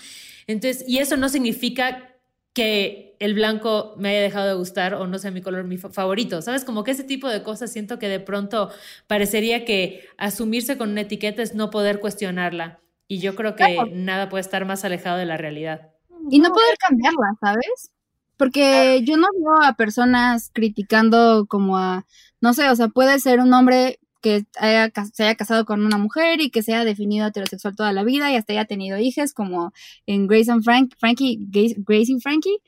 Entonces, 0.46 0.84
y 0.88 0.98
eso 0.98 1.16
no 1.16 1.28
significa 1.28 2.14
que 2.54 3.16
el 3.20 3.34
blanco 3.34 3.94
me 3.98 4.08
haya 4.10 4.20
dejado 4.20 4.48
de 4.48 4.54
gustar 4.54 4.94
o 4.94 5.06
no 5.06 5.18
sea 5.18 5.30
mi 5.30 5.42
color 5.42 5.64
mi 5.64 5.76
fa- 5.76 5.90
favorito, 5.90 6.42
¿sabes? 6.42 6.64
Como 6.64 6.82
que 6.84 6.92
ese 6.92 7.04
tipo 7.04 7.28
de 7.28 7.42
cosas 7.42 7.70
siento 7.72 7.98
que 7.98 8.08
de 8.08 8.20
pronto 8.20 8.70
parecería 9.06 9.64
que 9.64 10.06
asumirse 10.16 10.76
con 10.78 10.90
una 10.90 11.02
etiqueta 11.02 11.42
es 11.42 11.54
no 11.54 11.70
poder 11.70 12.00
cuestionarla. 12.00 12.80
Y 13.08 13.20
yo 13.20 13.34
creo 13.34 13.56
que 13.56 13.76
nada 13.92 14.28
puede 14.28 14.42
estar 14.42 14.64
más 14.66 14.84
alejado 14.84 15.16
de 15.16 15.24
la 15.26 15.36
realidad. 15.36 15.90
Y 16.30 16.40
no 16.40 16.50
poder 16.50 16.76
cambiarla, 16.78 17.32
¿sabes? 17.40 17.90
porque 18.38 19.02
yo 19.04 19.16
no 19.16 19.26
veo 19.36 19.62
a 19.62 19.74
personas 19.74 20.50
criticando 20.54 21.46
como 21.48 21.76
a, 21.76 22.06
no 22.40 22.54
sé, 22.54 22.70
o 22.70 22.76
sea, 22.76 22.88
puede 22.88 23.18
ser 23.18 23.40
un 23.40 23.52
hombre 23.52 23.98
que 24.22 24.46
haya, 24.58 24.90
se 25.12 25.24
haya 25.24 25.34
casado 25.34 25.64
con 25.64 25.84
una 25.84 25.98
mujer 25.98 26.40
y 26.40 26.50
que 26.50 26.62
se 26.62 26.72
haya 26.72 26.84
definido 26.84 27.26
heterosexual 27.26 27.76
toda 27.76 27.92
la 27.92 28.04
vida 28.04 28.30
y 28.30 28.36
hasta 28.36 28.52
haya 28.52 28.64
tenido 28.64 28.96
hijas, 28.96 29.34
como 29.34 29.72
en 30.06 30.28
Grace 30.28 30.50
and 30.50 30.62
Frank, 30.62 30.94
Frankie, 30.98 31.38
Grace 31.48 32.12
and 32.12 32.22
Frankie. 32.22 32.62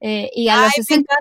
Eh, 0.00 0.30
y 0.34 0.48
a 0.48 0.56
los 0.56 0.72
60 0.72 1.14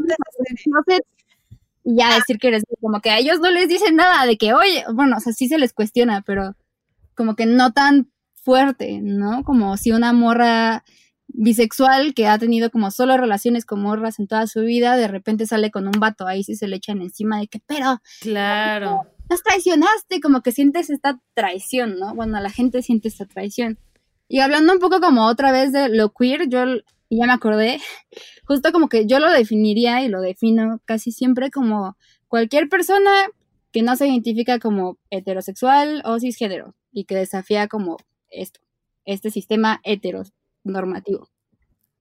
y 1.84 1.96
ya 1.98 2.16
decir 2.16 2.38
que 2.40 2.48
eres 2.48 2.64
como 2.80 3.02
que 3.02 3.10
a 3.10 3.18
ellos 3.18 3.40
no 3.42 3.52
les 3.52 3.68
dicen 3.68 3.98
nada 3.98 4.26
de 4.26 4.38
que, 4.38 4.54
oye, 4.54 4.86
bueno, 4.94 5.18
o 5.18 5.20
sea, 5.20 5.34
sí 5.34 5.50
se 5.50 5.58
les 5.58 5.74
cuestiona, 5.74 6.22
pero 6.22 6.56
como 7.16 7.36
que 7.36 7.46
no 7.46 7.74
tan 7.74 8.10
fuerte, 8.44 9.00
¿no? 9.02 9.44
Como 9.44 9.78
si 9.78 9.92
una 9.92 10.14
morra 10.14 10.84
bisexual 11.28 12.14
que 12.14 12.28
ha 12.28 12.38
tenido 12.38 12.72
como 12.72 12.92
solo 12.92 13.16
relaciones 13.18 13.66
con 13.66 13.82
morras 13.82 14.20
en 14.20 14.28
toda 14.28 14.48
su 14.48 14.62
vida, 14.62 14.98
de 14.98 15.08
repente 15.08 15.46
sale 15.46 15.72
con 15.72 15.86
un 15.86 16.00
vato, 16.00 16.26
ahí 16.28 16.44
sí 16.44 16.56
se 16.56 16.68
le 16.68 16.78
echan 16.78 17.02
encima 17.02 17.40
de 17.40 17.48
que, 17.48 17.60
pero... 17.66 18.02
Claro. 18.22 19.04
Nos 19.30 19.44
traicionaste, 19.44 20.22
como 20.22 20.42
que 20.42 20.52
sientes 20.52 20.90
esta 20.90 21.20
traición, 21.36 22.00
¿no? 22.00 22.16
Bueno, 22.16 22.40
la 22.40 22.50
gente 22.50 22.82
siente 22.82 23.10
esta 23.10 23.26
traición. 23.28 23.78
Y 24.28 24.40
hablando 24.40 24.74
un 24.74 24.80
poco 24.80 25.00
como 25.00 25.28
otra 25.28 25.52
vez 25.52 25.72
de 25.72 25.90
lo 25.90 26.12
queer, 26.14 26.50
yo 26.50 26.66
ya 27.10 27.26
me 27.26 27.34
acordé, 27.34 27.80
justo 28.46 28.72
como 28.72 28.90
que 28.90 29.06
yo 29.06 29.20
lo 29.20 29.30
definiría 29.30 30.04
y 30.04 30.08
lo 30.10 30.22
defino 30.22 30.82
casi 30.86 31.12
siempre 31.12 31.52
como 31.52 31.96
cualquier 32.28 32.70
persona 32.70 33.12
que 33.72 33.82
no 33.84 33.96
se 33.96 34.08
identifica 34.08 34.60
como 34.60 34.98
heterosexual 35.10 36.02
o 36.06 36.20
cisgénero 36.20 36.76
y 36.92 37.06
que 37.06 37.16
desafía 37.16 37.68
como 37.68 37.98
esto, 38.30 38.60
este 39.06 39.32
sistema 39.32 39.82
heteronormativo. 39.84 41.30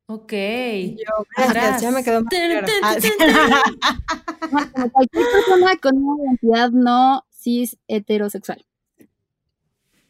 Ok. 0.06 0.32
Yo, 0.32 1.26
gracias, 1.36 1.82
ya 1.82 1.90
me 1.90 2.02
quedó 2.02 2.22
más 2.22 2.32
claro. 2.32 2.66
como 4.72 4.90
cualquier 4.90 5.24
persona 5.32 5.76
con 5.82 5.98
una 5.98 6.24
identidad 6.24 6.70
no 6.70 7.26
cis 7.30 7.76
heterosexual. 7.88 8.64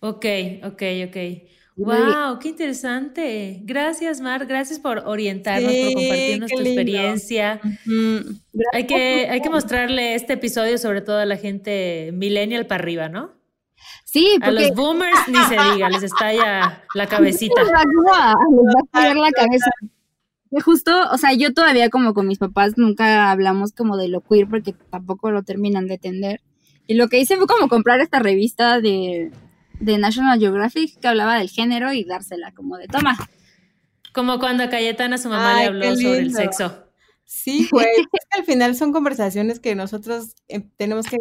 Ok, 0.00 0.26
ok, 0.62 0.82
ok. 1.08 1.16
Wow, 1.78 2.40
qué 2.40 2.48
interesante. 2.48 3.60
Gracias, 3.64 4.20
Mar. 4.20 4.46
Gracias 4.46 4.80
por 4.80 4.98
orientarnos, 4.98 5.72
por 5.72 5.94
compartirnos 5.94 6.50
tu 6.50 6.60
experiencia. 6.60 7.60
Hay 8.72 8.86
que, 8.86 9.28
hay 9.28 9.40
que 9.40 9.50
mostrarle 9.50 10.14
este 10.14 10.32
episodio 10.32 10.76
sobre 10.78 11.02
todo 11.02 11.18
a 11.18 11.24
la 11.24 11.36
gente 11.36 12.10
millennial 12.12 12.66
para 12.66 12.82
arriba, 12.82 13.08
¿no? 13.08 13.37
Sí, 14.04 14.36
porque... 14.40 14.48
A 14.48 14.68
los 14.68 14.74
boomers 14.74 15.28
ni 15.28 15.38
se 15.44 15.72
diga, 15.72 15.90
les 15.90 16.02
estalla 16.02 16.84
la 16.94 17.06
cabecita. 17.08 17.62
Les 17.62 17.72
va 17.72 18.32
a 18.92 19.14
la 19.14 19.30
cabeza. 19.32 19.70
Justo, 20.64 21.10
o 21.10 21.18
sea, 21.18 21.34
yo 21.34 21.52
todavía 21.52 21.90
como 21.90 22.14
con 22.14 22.26
mis 22.26 22.38
papás 22.38 22.78
nunca 22.78 23.30
hablamos 23.30 23.72
como 23.72 23.96
de 23.96 24.08
lo 24.08 24.22
queer 24.22 24.48
porque 24.48 24.72
tampoco 24.72 25.30
lo 25.30 25.42
terminan 25.42 25.86
de 25.86 25.94
entender. 25.94 26.40
Y 26.86 26.94
lo 26.94 27.08
que 27.08 27.18
hice 27.18 27.36
fue 27.36 27.46
como 27.46 27.68
comprar 27.68 28.00
esta 28.00 28.18
revista 28.18 28.80
de 28.80 29.30
de 29.80 29.98
National 29.98 30.38
Geographic 30.38 30.98
que 30.98 31.08
hablaba 31.08 31.38
del 31.38 31.48
género 31.48 31.92
y 31.92 32.04
dársela 32.04 32.52
como 32.52 32.76
de 32.76 32.86
toma. 32.88 33.16
Como 34.12 34.38
cuando 34.38 34.64
a 34.64 34.68
Cayetana 34.68 35.18
su 35.18 35.28
mamá 35.28 35.60
le 35.60 35.66
habló 35.66 35.96
sobre 35.96 36.18
el 36.18 36.34
sexo. 36.34 36.84
Sí, 37.24 37.68
güey. 37.70 37.86
al 38.30 38.44
final 38.44 38.74
son 38.74 38.92
conversaciones 38.92 39.60
que 39.60 39.74
nosotros 39.74 40.34
eh, 40.48 40.66
tenemos 40.76 41.06
que 41.06 41.18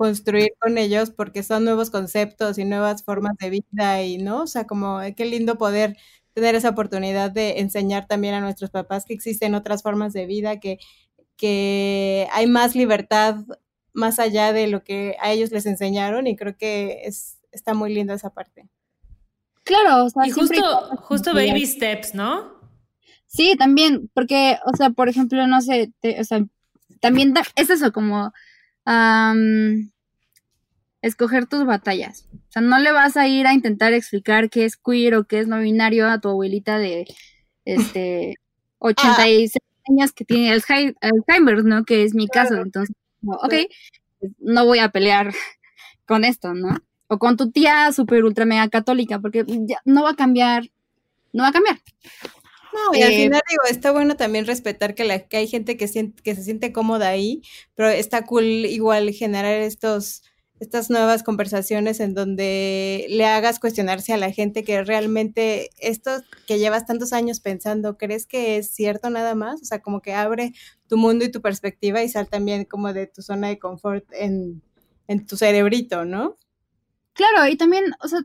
construir 0.00 0.54
con 0.58 0.78
ellos 0.78 1.10
porque 1.10 1.42
son 1.42 1.66
nuevos 1.66 1.90
conceptos 1.90 2.56
y 2.56 2.64
nuevas 2.64 3.04
formas 3.04 3.36
de 3.36 3.50
vida 3.50 4.02
y, 4.02 4.16
¿no? 4.16 4.44
O 4.44 4.46
sea, 4.46 4.66
como 4.66 5.02
eh, 5.02 5.14
qué 5.14 5.26
lindo 5.26 5.58
poder 5.58 5.98
tener 6.32 6.54
esa 6.54 6.70
oportunidad 6.70 7.30
de 7.30 7.60
enseñar 7.60 8.06
también 8.06 8.32
a 8.32 8.40
nuestros 8.40 8.70
papás 8.70 9.04
que 9.04 9.12
existen 9.12 9.54
otras 9.54 9.82
formas 9.82 10.14
de 10.14 10.24
vida, 10.24 10.58
que, 10.58 10.78
que 11.36 12.26
hay 12.32 12.46
más 12.46 12.74
libertad 12.74 13.44
más 13.92 14.18
allá 14.18 14.54
de 14.54 14.68
lo 14.68 14.84
que 14.84 15.16
a 15.20 15.32
ellos 15.32 15.50
les 15.50 15.66
enseñaron 15.66 16.26
y 16.26 16.34
creo 16.34 16.56
que 16.56 17.02
es 17.04 17.36
está 17.52 17.74
muy 17.74 17.92
linda 17.92 18.14
esa 18.14 18.30
parte. 18.30 18.70
Claro, 19.64 20.06
o 20.06 20.08
sea, 20.08 20.26
y 20.26 20.30
justo, 20.30 20.96
justo 20.96 21.34
baby 21.34 21.66
steps, 21.66 22.14
¿no? 22.14 22.58
Sí, 23.26 23.54
también, 23.58 24.10
porque, 24.14 24.56
o 24.64 24.74
sea, 24.74 24.88
por 24.88 25.10
ejemplo, 25.10 25.46
no 25.46 25.60
sé, 25.60 25.92
o 26.18 26.24
sea, 26.24 26.42
también 27.00 27.34
es 27.54 27.68
eso, 27.68 27.92
como 27.92 28.32
escoger 31.02 31.46
tus 31.46 31.64
batallas. 31.64 32.28
O 32.32 32.52
sea, 32.52 32.62
no 32.62 32.78
le 32.78 32.92
vas 32.92 33.16
a 33.16 33.28
ir 33.28 33.46
a 33.46 33.54
intentar 33.54 33.92
explicar 33.92 34.50
qué 34.50 34.64
es 34.64 34.76
queer 34.76 35.14
o 35.14 35.24
qué 35.24 35.40
es 35.40 35.48
no 35.48 35.58
binario 35.58 36.08
a 36.08 36.20
tu 36.20 36.28
abuelita 36.28 36.78
de 36.78 37.06
este 37.64 38.36
86 38.78 39.52
años 39.88 40.12
que 40.12 40.24
tiene 40.24 40.52
Alzheimer, 40.52 41.64
¿no? 41.64 41.84
Que 41.84 42.04
es 42.04 42.14
mi 42.14 42.26
caso. 42.28 42.56
Entonces, 42.56 42.94
ok, 43.24 43.54
pues, 44.18 44.32
no 44.38 44.64
voy 44.66 44.78
a 44.78 44.90
pelear 44.90 45.32
con 46.06 46.24
esto, 46.24 46.54
¿no? 46.54 46.78
o 47.10 47.18
con 47.18 47.36
tu 47.36 47.50
tía 47.50 47.90
super 47.92 48.24
ultra 48.24 48.44
mega 48.44 48.68
católica, 48.68 49.18
porque 49.18 49.44
ya 49.66 49.80
no 49.84 50.04
va 50.04 50.10
a 50.10 50.14
cambiar, 50.14 50.70
no 51.32 51.42
va 51.42 51.48
a 51.48 51.52
cambiar. 51.52 51.80
No, 52.72 52.98
y 52.98 53.02
al 53.02 53.12
eh, 53.12 53.16
final 53.24 53.42
digo, 53.48 53.62
está 53.68 53.92
bueno 53.92 54.16
también 54.16 54.46
respetar 54.46 54.94
que, 54.94 55.04
la, 55.04 55.20
que 55.20 55.36
hay 55.36 55.48
gente 55.48 55.76
que, 55.76 56.12
que 56.22 56.34
se 56.34 56.44
siente 56.44 56.72
cómoda 56.72 57.08
ahí, 57.08 57.42
pero 57.74 57.88
está 57.88 58.24
cool 58.24 58.44
igual 58.44 59.10
generar 59.10 59.60
estos, 59.60 60.22
estas 60.60 60.90
nuevas 60.90 61.22
conversaciones 61.22 62.00
en 62.00 62.14
donde 62.14 63.06
le 63.08 63.24
hagas 63.24 63.58
cuestionarse 63.58 64.12
a 64.12 64.18
la 64.18 64.30
gente 64.30 64.62
que 64.62 64.84
realmente 64.84 65.70
esto 65.78 66.10
que 66.46 66.58
llevas 66.58 66.86
tantos 66.86 67.12
años 67.12 67.40
pensando, 67.40 67.96
¿crees 67.96 68.26
que 68.26 68.58
es 68.58 68.70
cierto 68.70 69.10
nada 69.10 69.34
más? 69.34 69.62
O 69.62 69.64
sea, 69.64 69.80
como 69.80 70.00
que 70.02 70.12
abre 70.12 70.52
tu 70.86 70.96
mundo 70.96 71.24
y 71.24 71.30
tu 71.30 71.40
perspectiva 71.40 72.02
y 72.02 72.08
sal 72.08 72.28
también 72.28 72.66
como 72.66 72.92
de 72.92 73.06
tu 73.06 73.22
zona 73.22 73.48
de 73.48 73.58
confort 73.58 74.04
en, 74.12 74.62
en 75.08 75.26
tu 75.26 75.36
cerebrito, 75.36 76.04
¿no? 76.04 76.36
Claro, 77.14 77.48
y 77.48 77.56
también, 77.56 77.84
o 78.02 78.08
sea, 78.08 78.20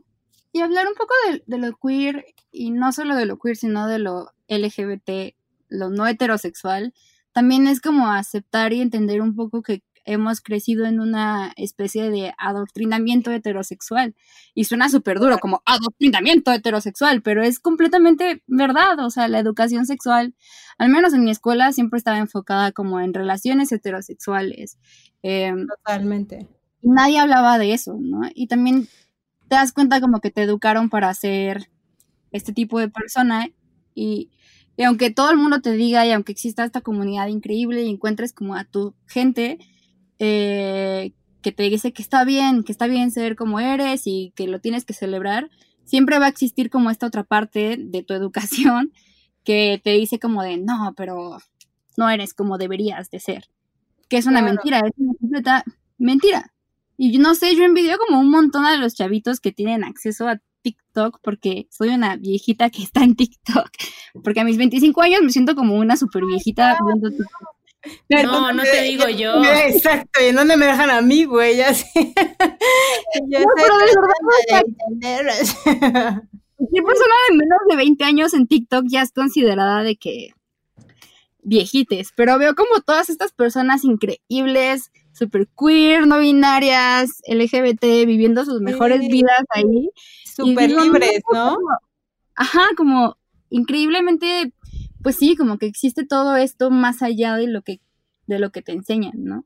y 0.52 0.60
hablar 0.60 0.86
un 0.88 0.94
poco 0.94 1.12
de, 1.46 1.58
lo 1.58 1.76
queer, 1.76 2.24
y 2.50 2.70
no 2.70 2.92
solo 2.92 3.16
de 3.16 3.26
lo 3.26 3.38
queer, 3.38 3.56
sino 3.56 3.88
de 3.88 3.98
lo 3.98 4.32
LGBT, 4.48 5.34
lo 5.68 5.90
no 5.90 6.06
heterosexual, 6.06 6.94
también 7.32 7.66
es 7.66 7.80
como 7.80 8.10
aceptar 8.10 8.72
y 8.72 8.80
entender 8.80 9.20
un 9.20 9.34
poco 9.34 9.62
que 9.62 9.82
hemos 10.04 10.40
crecido 10.40 10.86
en 10.86 11.00
una 11.00 11.52
especie 11.56 12.10
de 12.10 12.32
adoctrinamiento 12.38 13.32
heterosexual. 13.32 14.14
Y 14.54 14.64
suena 14.64 14.88
súper 14.88 15.18
duro, 15.18 15.38
como 15.38 15.62
adoctrinamiento 15.66 16.52
heterosexual, 16.52 17.22
pero 17.22 17.42
es 17.42 17.58
completamente 17.58 18.42
verdad. 18.46 19.00
O 19.00 19.10
sea, 19.10 19.26
la 19.26 19.40
educación 19.40 19.84
sexual, 19.84 20.34
al 20.78 20.90
menos 20.90 21.12
en 21.12 21.24
mi 21.24 21.32
escuela, 21.32 21.72
siempre 21.72 21.98
estaba 21.98 22.18
enfocada 22.18 22.70
como 22.70 23.00
en 23.00 23.14
relaciones 23.14 23.72
heterosexuales. 23.72 24.78
Em, 25.22 25.66
Totalmente 25.66 26.46
nadie 26.86 27.18
hablaba 27.18 27.58
de 27.58 27.72
eso, 27.72 27.96
¿no? 28.00 28.22
Y 28.34 28.46
también 28.46 28.88
te 29.48 29.56
das 29.56 29.72
cuenta 29.72 30.00
como 30.00 30.20
que 30.20 30.30
te 30.30 30.42
educaron 30.42 30.88
para 30.88 31.12
ser 31.14 31.68
este 32.32 32.52
tipo 32.52 32.78
de 32.78 32.88
persona 32.88 33.48
y, 33.94 34.30
aunque 34.84 35.10
todo 35.10 35.30
el 35.30 35.38
mundo 35.38 35.60
te 35.60 35.72
diga 35.72 36.06
y 36.06 36.12
aunque 36.12 36.32
exista 36.32 36.64
esta 36.64 36.82
comunidad 36.82 37.28
increíble 37.28 37.82
y 37.82 37.88
encuentres 37.88 38.32
como 38.32 38.54
a 38.54 38.64
tu 38.64 38.94
gente 39.06 39.58
eh, 40.18 41.12
que 41.40 41.52
te 41.52 41.62
dice 41.64 41.92
que 41.92 42.02
está 42.02 42.24
bien, 42.24 42.62
que 42.62 42.72
está 42.72 42.86
bien 42.86 43.10
ser 43.10 43.36
como 43.36 43.58
eres 43.58 44.02
y 44.06 44.32
que 44.36 44.46
lo 44.46 44.60
tienes 44.60 44.84
que 44.84 44.92
celebrar, 44.92 45.48
siempre 45.84 46.18
va 46.18 46.26
a 46.26 46.28
existir 46.28 46.68
como 46.68 46.90
esta 46.90 47.06
otra 47.06 47.24
parte 47.24 47.76
de 47.78 48.02
tu 48.02 48.12
educación 48.12 48.92
que 49.44 49.80
te 49.82 49.90
dice 49.92 50.18
como 50.18 50.42
de, 50.42 50.58
no, 50.58 50.92
pero 50.96 51.38
no 51.96 52.10
eres 52.10 52.34
como 52.34 52.58
deberías 52.58 53.10
de 53.10 53.20
ser. 53.20 53.48
Que 54.08 54.18
es 54.18 54.26
una 54.26 54.42
mentira, 54.42 54.78
es 54.80 54.92
una 54.98 55.14
completa 55.18 55.64
mentira. 55.98 56.52
Y 56.96 57.18
no 57.18 57.34
sé, 57.34 57.54
yo 57.56 57.64
envidio 57.64 57.96
como 57.98 58.20
un 58.20 58.30
montón 58.30 58.64
de 58.64 58.78
los 58.78 58.94
chavitos 58.94 59.40
que 59.40 59.52
tienen 59.52 59.84
acceso 59.84 60.28
a 60.28 60.40
TikTok 60.66 61.20
porque 61.22 61.68
soy 61.70 61.90
una 61.90 62.16
viejita 62.16 62.70
que 62.70 62.82
está 62.82 63.04
en 63.04 63.14
TikTok. 63.14 63.70
Porque 64.24 64.40
a 64.40 64.44
mis 64.44 64.56
25 64.56 65.00
años 65.00 65.22
me 65.22 65.30
siento 65.30 65.54
como 65.54 65.76
una 65.76 65.96
super 65.96 66.24
viejita 66.24 66.76
viendo 66.84 67.10
TikTok. 67.10 68.24
No, 68.24 68.52
no 68.52 68.64
te 68.64 68.82
digo 68.82 69.08
yo. 69.08 69.44
Exacto, 69.44 70.20
¿y 70.20 70.30
en 70.30 70.36
dónde 70.36 70.56
me 70.56 70.66
dejan 70.66 70.90
a 70.90 71.00
mí, 71.02 71.24
güey? 71.24 71.56
Ya 71.56 71.72
sé. 71.72 71.86
Yo 73.28 73.38
no, 73.38 73.46
pero 73.54 73.78
de 73.78 73.84
verdad, 75.54 76.22
Cualquier 76.56 76.84
persona 76.84 77.14
de 77.28 77.36
menos 77.36 77.58
de 77.68 77.76
20 77.76 78.04
años 78.04 78.34
en 78.34 78.48
TikTok 78.48 78.86
ya 78.88 79.02
es 79.02 79.12
considerada 79.12 79.84
de 79.84 79.96
que 79.96 80.30
viejites, 81.42 82.10
pero 82.16 82.38
veo 82.38 82.56
como 82.56 82.80
todas 82.80 83.08
estas 83.08 83.32
personas 83.32 83.84
increíbles, 83.84 84.90
super 85.12 85.48
queer, 85.58 86.06
no 86.06 86.18
binarias, 86.18 87.22
LGBT, 87.26 88.04
viviendo 88.06 88.44
sus 88.44 88.60
mejores 88.60 89.00
vidas 89.08 89.42
ahí. 89.50 89.90
Súper 90.36 90.70
libres, 90.70 91.22
¿no? 91.32 91.56
ajá, 92.34 92.66
como 92.76 93.16
increíblemente, 93.48 94.52
pues 95.02 95.16
sí, 95.16 95.36
como 95.36 95.58
que 95.58 95.66
existe 95.66 96.06
todo 96.06 96.36
esto 96.36 96.70
más 96.70 97.02
allá 97.02 97.36
de 97.36 97.46
lo 97.46 97.62
que, 97.62 97.80
de 98.26 98.38
lo 98.38 98.50
que 98.50 98.62
te 98.62 98.72
enseñan, 98.72 99.24
¿no? 99.24 99.44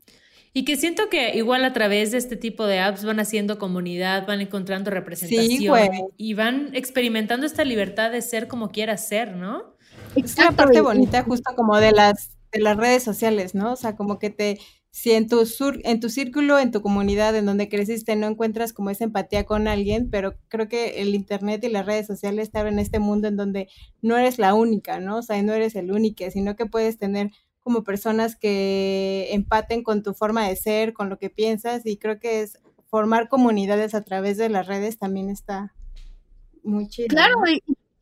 Y 0.53 0.65
que 0.65 0.75
siento 0.75 1.07
que 1.09 1.37
igual 1.37 1.63
a 1.63 1.71
través 1.71 2.11
de 2.11 2.17
este 2.17 2.35
tipo 2.35 2.65
de 2.65 2.79
apps 2.79 3.05
van 3.05 3.21
haciendo 3.21 3.57
comunidad, 3.57 4.27
van 4.27 4.41
encontrando 4.41 4.91
representación 4.91 5.91
y 6.17 6.33
van 6.33 6.75
experimentando 6.75 7.45
esta 7.45 7.63
libertad 7.63 8.11
de 8.11 8.21
ser 8.21 8.49
como 8.49 8.69
quieras 8.69 9.07
ser, 9.07 9.37
¿no? 9.37 9.77
Es 10.13 10.37
la 10.37 10.51
parte 10.51 10.81
bonita 10.81 11.23
justo 11.23 11.55
como 11.55 11.77
de 11.77 11.93
las 11.93 12.31
de 12.51 12.59
las 12.59 12.77
redes 12.77 13.03
sociales, 13.03 13.55
¿no? 13.55 13.73
O 13.73 13.75
sea, 13.75 13.95
como 13.95 14.19
que 14.19 14.29
te, 14.29 14.59
si 14.91 15.11
en 15.13 15.29
tu, 15.29 15.45
sur, 15.45 15.79
en 15.85 16.01
tu 16.01 16.09
círculo, 16.09 16.59
en 16.59 16.71
tu 16.71 16.81
comunidad, 16.81 17.35
en 17.35 17.45
donde 17.45 17.69
creciste, 17.69 18.15
no 18.17 18.27
encuentras 18.27 18.73
como 18.73 18.89
esa 18.89 19.05
empatía 19.05 19.45
con 19.45 19.69
alguien, 19.69 20.09
pero 20.09 20.35
creo 20.49 20.67
que 20.67 21.01
el 21.01 21.15
Internet 21.15 21.63
y 21.63 21.69
las 21.69 21.85
redes 21.85 22.07
sociales 22.07 22.51
te 22.51 22.59
abren 22.59 22.77
este 22.77 22.99
mundo 22.99 23.29
en 23.29 23.37
donde 23.37 23.69
no 24.01 24.17
eres 24.17 24.37
la 24.37 24.53
única, 24.53 24.99
¿no? 24.99 25.17
O 25.17 25.21
sea, 25.21 25.41
no 25.41 25.53
eres 25.53 25.75
el 25.75 25.91
único, 25.91 26.29
sino 26.29 26.57
que 26.57 26.65
puedes 26.65 26.97
tener 26.97 27.31
como 27.61 27.83
personas 27.83 28.35
que 28.35 29.29
empaten 29.31 29.81
con 29.83 30.03
tu 30.03 30.13
forma 30.13 30.47
de 30.47 30.55
ser, 30.57 30.93
con 30.93 31.09
lo 31.09 31.17
que 31.17 31.29
piensas, 31.29 31.85
y 31.85 31.97
creo 31.97 32.19
que 32.19 32.41
es 32.41 32.59
formar 32.89 33.29
comunidades 33.29 33.95
a 33.95 34.03
través 34.03 34.37
de 34.37 34.49
las 34.49 34.67
redes 34.67 34.97
también 34.97 35.29
está 35.29 35.73
muy 36.63 36.89
chido. 36.89 37.07
Claro, 37.07 37.35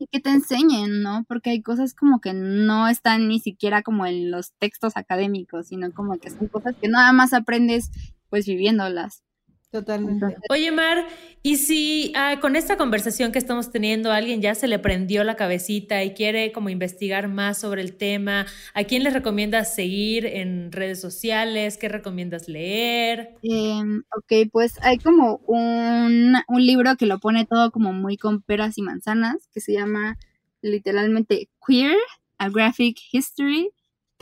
y, 0.00 0.06
que 0.08 0.20
te 0.20 0.30
enseñen, 0.30 1.02
¿no? 1.02 1.24
Porque 1.28 1.50
hay 1.50 1.62
cosas 1.62 1.94
como 1.94 2.20
que 2.20 2.32
no 2.34 2.88
están 2.88 3.28
ni 3.28 3.38
siquiera 3.38 3.82
como 3.82 4.06
en 4.06 4.30
los 4.30 4.52
textos 4.58 4.96
académicos, 4.96 5.68
sino 5.68 5.92
como 5.92 6.18
que 6.18 6.30
son 6.30 6.48
cosas 6.48 6.74
que 6.80 6.88
nada 6.88 7.12
más 7.12 7.32
aprendes 7.32 7.90
pues 8.30 8.46
viviéndolas. 8.46 9.22
Totalmente. 9.70 10.36
Oye, 10.48 10.72
Mar, 10.72 11.06
¿y 11.44 11.56
si 11.56 12.12
ah, 12.16 12.38
con 12.40 12.56
esta 12.56 12.76
conversación 12.76 13.30
que 13.30 13.38
estamos 13.38 13.70
teniendo 13.70 14.10
alguien 14.10 14.42
ya 14.42 14.56
se 14.56 14.66
le 14.66 14.80
prendió 14.80 15.22
la 15.22 15.36
cabecita 15.36 16.02
y 16.02 16.12
quiere 16.12 16.50
como 16.50 16.70
investigar 16.70 17.28
más 17.28 17.60
sobre 17.60 17.80
el 17.82 17.96
tema, 17.96 18.46
¿a 18.74 18.82
quién 18.82 19.04
les 19.04 19.12
recomiendas 19.12 19.72
seguir 19.72 20.26
en 20.26 20.72
redes 20.72 21.00
sociales? 21.00 21.76
¿Qué 21.78 21.88
recomiendas 21.88 22.48
leer? 22.48 23.36
Em, 23.44 24.02
ok, 24.16 24.50
pues 24.50 24.74
hay 24.82 24.98
como 24.98 25.36
un, 25.46 26.34
un 26.48 26.66
libro 26.66 26.96
que 26.96 27.06
lo 27.06 27.20
pone 27.20 27.46
todo 27.46 27.70
como 27.70 27.92
muy 27.92 28.16
con 28.16 28.42
peras 28.42 28.76
y 28.76 28.82
manzanas, 28.82 29.48
que 29.54 29.60
se 29.60 29.72
llama 29.72 30.18
literalmente 30.62 31.48
Queer, 31.64 31.96
a 32.38 32.48
Graphic 32.48 32.98
History. 33.12 33.70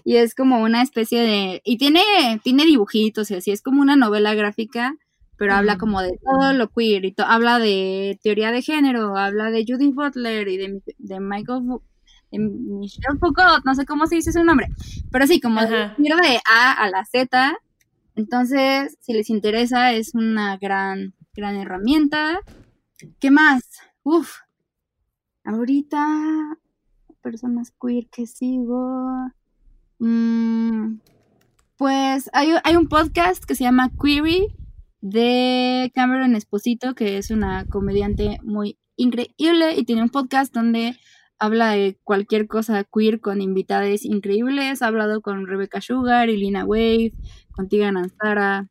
Y 0.05 0.17
es 0.17 0.35
como 0.35 0.63
una 0.63 0.83
especie 0.83 1.21
de... 1.21 1.63
Y 1.65 1.79
tiene, 1.79 2.03
tiene 2.43 2.67
dibujitos 2.67 3.31
y 3.31 3.35
así, 3.35 3.51
es 3.51 3.63
como 3.63 3.81
una 3.81 3.97
novela 3.97 4.35
gráfica 4.35 4.95
pero 5.39 5.55
habla 5.55 5.79
como 5.79 6.03
de 6.03 6.19
todo 6.23 6.53
lo 6.53 6.69
queer 6.69 7.05
y 7.05 7.15
habla 7.19 7.59
de 7.59 8.19
teoría 8.23 8.51
de 8.51 8.61
género, 8.61 9.17
habla 9.17 9.51
de 9.51 9.65
Judith 9.67 9.95
Butler 9.95 10.49
y 10.49 10.57
de, 10.57 10.83
de 10.99 11.21
Michael 11.21 11.63
de 12.31 12.39
Michelle 12.39 13.19
Foucault, 13.19 13.65
no 13.65 13.75
sé 13.75 13.87
cómo 13.87 14.07
se 14.07 14.17
dice 14.17 14.33
su 14.33 14.45
nombre, 14.45 14.69
pero 15.11 15.27
sí, 15.27 15.41
como 15.41 15.63
de, 15.63 15.93
de 15.97 16.41
A 16.45 16.73
a 16.73 16.91
la 16.91 17.05
Z. 17.05 17.57
Entonces, 18.17 18.99
si 19.01 19.13
les 19.13 19.31
interesa, 19.31 19.93
es 19.93 20.15
una 20.15 20.57
gran, 20.59 21.15
gran 21.35 21.57
herramienta. 21.57 22.41
¿Qué 23.21 23.31
más? 23.31 23.63
Uf, 24.03 24.41
ahorita, 25.45 26.59
personas 27.23 27.73
queer 27.81 28.09
que 28.09 28.27
sigo. 28.27 29.31
Mm, 30.01 30.99
pues 31.77 32.29
hay, 32.33 32.55
hay 32.65 32.77
un 32.77 32.89
podcast 32.89 33.45
que 33.45 33.55
se 33.55 33.65
llama 33.65 33.91
Query, 34.03 34.49
de 35.01 35.91
Cameron 35.95 36.35
Esposito, 36.35 36.95
que 36.95 37.19
es 37.19 37.31
una 37.31 37.65
comediante 37.67 38.39
muy 38.43 38.79
increíble 38.97 39.75
y 39.77 39.85
tiene 39.85 40.03
un 40.03 40.11
podcast 40.11 40.53
donde 40.53 40.97
habla 41.39 41.71
de 41.71 41.97
cualquier 42.05 42.47
cosa 42.49 42.85
queer 42.85 43.21
con 43.21 43.41
invitadas 43.41 44.05
increíbles. 44.05 44.83
Ha 44.83 44.87
hablado 44.89 45.21
con 45.21 45.47
Rebecca 45.47 45.81
Sugar 45.81 46.29
y 46.29 46.37
Lina 46.37 46.65
Wave, 46.65 47.13
con 47.53 47.69
Tigan 47.69 47.97
Ansara. 47.97 48.69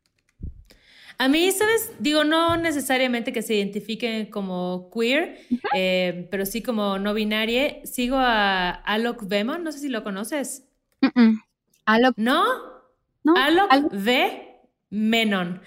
A 1.20 1.26
mí, 1.26 1.50
¿sabes? 1.50 1.92
Digo, 1.98 2.22
no 2.22 2.56
necesariamente 2.56 3.32
que 3.32 3.42
se 3.42 3.56
identifiquen 3.56 4.26
como 4.26 4.88
queer, 4.94 5.40
eh, 5.74 6.28
pero 6.30 6.46
sí 6.46 6.62
como 6.62 6.98
no 6.98 7.12
binaria. 7.12 7.84
Sigo 7.84 8.16
a 8.18 8.70
Alok 8.70 9.26
Vemon, 9.26 9.64
no 9.64 9.72
sé 9.72 9.80
si 9.80 9.88
lo 9.88 10.04
conoces. 10.04 10.68
Alok. 11.86 12.14
¿No? 12.16 12.44
¿No? 13.24 13.34
Alok, 13.34 13.92
V. 13.92 14.48
Menon. 14.90 15.60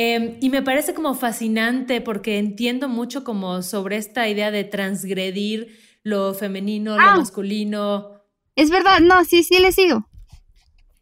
Em, 0.00 0.36
y 0.40 0.48
me 0.48 0.62
parece 0.62 0.94
como 0.94 1.16
fascinante 1.16 2.00
porque 2.00 2.38
entiendo 2.38 2.88
mucho 2.88 3.24
como 3.24 3.62
sobre 3.62 3.96
esta 3.96 4.28
idea 4.28 4.52
de 4.52 4.62
transgredir 4.62 5.76
lo 6.04 6.34
femenino, 6.34 6.94
lo 6.94 7.02
ah. 7.02 7.16
masculino. 7.16 8.12
Es 8.54 8.70
verdad, 8.70 9.00
no, 9.00 9.24
sí, 9.24 9.42
sí 9.42 9.58
le 9.58 9.72
sigo. 9.72 10.08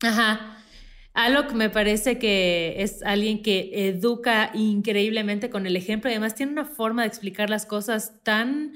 Ajá. 0.01 0.57
Alok 1.12 1.53
me 1.53 1.68
parece 1.68 2.18
que 2.18 2.76
es 2.78 3.03
alguien 3.03 3.42
que 3.42 3.70
educa 3.86 4.51
increíblemente 4.55 5.51
con 5.51 5.66
el 5.66 5.76
ejemplo 5.76 6.09
y 6.09 6.14
además 6.14 6.34
tiene 6.34 6.53
una 6.53 6.64
forma 6.64 7.03
de 7.03 7.09
explicar 7.09 7.51
las 7.51 7.66
cosas 7.66 8.22
tan 8.22 8.72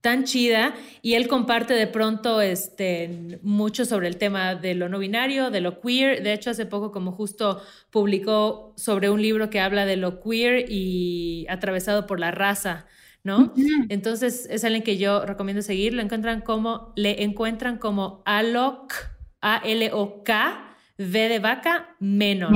tan 0.00 0.24
chida 0.24 0.74
y 1.02 1.14
él 1.14 1.26
comparte 1.26 1.74
de 1.74 1.86
pronto 1.86 2.40
este, 2.40 3.38
mucho 3.42 3.84
sobre 3.84 4.08
el 4.08 4.16
tema 4.16 4.54
de 4.54 4.74
lo 4.74 4.88
no 4.88 4.98
binario, 4.98 5.50
de 5.50 5.60
lo 5.60 5.80
queer. 5.80 6.22
De 6.22 6.32
hecho, 6.32 6.50
hace 6.50 6.66
poco 6.66 6.92
como 6.92 7.12
justo 7.12 7.60
publicó 7.90 8.72
sobre 8.76 9.10
un 9.10 9.20
libro 9.20 9.50
que 9.50 9.60
habla 9.60 9.84
de 9.84 9.96
lo 9.96 10.20
queer 10.20 10.66
y 10.70 11.46
atravesado 11.48 12.06
por 12.06 12.20
la 12.20 12.30
raza. 12.30 12.86
¿no? 13.26 13.52
Entonces 13.88 14.46
es 14.48 14.62
alguien 14.64 14.84
que 14.84 14.96
yo 14.96 15.26
recomiendo 15.26 15.60
seguir. 15.60 15.92
Lo 15.92 16.00
encuentran 16.00 16.40
como, 16.40 16.92
le 16.94 17.24
encuentran 17.24 17.76
como 17.76 18.22
Alok, 18.24 18.94
A-L-O-K, 19.40 20.76
V 20.98 21.28
de 21.28 21.38
vaca, 21.40 21.96
Menon. 21.98 22.54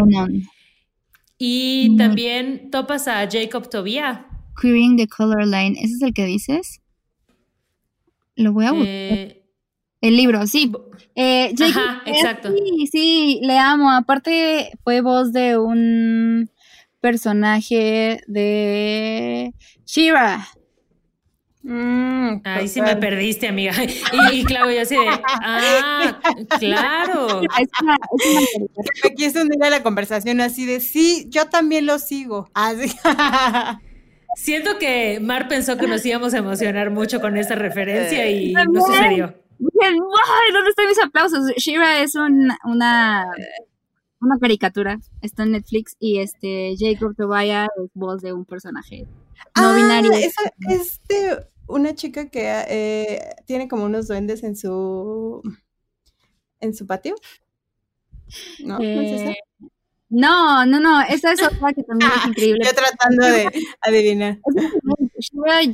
Y 1.36 1.96
también 1.96 2.70
topas 2.70 3.08
a 3.08 3.28
Jacob 3.28 3.68
Tobia. 3.68 4.26
Queering 4.60 4.96
the 4.96 5.08
Color 5.08 5.46
Line, 5.46 5.76
¿ese 5.80 5.94
es 5.94 6.02
el 6.02 6.14
que 6.14 6.26
dices? 6.26 6.80
Lo 8.40 8.52
voy 8.52 8.64
a 8.64 8.72
buscar. 8.72 8.88
Eh, 8.88 9.42
el 10.00 10.16
libro, 10.16 10.46
sí. 10.46 10.72
Eh, 11.14 11.52
Ajá, 11.60 12.02
exacto. 12.06 12.50
Sí, 12.52 12.86
sí, 12.86 13.40
le 13.42 13.58
amo. 13.58 13.90
Aparte, 13.90 14.72
fue 14.82 15.02
voz 15.02 15.32
de 15.32 15.58
un 15.58 16.50
personaje 17.00 18.22
de 18.26 19.54
Shira. 19.84 20.48
Mm, 21.62 22.40
Ahí 22.44 22.68
sí 22.68 22.80
me 22.80 22.96
perdiste, 22.96 23.46
amiga. 23.46 23.74
Y, 24.32 24.44
Claudia 24.44 24.76
yo 24.76 24.82
así 24.82 24.94
de, 24.94 25.06
ah, 25.22 26.18
claro. 26.58 27.42
Es 27.58 27.68
una, 27.82 27.98
me 29.04 29.14
quise 29.14 29.42
unir 29.42 29.62
a 29.62 29.68
la 29.68 29.82
conversación 29.82 30.40
así 30.40 30.64
de, 30.64 30.80
sí, 30.80 31.26
yo 31.28 31.50
también 31.50 31.84
lo 31.84 31.98
sigo. 31.98 32.48
Así. 32.54 32.90
Siento 34.36 34.78
que 34.78 35.18
Mar 35.20 35.48
pensó 35.48 35.76
que 35.76 35.86
nos 35.86 36.04
íbamos 36.06 36.34
a 36.34 36.38
emocionar 36.38 36.90
mucho 36.90 37.20
con 37.20 37.36
esta 37.36 37.54
referencia 37.54 38.30
y 38.30 38.52
no 38.52 38.64
sucedió. 38.86 39.34
¿Dónde 39.58 40.70
están 40.70 40.88
mis 40.88 41.02
aplausos? 41.02 41.52
Shira 41.56 42.00
es 42.00 42.14
una, 42.14 42.56
una 42.64 44.38
caricatura, 44.40 44.98
está 45.20 45.42
en 45.42 45.52
Netflix 45.52 45.96
y 45.98 46.20
este 46.20 46.74
Jacob 46.78 47.14
Tobaya 47.16 47.64
es 47.64 47.90
voz 47.94 48.22
de 48.22 48.32
un 48.32 48.44
personaje 48.44 49.06
no 49.56 49.70
ah, 49.70 49.74
binario. 49.74 50.12
es 50.12 51.00
de 51.08 51.46
una 51.66 51.94
chica 51.94 52.28
que 52.28 52.46
eh, 52.68 53.20
tiene 53.46 53.68
como 53.68 53.84
unos 53.84 54.08
duendes 54.08 54.42
en 54.42 54.56
su 54.56 55.42
en 56.60 56.74
su 56.74 56.86
patio. 56.86 57.14
No, 58.64 58.78
no 58.78 58.78
sé 58.78 59.36
no, 60.10 60.66
no, 60.66 60.80
no, 60.80 61.00
esa 61.02 61.32
es 61.32 61.42
otra 61.42 61.72
que 61.72 61.84
también 61.84 62.10
es 62.16 62.26
increíble. 62.26 62.60
Yo 62.64 62.72
tratando 62.74 63.26
de 63.26 63.48
adivinar. 63.80 64.38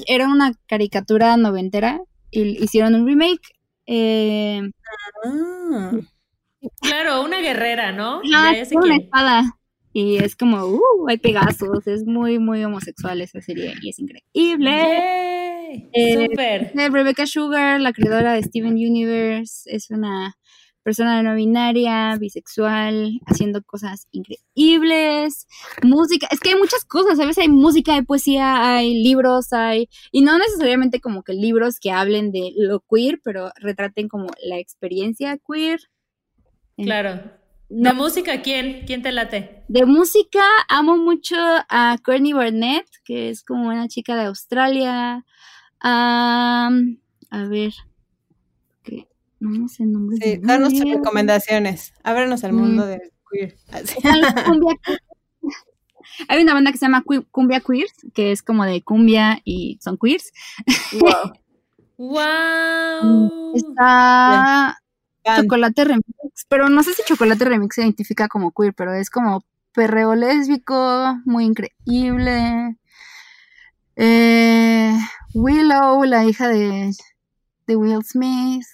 Era 0.07 0.29
una 0.29 0.53
caricatura 0.67 1.37
noventera 1.37 2.01
y 2.31 2.63
hicieron 2.63 2.95
un 2.95 3.07
remake. 3.07 3.55
Eh, 3.87 4.61
ah. 5.25 5.93
Claro, 6.81 7.23
una 7.23 7.41
guerrera, 7.41 7.93
¿no? 7.93 8.21
Ah, 8.35 8.53
es 8.55 8.73
una 8.73 8.97
espada. 8.97 9.59
Y 9.93 10.19
es 10.19 10.37
como, 10.37 10.67
uh, 10.67 11.09
hay 11.09 11.17
pegazos, 11.17 11.87
es 11.87 12.05
muy, 12.05 12.39
muy 12.39 12.63
homosexual 12.63 13.23
esa 13.23 13.41
serie 13.41 13.73
y 13.81 13.89
es 13.89 13.99
increíble. 13.99 14.71
Eh, 15.95 16.29
Súper. 16.29 16.73
Rebecca 16.93 17.27
Sugar, 17.27 17.81
la 17.81 17.95
creadora 17.95 18.35
de 18.35 18.43
Steven 18.43 18.75
Universe, 18.75 19.71
es 19.75 19.91
una 19.91 20.37
persona 20.87 21.21
no 21.21 21.35
binaria, 21.35 22.17
bisexual, 22.17 23.21
haciendo 23.27 23.61
cosas 23.65 24.07
increíbles, 24.13 25.49
música, 25.83 26.29
es 26.31 26.39
que 26.39 26.51
hay 26.51 26.55
muchas 26.55 26.85
cosas, 26.85 27.19
¿sabes? 27.19 27.37
Hay 27.39 27.49
música, 27.49 27.95
hay 27.95 28.03
poesía, 28.03 28.77
hay 28.77 29.03
libros, 29.03 29.53
hay, 29.53 29.89
y 30.13 30.23
no 30.23 30.39
necesariamente 30.39 31.01
como 31.01 31.25
que 31.25 31.33
libros 31.33 31.81
que 31.81 31.91
hablen 31.91 32.31
de 32.31 32.53
lo 32.57 32.85
queer, 32.89 33.21
pero 33.25 33.51
retraten 33.57 34.07
como 34.07 34.29
la 34.45 34.61
experiencia 34.61 35.37
queer. 35.39 35.81
Claro. 36.77 37.33
¿De 37.69 37.93
música 37.93 38.41
quién? 38.43 38.85
¿Quién 38.87 39.03
te 39.03 39.11
late? 39.11 39.65
De 39.67 39.87
música 39.87 40.45
amo 40.69 40.99
mucho 40.99 41.35
a 41.69 41.99
Courtney 42.05 42.33
Barnett, 42.33 42.87
que 43.05 43.31
es 43.31 43.43
como 43.43 43.71
una 43.71 43.89
chica 43.89 44.15
de 44.15 44.27
Australia. 44.27 45.25
a 45.81 46.71
ver, 47.33 47.73
no 49.41 49.69
sé 49.69 49.83
el 49.85 49.93
nombre. 49.93 50.19
Sí, 50.21 50.39
danos 50.43 50.73
tus 50.73 50.91
recomendaciones. 50.91 51.93
Ábrenos 52.03 52.45
al 52.45 52.53
mundo 52.53 52.85
mm. 52.85 52.89
del 52.89 53.13
queer. 53.31 53.57
Hay 56.29 56.43
una 56.43 56.55
banda 56.55 56.73
que 56.73 56.79
se 56.79 56.87
llama 56.87 57.05
Cumbia 57.31 57.61
Queers, 57.61 57.93
que 58.15 58.33
es 58.33 58.43
como 58.43 58.65
de 58.65 58.83
cumbia 58.83 59.41
y 59.45 59.79
son 59.83 59.99
queers. 59.99 60.33
Wow. 61.01 61.33
wow. 61.99 63.53
Está 63.57 64.79
Chocolate 65.25 65.85
Remix, 65.85 66.47
pero 66.49 66.69
no 66.69 66.83
sé 66.83 66.95
si 66.95 67.03
Chocolate 67.03 67.45
Remix 67.45 67.75
se 67.75 67.83
identifica 67.83 68.29
como 68.29 68.53
queer, 68.53 68.75
pero 68.75 68.95
es 68.95 69.11
como 69.11 69.45
perreo 69.73 70.15
lésbico, 70.15 71.19
muy 71.25 71.45
increíble. 71.45 72.77
Eh, 73.97 74.97
Willow, 75.35 76.05
la 76.05 76.25
hija 76.25 76.49
de, 76.49 76.93
de 77.67 77.77
Will 77.77 78.05
Smith. 78.05 78.67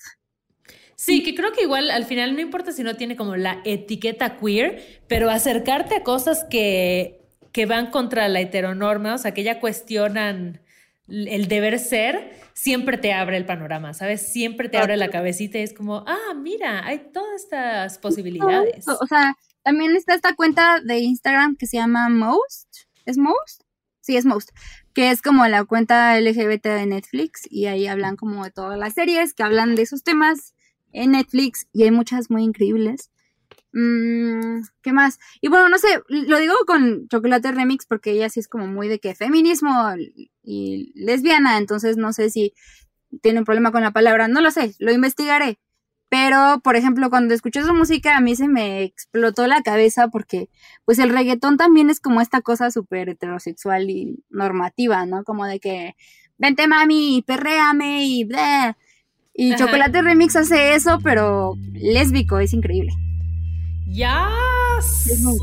Sí, 0.97 1.23
que 1.23 1.35
creo 1.35 1.53
que 1.53 1.63
igual 1.63 1.91
al 1.91 2.05
final 2.05 2.35
no 2.35 2.41
importa 2.41 2.73
si 2.73 2.83
no 2.83 2.97
tiene 2.97 3.17
como 3.17 3.37
la 3.37 3.61
etiqueta 3.65 4.37
queer, 4.37 5.03
pero 5.09 5.31
acercarte 5.31 5.97
a 5.97 6.03
cosas 6.03 6.45
que, 6.49 7.21
que 7.53 7.67
van 7.67 7.91
contra 7.91 8.29
la 8.29 8.41
heteronorma, 8.41 9.15
o 9.15 9.19
sea, 9.19 9.35
que 9.35 9.43
ya 9.43 9.61
cuestionan 9.61 10.61
el 11.09 11.49
deber 11.49 11.79
ser, 11.79 12.33
siempre 12.55 12.97
te 12.97 13.13
abre 13.13 13.37
el 13.37 13.45
panorama, 13.45 13.93
¿sabes? 13.93 14.33
Siempre 14.33 14.69
te 14.69 14.79
abre 14.79 14.97
la 14.97 15.11
cabecita 15.11 15.59
y 15.59 15.63
es 15.63 15.75
como, 15.75 16.05
ah, 16.07 16.35
mira, 16.35 16.87
hay 16.87 17.11
todas 17.13 17.43
estas 17.43 17.99
posibilidades. 17.99 18.87
O 18.89 19.07
sea, 19.07 19.37
también 19.63 19.97
está 19.97 20.15
esta 20.15 20.35
cuenta 20.35 20.81
de 20.81 20.99
Instagram 20.99 21.57
que 21.57 21.67
se 21.67 21.77
llama 21.77 22.09
Most. 22.09 22.69
¿Es 23.05 23.19
Most? 23.19 23.63
Sí, 24.01 24.17
es 24.17 24.25
Most. 24.25 24.51
Que 24.95 25.11
es 25.11 25.23
como 25.23 25.47
la 25.49 25.65
cuenta 25.65 26.19
LGBT 26.21 26.65
de 26.65 26.87
Netflix 26.87 27.43
y 27.51 27.67
ahí 27.67 27.87
hablan 27.87 28.17
como 28.17 28.45
de 28.45 28.51
todas 28.51 28.79
las 28.79 28.95
series 28.95 29.35
que 29.35 29.43
hablan 29.43 29.75
de 29.75 29.83
esos 29.83 30.03
temas 30.03 30.55
en 30.93 31.13
Netflix 31.13 31.67
y 31.73 31.85
hay 31.85 31.91
muchas 31.91 32.31
muy 32.31 32.45
increíbles. 32.45 33.11
Mm, 33.73 34.63
¿Qué 34.83 34.93
más? 34.93 35.19
Y 35.41 35.49
bueno, 35.49 35.69
no 35.69 35.79
sé, 35.79 35.89
lo 36.09 36.39
digo 36.39 36.55
con 36.67 37.09
Chocolate 37.09 37.53
Remix 37.53 37.87
porque 37.87 38.13
ella 38.13 38.29
sí 38.29 38.41
es 38.41 38.49
como 38.49 38.67
muy 38.67 38.89
de 38.89 38.99
que 39.01 39.15
feminismo 39.15 39.71
y 40.43 40.93
lesbiana, 40.95 41.57
entonces 41.59 41.97
no 41.97 42.13
sé 42.13 42.29
si 42.31 42.55
tiene 43.23 43.41
un 43.41 43.45
problema 43.45 43.73
con 43.73 43.83
la 43.83 43.93
palabra, 43.93 44.29
no 44.29 44.41
lo 44.41 44.51
sé, 44.51 44.75
lo 44.79 44.93
investigaré. 44.93 45.59
Pero, 46.11 46.61
por 46.63 46.77
ejemplo, 46.77 47.09
cuando 47.09 47.33
escuché 47.35 47.63
su 47.63 47.73
música 47.75 48.17
a 48.19 48.21
mí 48.21 48.37
se 48.37 48.47
me 48.47 48.83
explotó 48.83 49.47
la 49.47 49.63
cabeza 49.63 50.09
porque, 50.09 50.51
pues 50.85 50.99
el 50.99 51.09
reggaetón 51.09 51.57
también 51.57 51.89
es 51.89 52.01
como 52.01 52.21
esta 52.21 52.43
cosa 52.43 52.71
súper 52.71 53.09
heterosexual 53.09 53.89
y 53.89 54.23
normativa, 54.29 55.07
¿no? 55.07 55.25
Como 55.25 55.47
de 55.47 55.59
que, 55.59 55.97
vente 56.37 56.69
mami, 56.69 57.25
perréame 57.27 58.05
y 58.07 58.25
bleh. 58.25 58.77
Y 59.35 59.55
Chocolate 59.57 60.03
Remix 60.03 60.37
hace 60.37 60.75
eso, 60.75 60.99
pero 61.03 61.55
lésbico, 61.73 62.39
es 62.39 62.53
increíble. 62.53 62.93
Ya, 63.87 64.31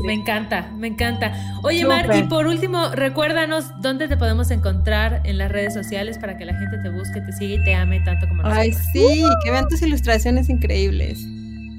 me 0.04 0.12
encanta, 0.12 0.72
me 0.76 0.88
encanta. 0.88 1.32
Oye, 1.62 1.84
Mar, 1.84 2.10
y 2.16 2.24
por 2.24 2.46
último, 2.46 2.88
recuérdanos 2.92 3.72
dónde 3.80 4.08
te 4.08 4.16
podemos 4.16 4.50
encontrar 4.50 5.22
en 5.24 5.38
las 5.38 5.52
redes 5.52 5.72
sociales 5.72 6.18
para 6.18 6.36
que 6.36 6.44
la 6.44 6.54
gente 6.54 6.78
te 6.78 6.90
busque, 6.90 7.20
te 7.20 7.32
siga 7.32 7.60
y 7.60 7.64
te 7.64 7.74
ame 7.74 8.00
tanto 8.00 8.26
como 8.28 8.42
nosotros. 8.42 8.58
Ay, 8.60 8.72
sí, 8.92 9.22
que 9.44 9.50
vean 9.52 9.68
tus 9.68 9.82
ilustraciones 9.82 10.48
increíbles. 10.48 11.24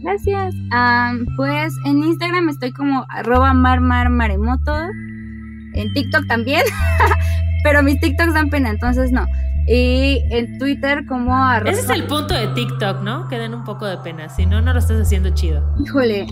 Gracias. 0.01 0.55
pues 1.36 1.74
en 1.86 2.03
Instagram 2.03 2.49
estoy 2.49 2.72
como 2.72 3.05
arroba 3.09 3.53
marmarmaremoto. 3.53 4.74
En 5.74 5.93
TikTok 5.93 6.28
también. 6.28 6.64
Pero 7.64 7.84
mis 7.84 7.99
TikToks 7.99 8.34
dan 8.34 8.49
pena, 8.49 8.70
entonces 8.70 9.12
no. 9.12 9.26
Y 9.68 10.22
en 10.32 10.57
Twitter 10.57 11.05
como 11.07 11.36
arroba. 11.36 11.72
Ese 11.72 11.82
es 11.82 11.89
el 11.89 12.05
punto 12.05 12.34
de 12.34 12.47
TikTok, 12.47 13.01
¿no? 13.01 13.28
Que 13.28 13.38
den 13.38 13.53
un 13.53 13.64
poco 13.64 13.86
de 13.86 13.97
pena. 13.97 14.30
Si 14.30 14.45
no, 14.45 14.62
no 14.62 14.74
lo 14.74 14.80
estás 14.80 14.99
haciendo 14.99 15.30
chido. 15.32 15.64
Híjole, 15.84 16.28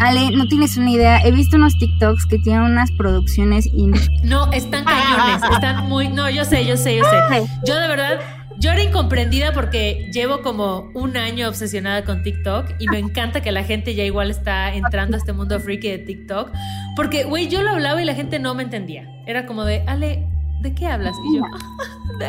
Ale, 0.00 0.30
no 0.34 0.46
tienes 0.46 0.78
una 0.78 0.90
idea. 0.90 1.18
He 1.22 1.30
visto 1.30 1.58
unos 1.58 1.76
TikToks 1.78 2.24
que 2.24 2.38
tienen 2.38 2.62
unas 2.62 2.90
producciones 2.92 3.66
y 3.66 3.86
No, 4.24 4.50
están 4.50 4.84
cañones. 4.84 5.42
Están 5.52 5.88
muy. 5.88 6.08
No, 6.08 6.28
yo 6.30 6.44
sé, 6.44 6.64
yo 6.64 6.76
sé, 6.76 6.96
yo 6.96 7.04
sé. 7.04 7.46
Yo 7.66 7.78
de 7.78 7.86
verdad. 7.86 8.20
Yo 8.58 8.70
era 8.70 8.82
incomprendida 8.82 9.54
porque 9.54 10.10
llevo 10.12 10.42
como 10.42 10.90
un 10.92 11.16
año 11.16 11.48
obsesionada 11.48 12.04
con 12.04 12.22
TikTok 12.22 12.72
y 12.78 12.88
me 12.88 12.98
encanta 12.98 13.40
que 13.40 13.52
la 13.52 13.64
gente 13.64 13.94
ya 13.94 14.04
igual 14.04 14.30
está 14.30 14.74
entrando 14.74 15.16
a 15.16 15.18
este 15.18 15.32
mundo 15.32 15.58
freaky 15.60 15.88
de 15.88 15.98
TikTok. 15.98 16.50
Porque, 16.94 17.24
güey, 17.24 17.48
yo 17.48 17.62
lo 17.62 17.70
hablaba 17.70 18.02
y 18.02 18.04
la 18.04 18.14
gente 18.14 18.38
no 18.38 18.54
me 18.54 18.62
entendía. 18.62 19.08
Era 19.26 19.46
como 19.46 19.64
de, 19.64 19.82
Ale, 19.86 20.26
¿de 20.60 20.74
qué 20.74 20.86
hablas? 20.86 21.16
Y 21.24 21.36
yo, 21.36 21.44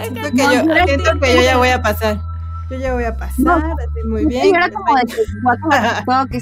siento 0.04 0.32
que 0.32 0.38
yo, 0.38 0.86
siento 0.86 1.20
que 1.20 1.36
yo 1.36 1.42
ya 1.42 1.58
voy 1.58 1.70
a 1.70 1.82
pasar. 1.82 2.22
Yo 2.70 2.78
ya 2.78 2.94
voy 2.94 3.04
a 3.04 3.18
pasar, 3.18 3.62
así 3.62 4.08
muy 4.08 4.26
bien. 4.26 4.56
Era 4.56 4.70
como 4.70 4.96
de 4.96 5.06
que 5.06 5.22
es 5.22 5.26
de 5.50 5.50
gente 5.50 6.38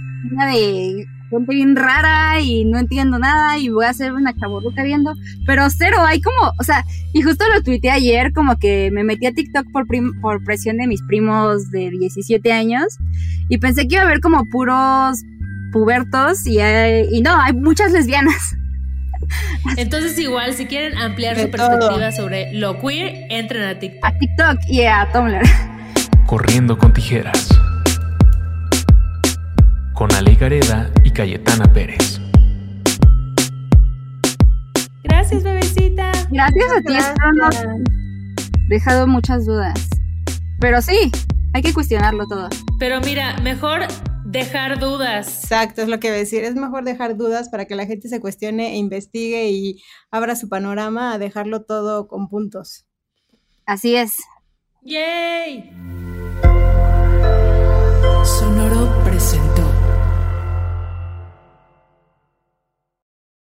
bien 1.48 1.76
rara 1.76 2.40
y 2.42 2.66
no 2.66 2.80
entiendo 2.80 3.20
nada 3.20 3.58
y 3.58 3.70
voy 3.70 3.86
a 3.86 3.90
hacer 3.90 4.14
una 4.14 4.36
chaburruca 4.36 4.84
viendo, 4.84 5.14
pero 5.46 5.70
cero, 5.70 5.98
hay 6.06 6.22
como, 6.22 6.52
o 6.60 6.64
sea, 6.64 6.84
y 7.14 7.22
justo 7.22 7.46
lo 7.54 7.62
tuiteé 7.62 7.92
ayer, 7.92 8.34
como 8.34 8.58
que 8.58 8.90
me 8.92 9.04
metí 9.04 9.26
a 9.26 9.34
TikTok 9.34 9.72
por, 9.72 9.86
por 10.22 10.44
presión 10.44 10.78
de 10.78 10.88
mis 10.88 11.02
primos 11.04 11.70
de 11.72 11.92
17 11.92 12.52
años 12.52 12.98
y 13.48 13.58
pensé 13.58 13.88
que 13.88 13.96
iba 13.96 14.04
a 14.04 14.06
haber 14.06 14.22
como 14.22 14.46
puros 14.46 15.24
pubertos 15.72 16.46
y, 16.48 16.60
y 17.12 17.22
no, 17.22 17.40
hay 17.40 17.54
muchas 17.54 17.92
lesbianas. 17.92 18.56
Entonces 19.78 20.18
igual, 20.20 20.54
si 20.54 20.66
quieren 20.66 20.98
ampliar 20.98 21.40
su 21.40 21.50
perspectiva 21.50 22.12
sobre 22.12 22.54
lo 22.54 22.80
queer, 22.80 23.28
entren 23.30 23.64
a 23.64 23.80
TikTok. 23.80 24.06
A 24.06 24.18
TikTok 24.18 24.58
y 24.68 24.84
a 24.84 25.10
Tumblr. 25.12 25.42
Corriendo 26.26 26.78
con 26.78 26.94
tijeras 26.94 27.50
con 30.00 30.10
Ale 30.14 30.34
Gareda 30.36 30.90
y 31.04 31.12
Cayetana 31.12 31.66
Pérez. 31.74 32.22
Gracias, 35.04 35.44
bebecita. 35.44 36.14
Gracias 36.32 36.66
a 36.72 36.82
ti, 36.82 36.94
dejado 38.70 39.08
muchas 39.08 39.46
dudas. 39.46 39.74
Pero 40.62 40.82
sí, 40.82 41.12
hay 41.54 41.62
que 41.62 41.74
cuestionarlo 41.74 42.28
todo. 42.28 42.48
Pero 42.80 43.02
mira, 43.02 43.36
mejor 43.44 43.88
Dejar 44.30 44.78
dudas. 44.78 45.44
Exacto, 45.44 45.82
es 45.82 45.88
lo 45.88 46.00
que 46.00 46.12
decir. 46.12 46.44
Es 46.44 46.54
mejor 46.54 46.84
dejar 46.84 47.18
dudas 47.18 47.50
para 47.50 47.66
que 47.66 47.74
la 47.74 47.88
gente 47.88 48.10
se 48.10 48.22
cuestione 48.22 48.74
e 48.74 48.78
investigue 48.78 49.50
y 49.50 49.82
abra 50.12 50.36
su 50.36 50.48
panorama 50.48 51.14
a 51.14 51.18
dejarlo 51.18 51.64
todo 51.64 52.08
con 52.08 52.30
puntos. 52.30 52.86
Así 53.66 53.96
es. 53.96 54.14
¡Yay! 54.84 55.72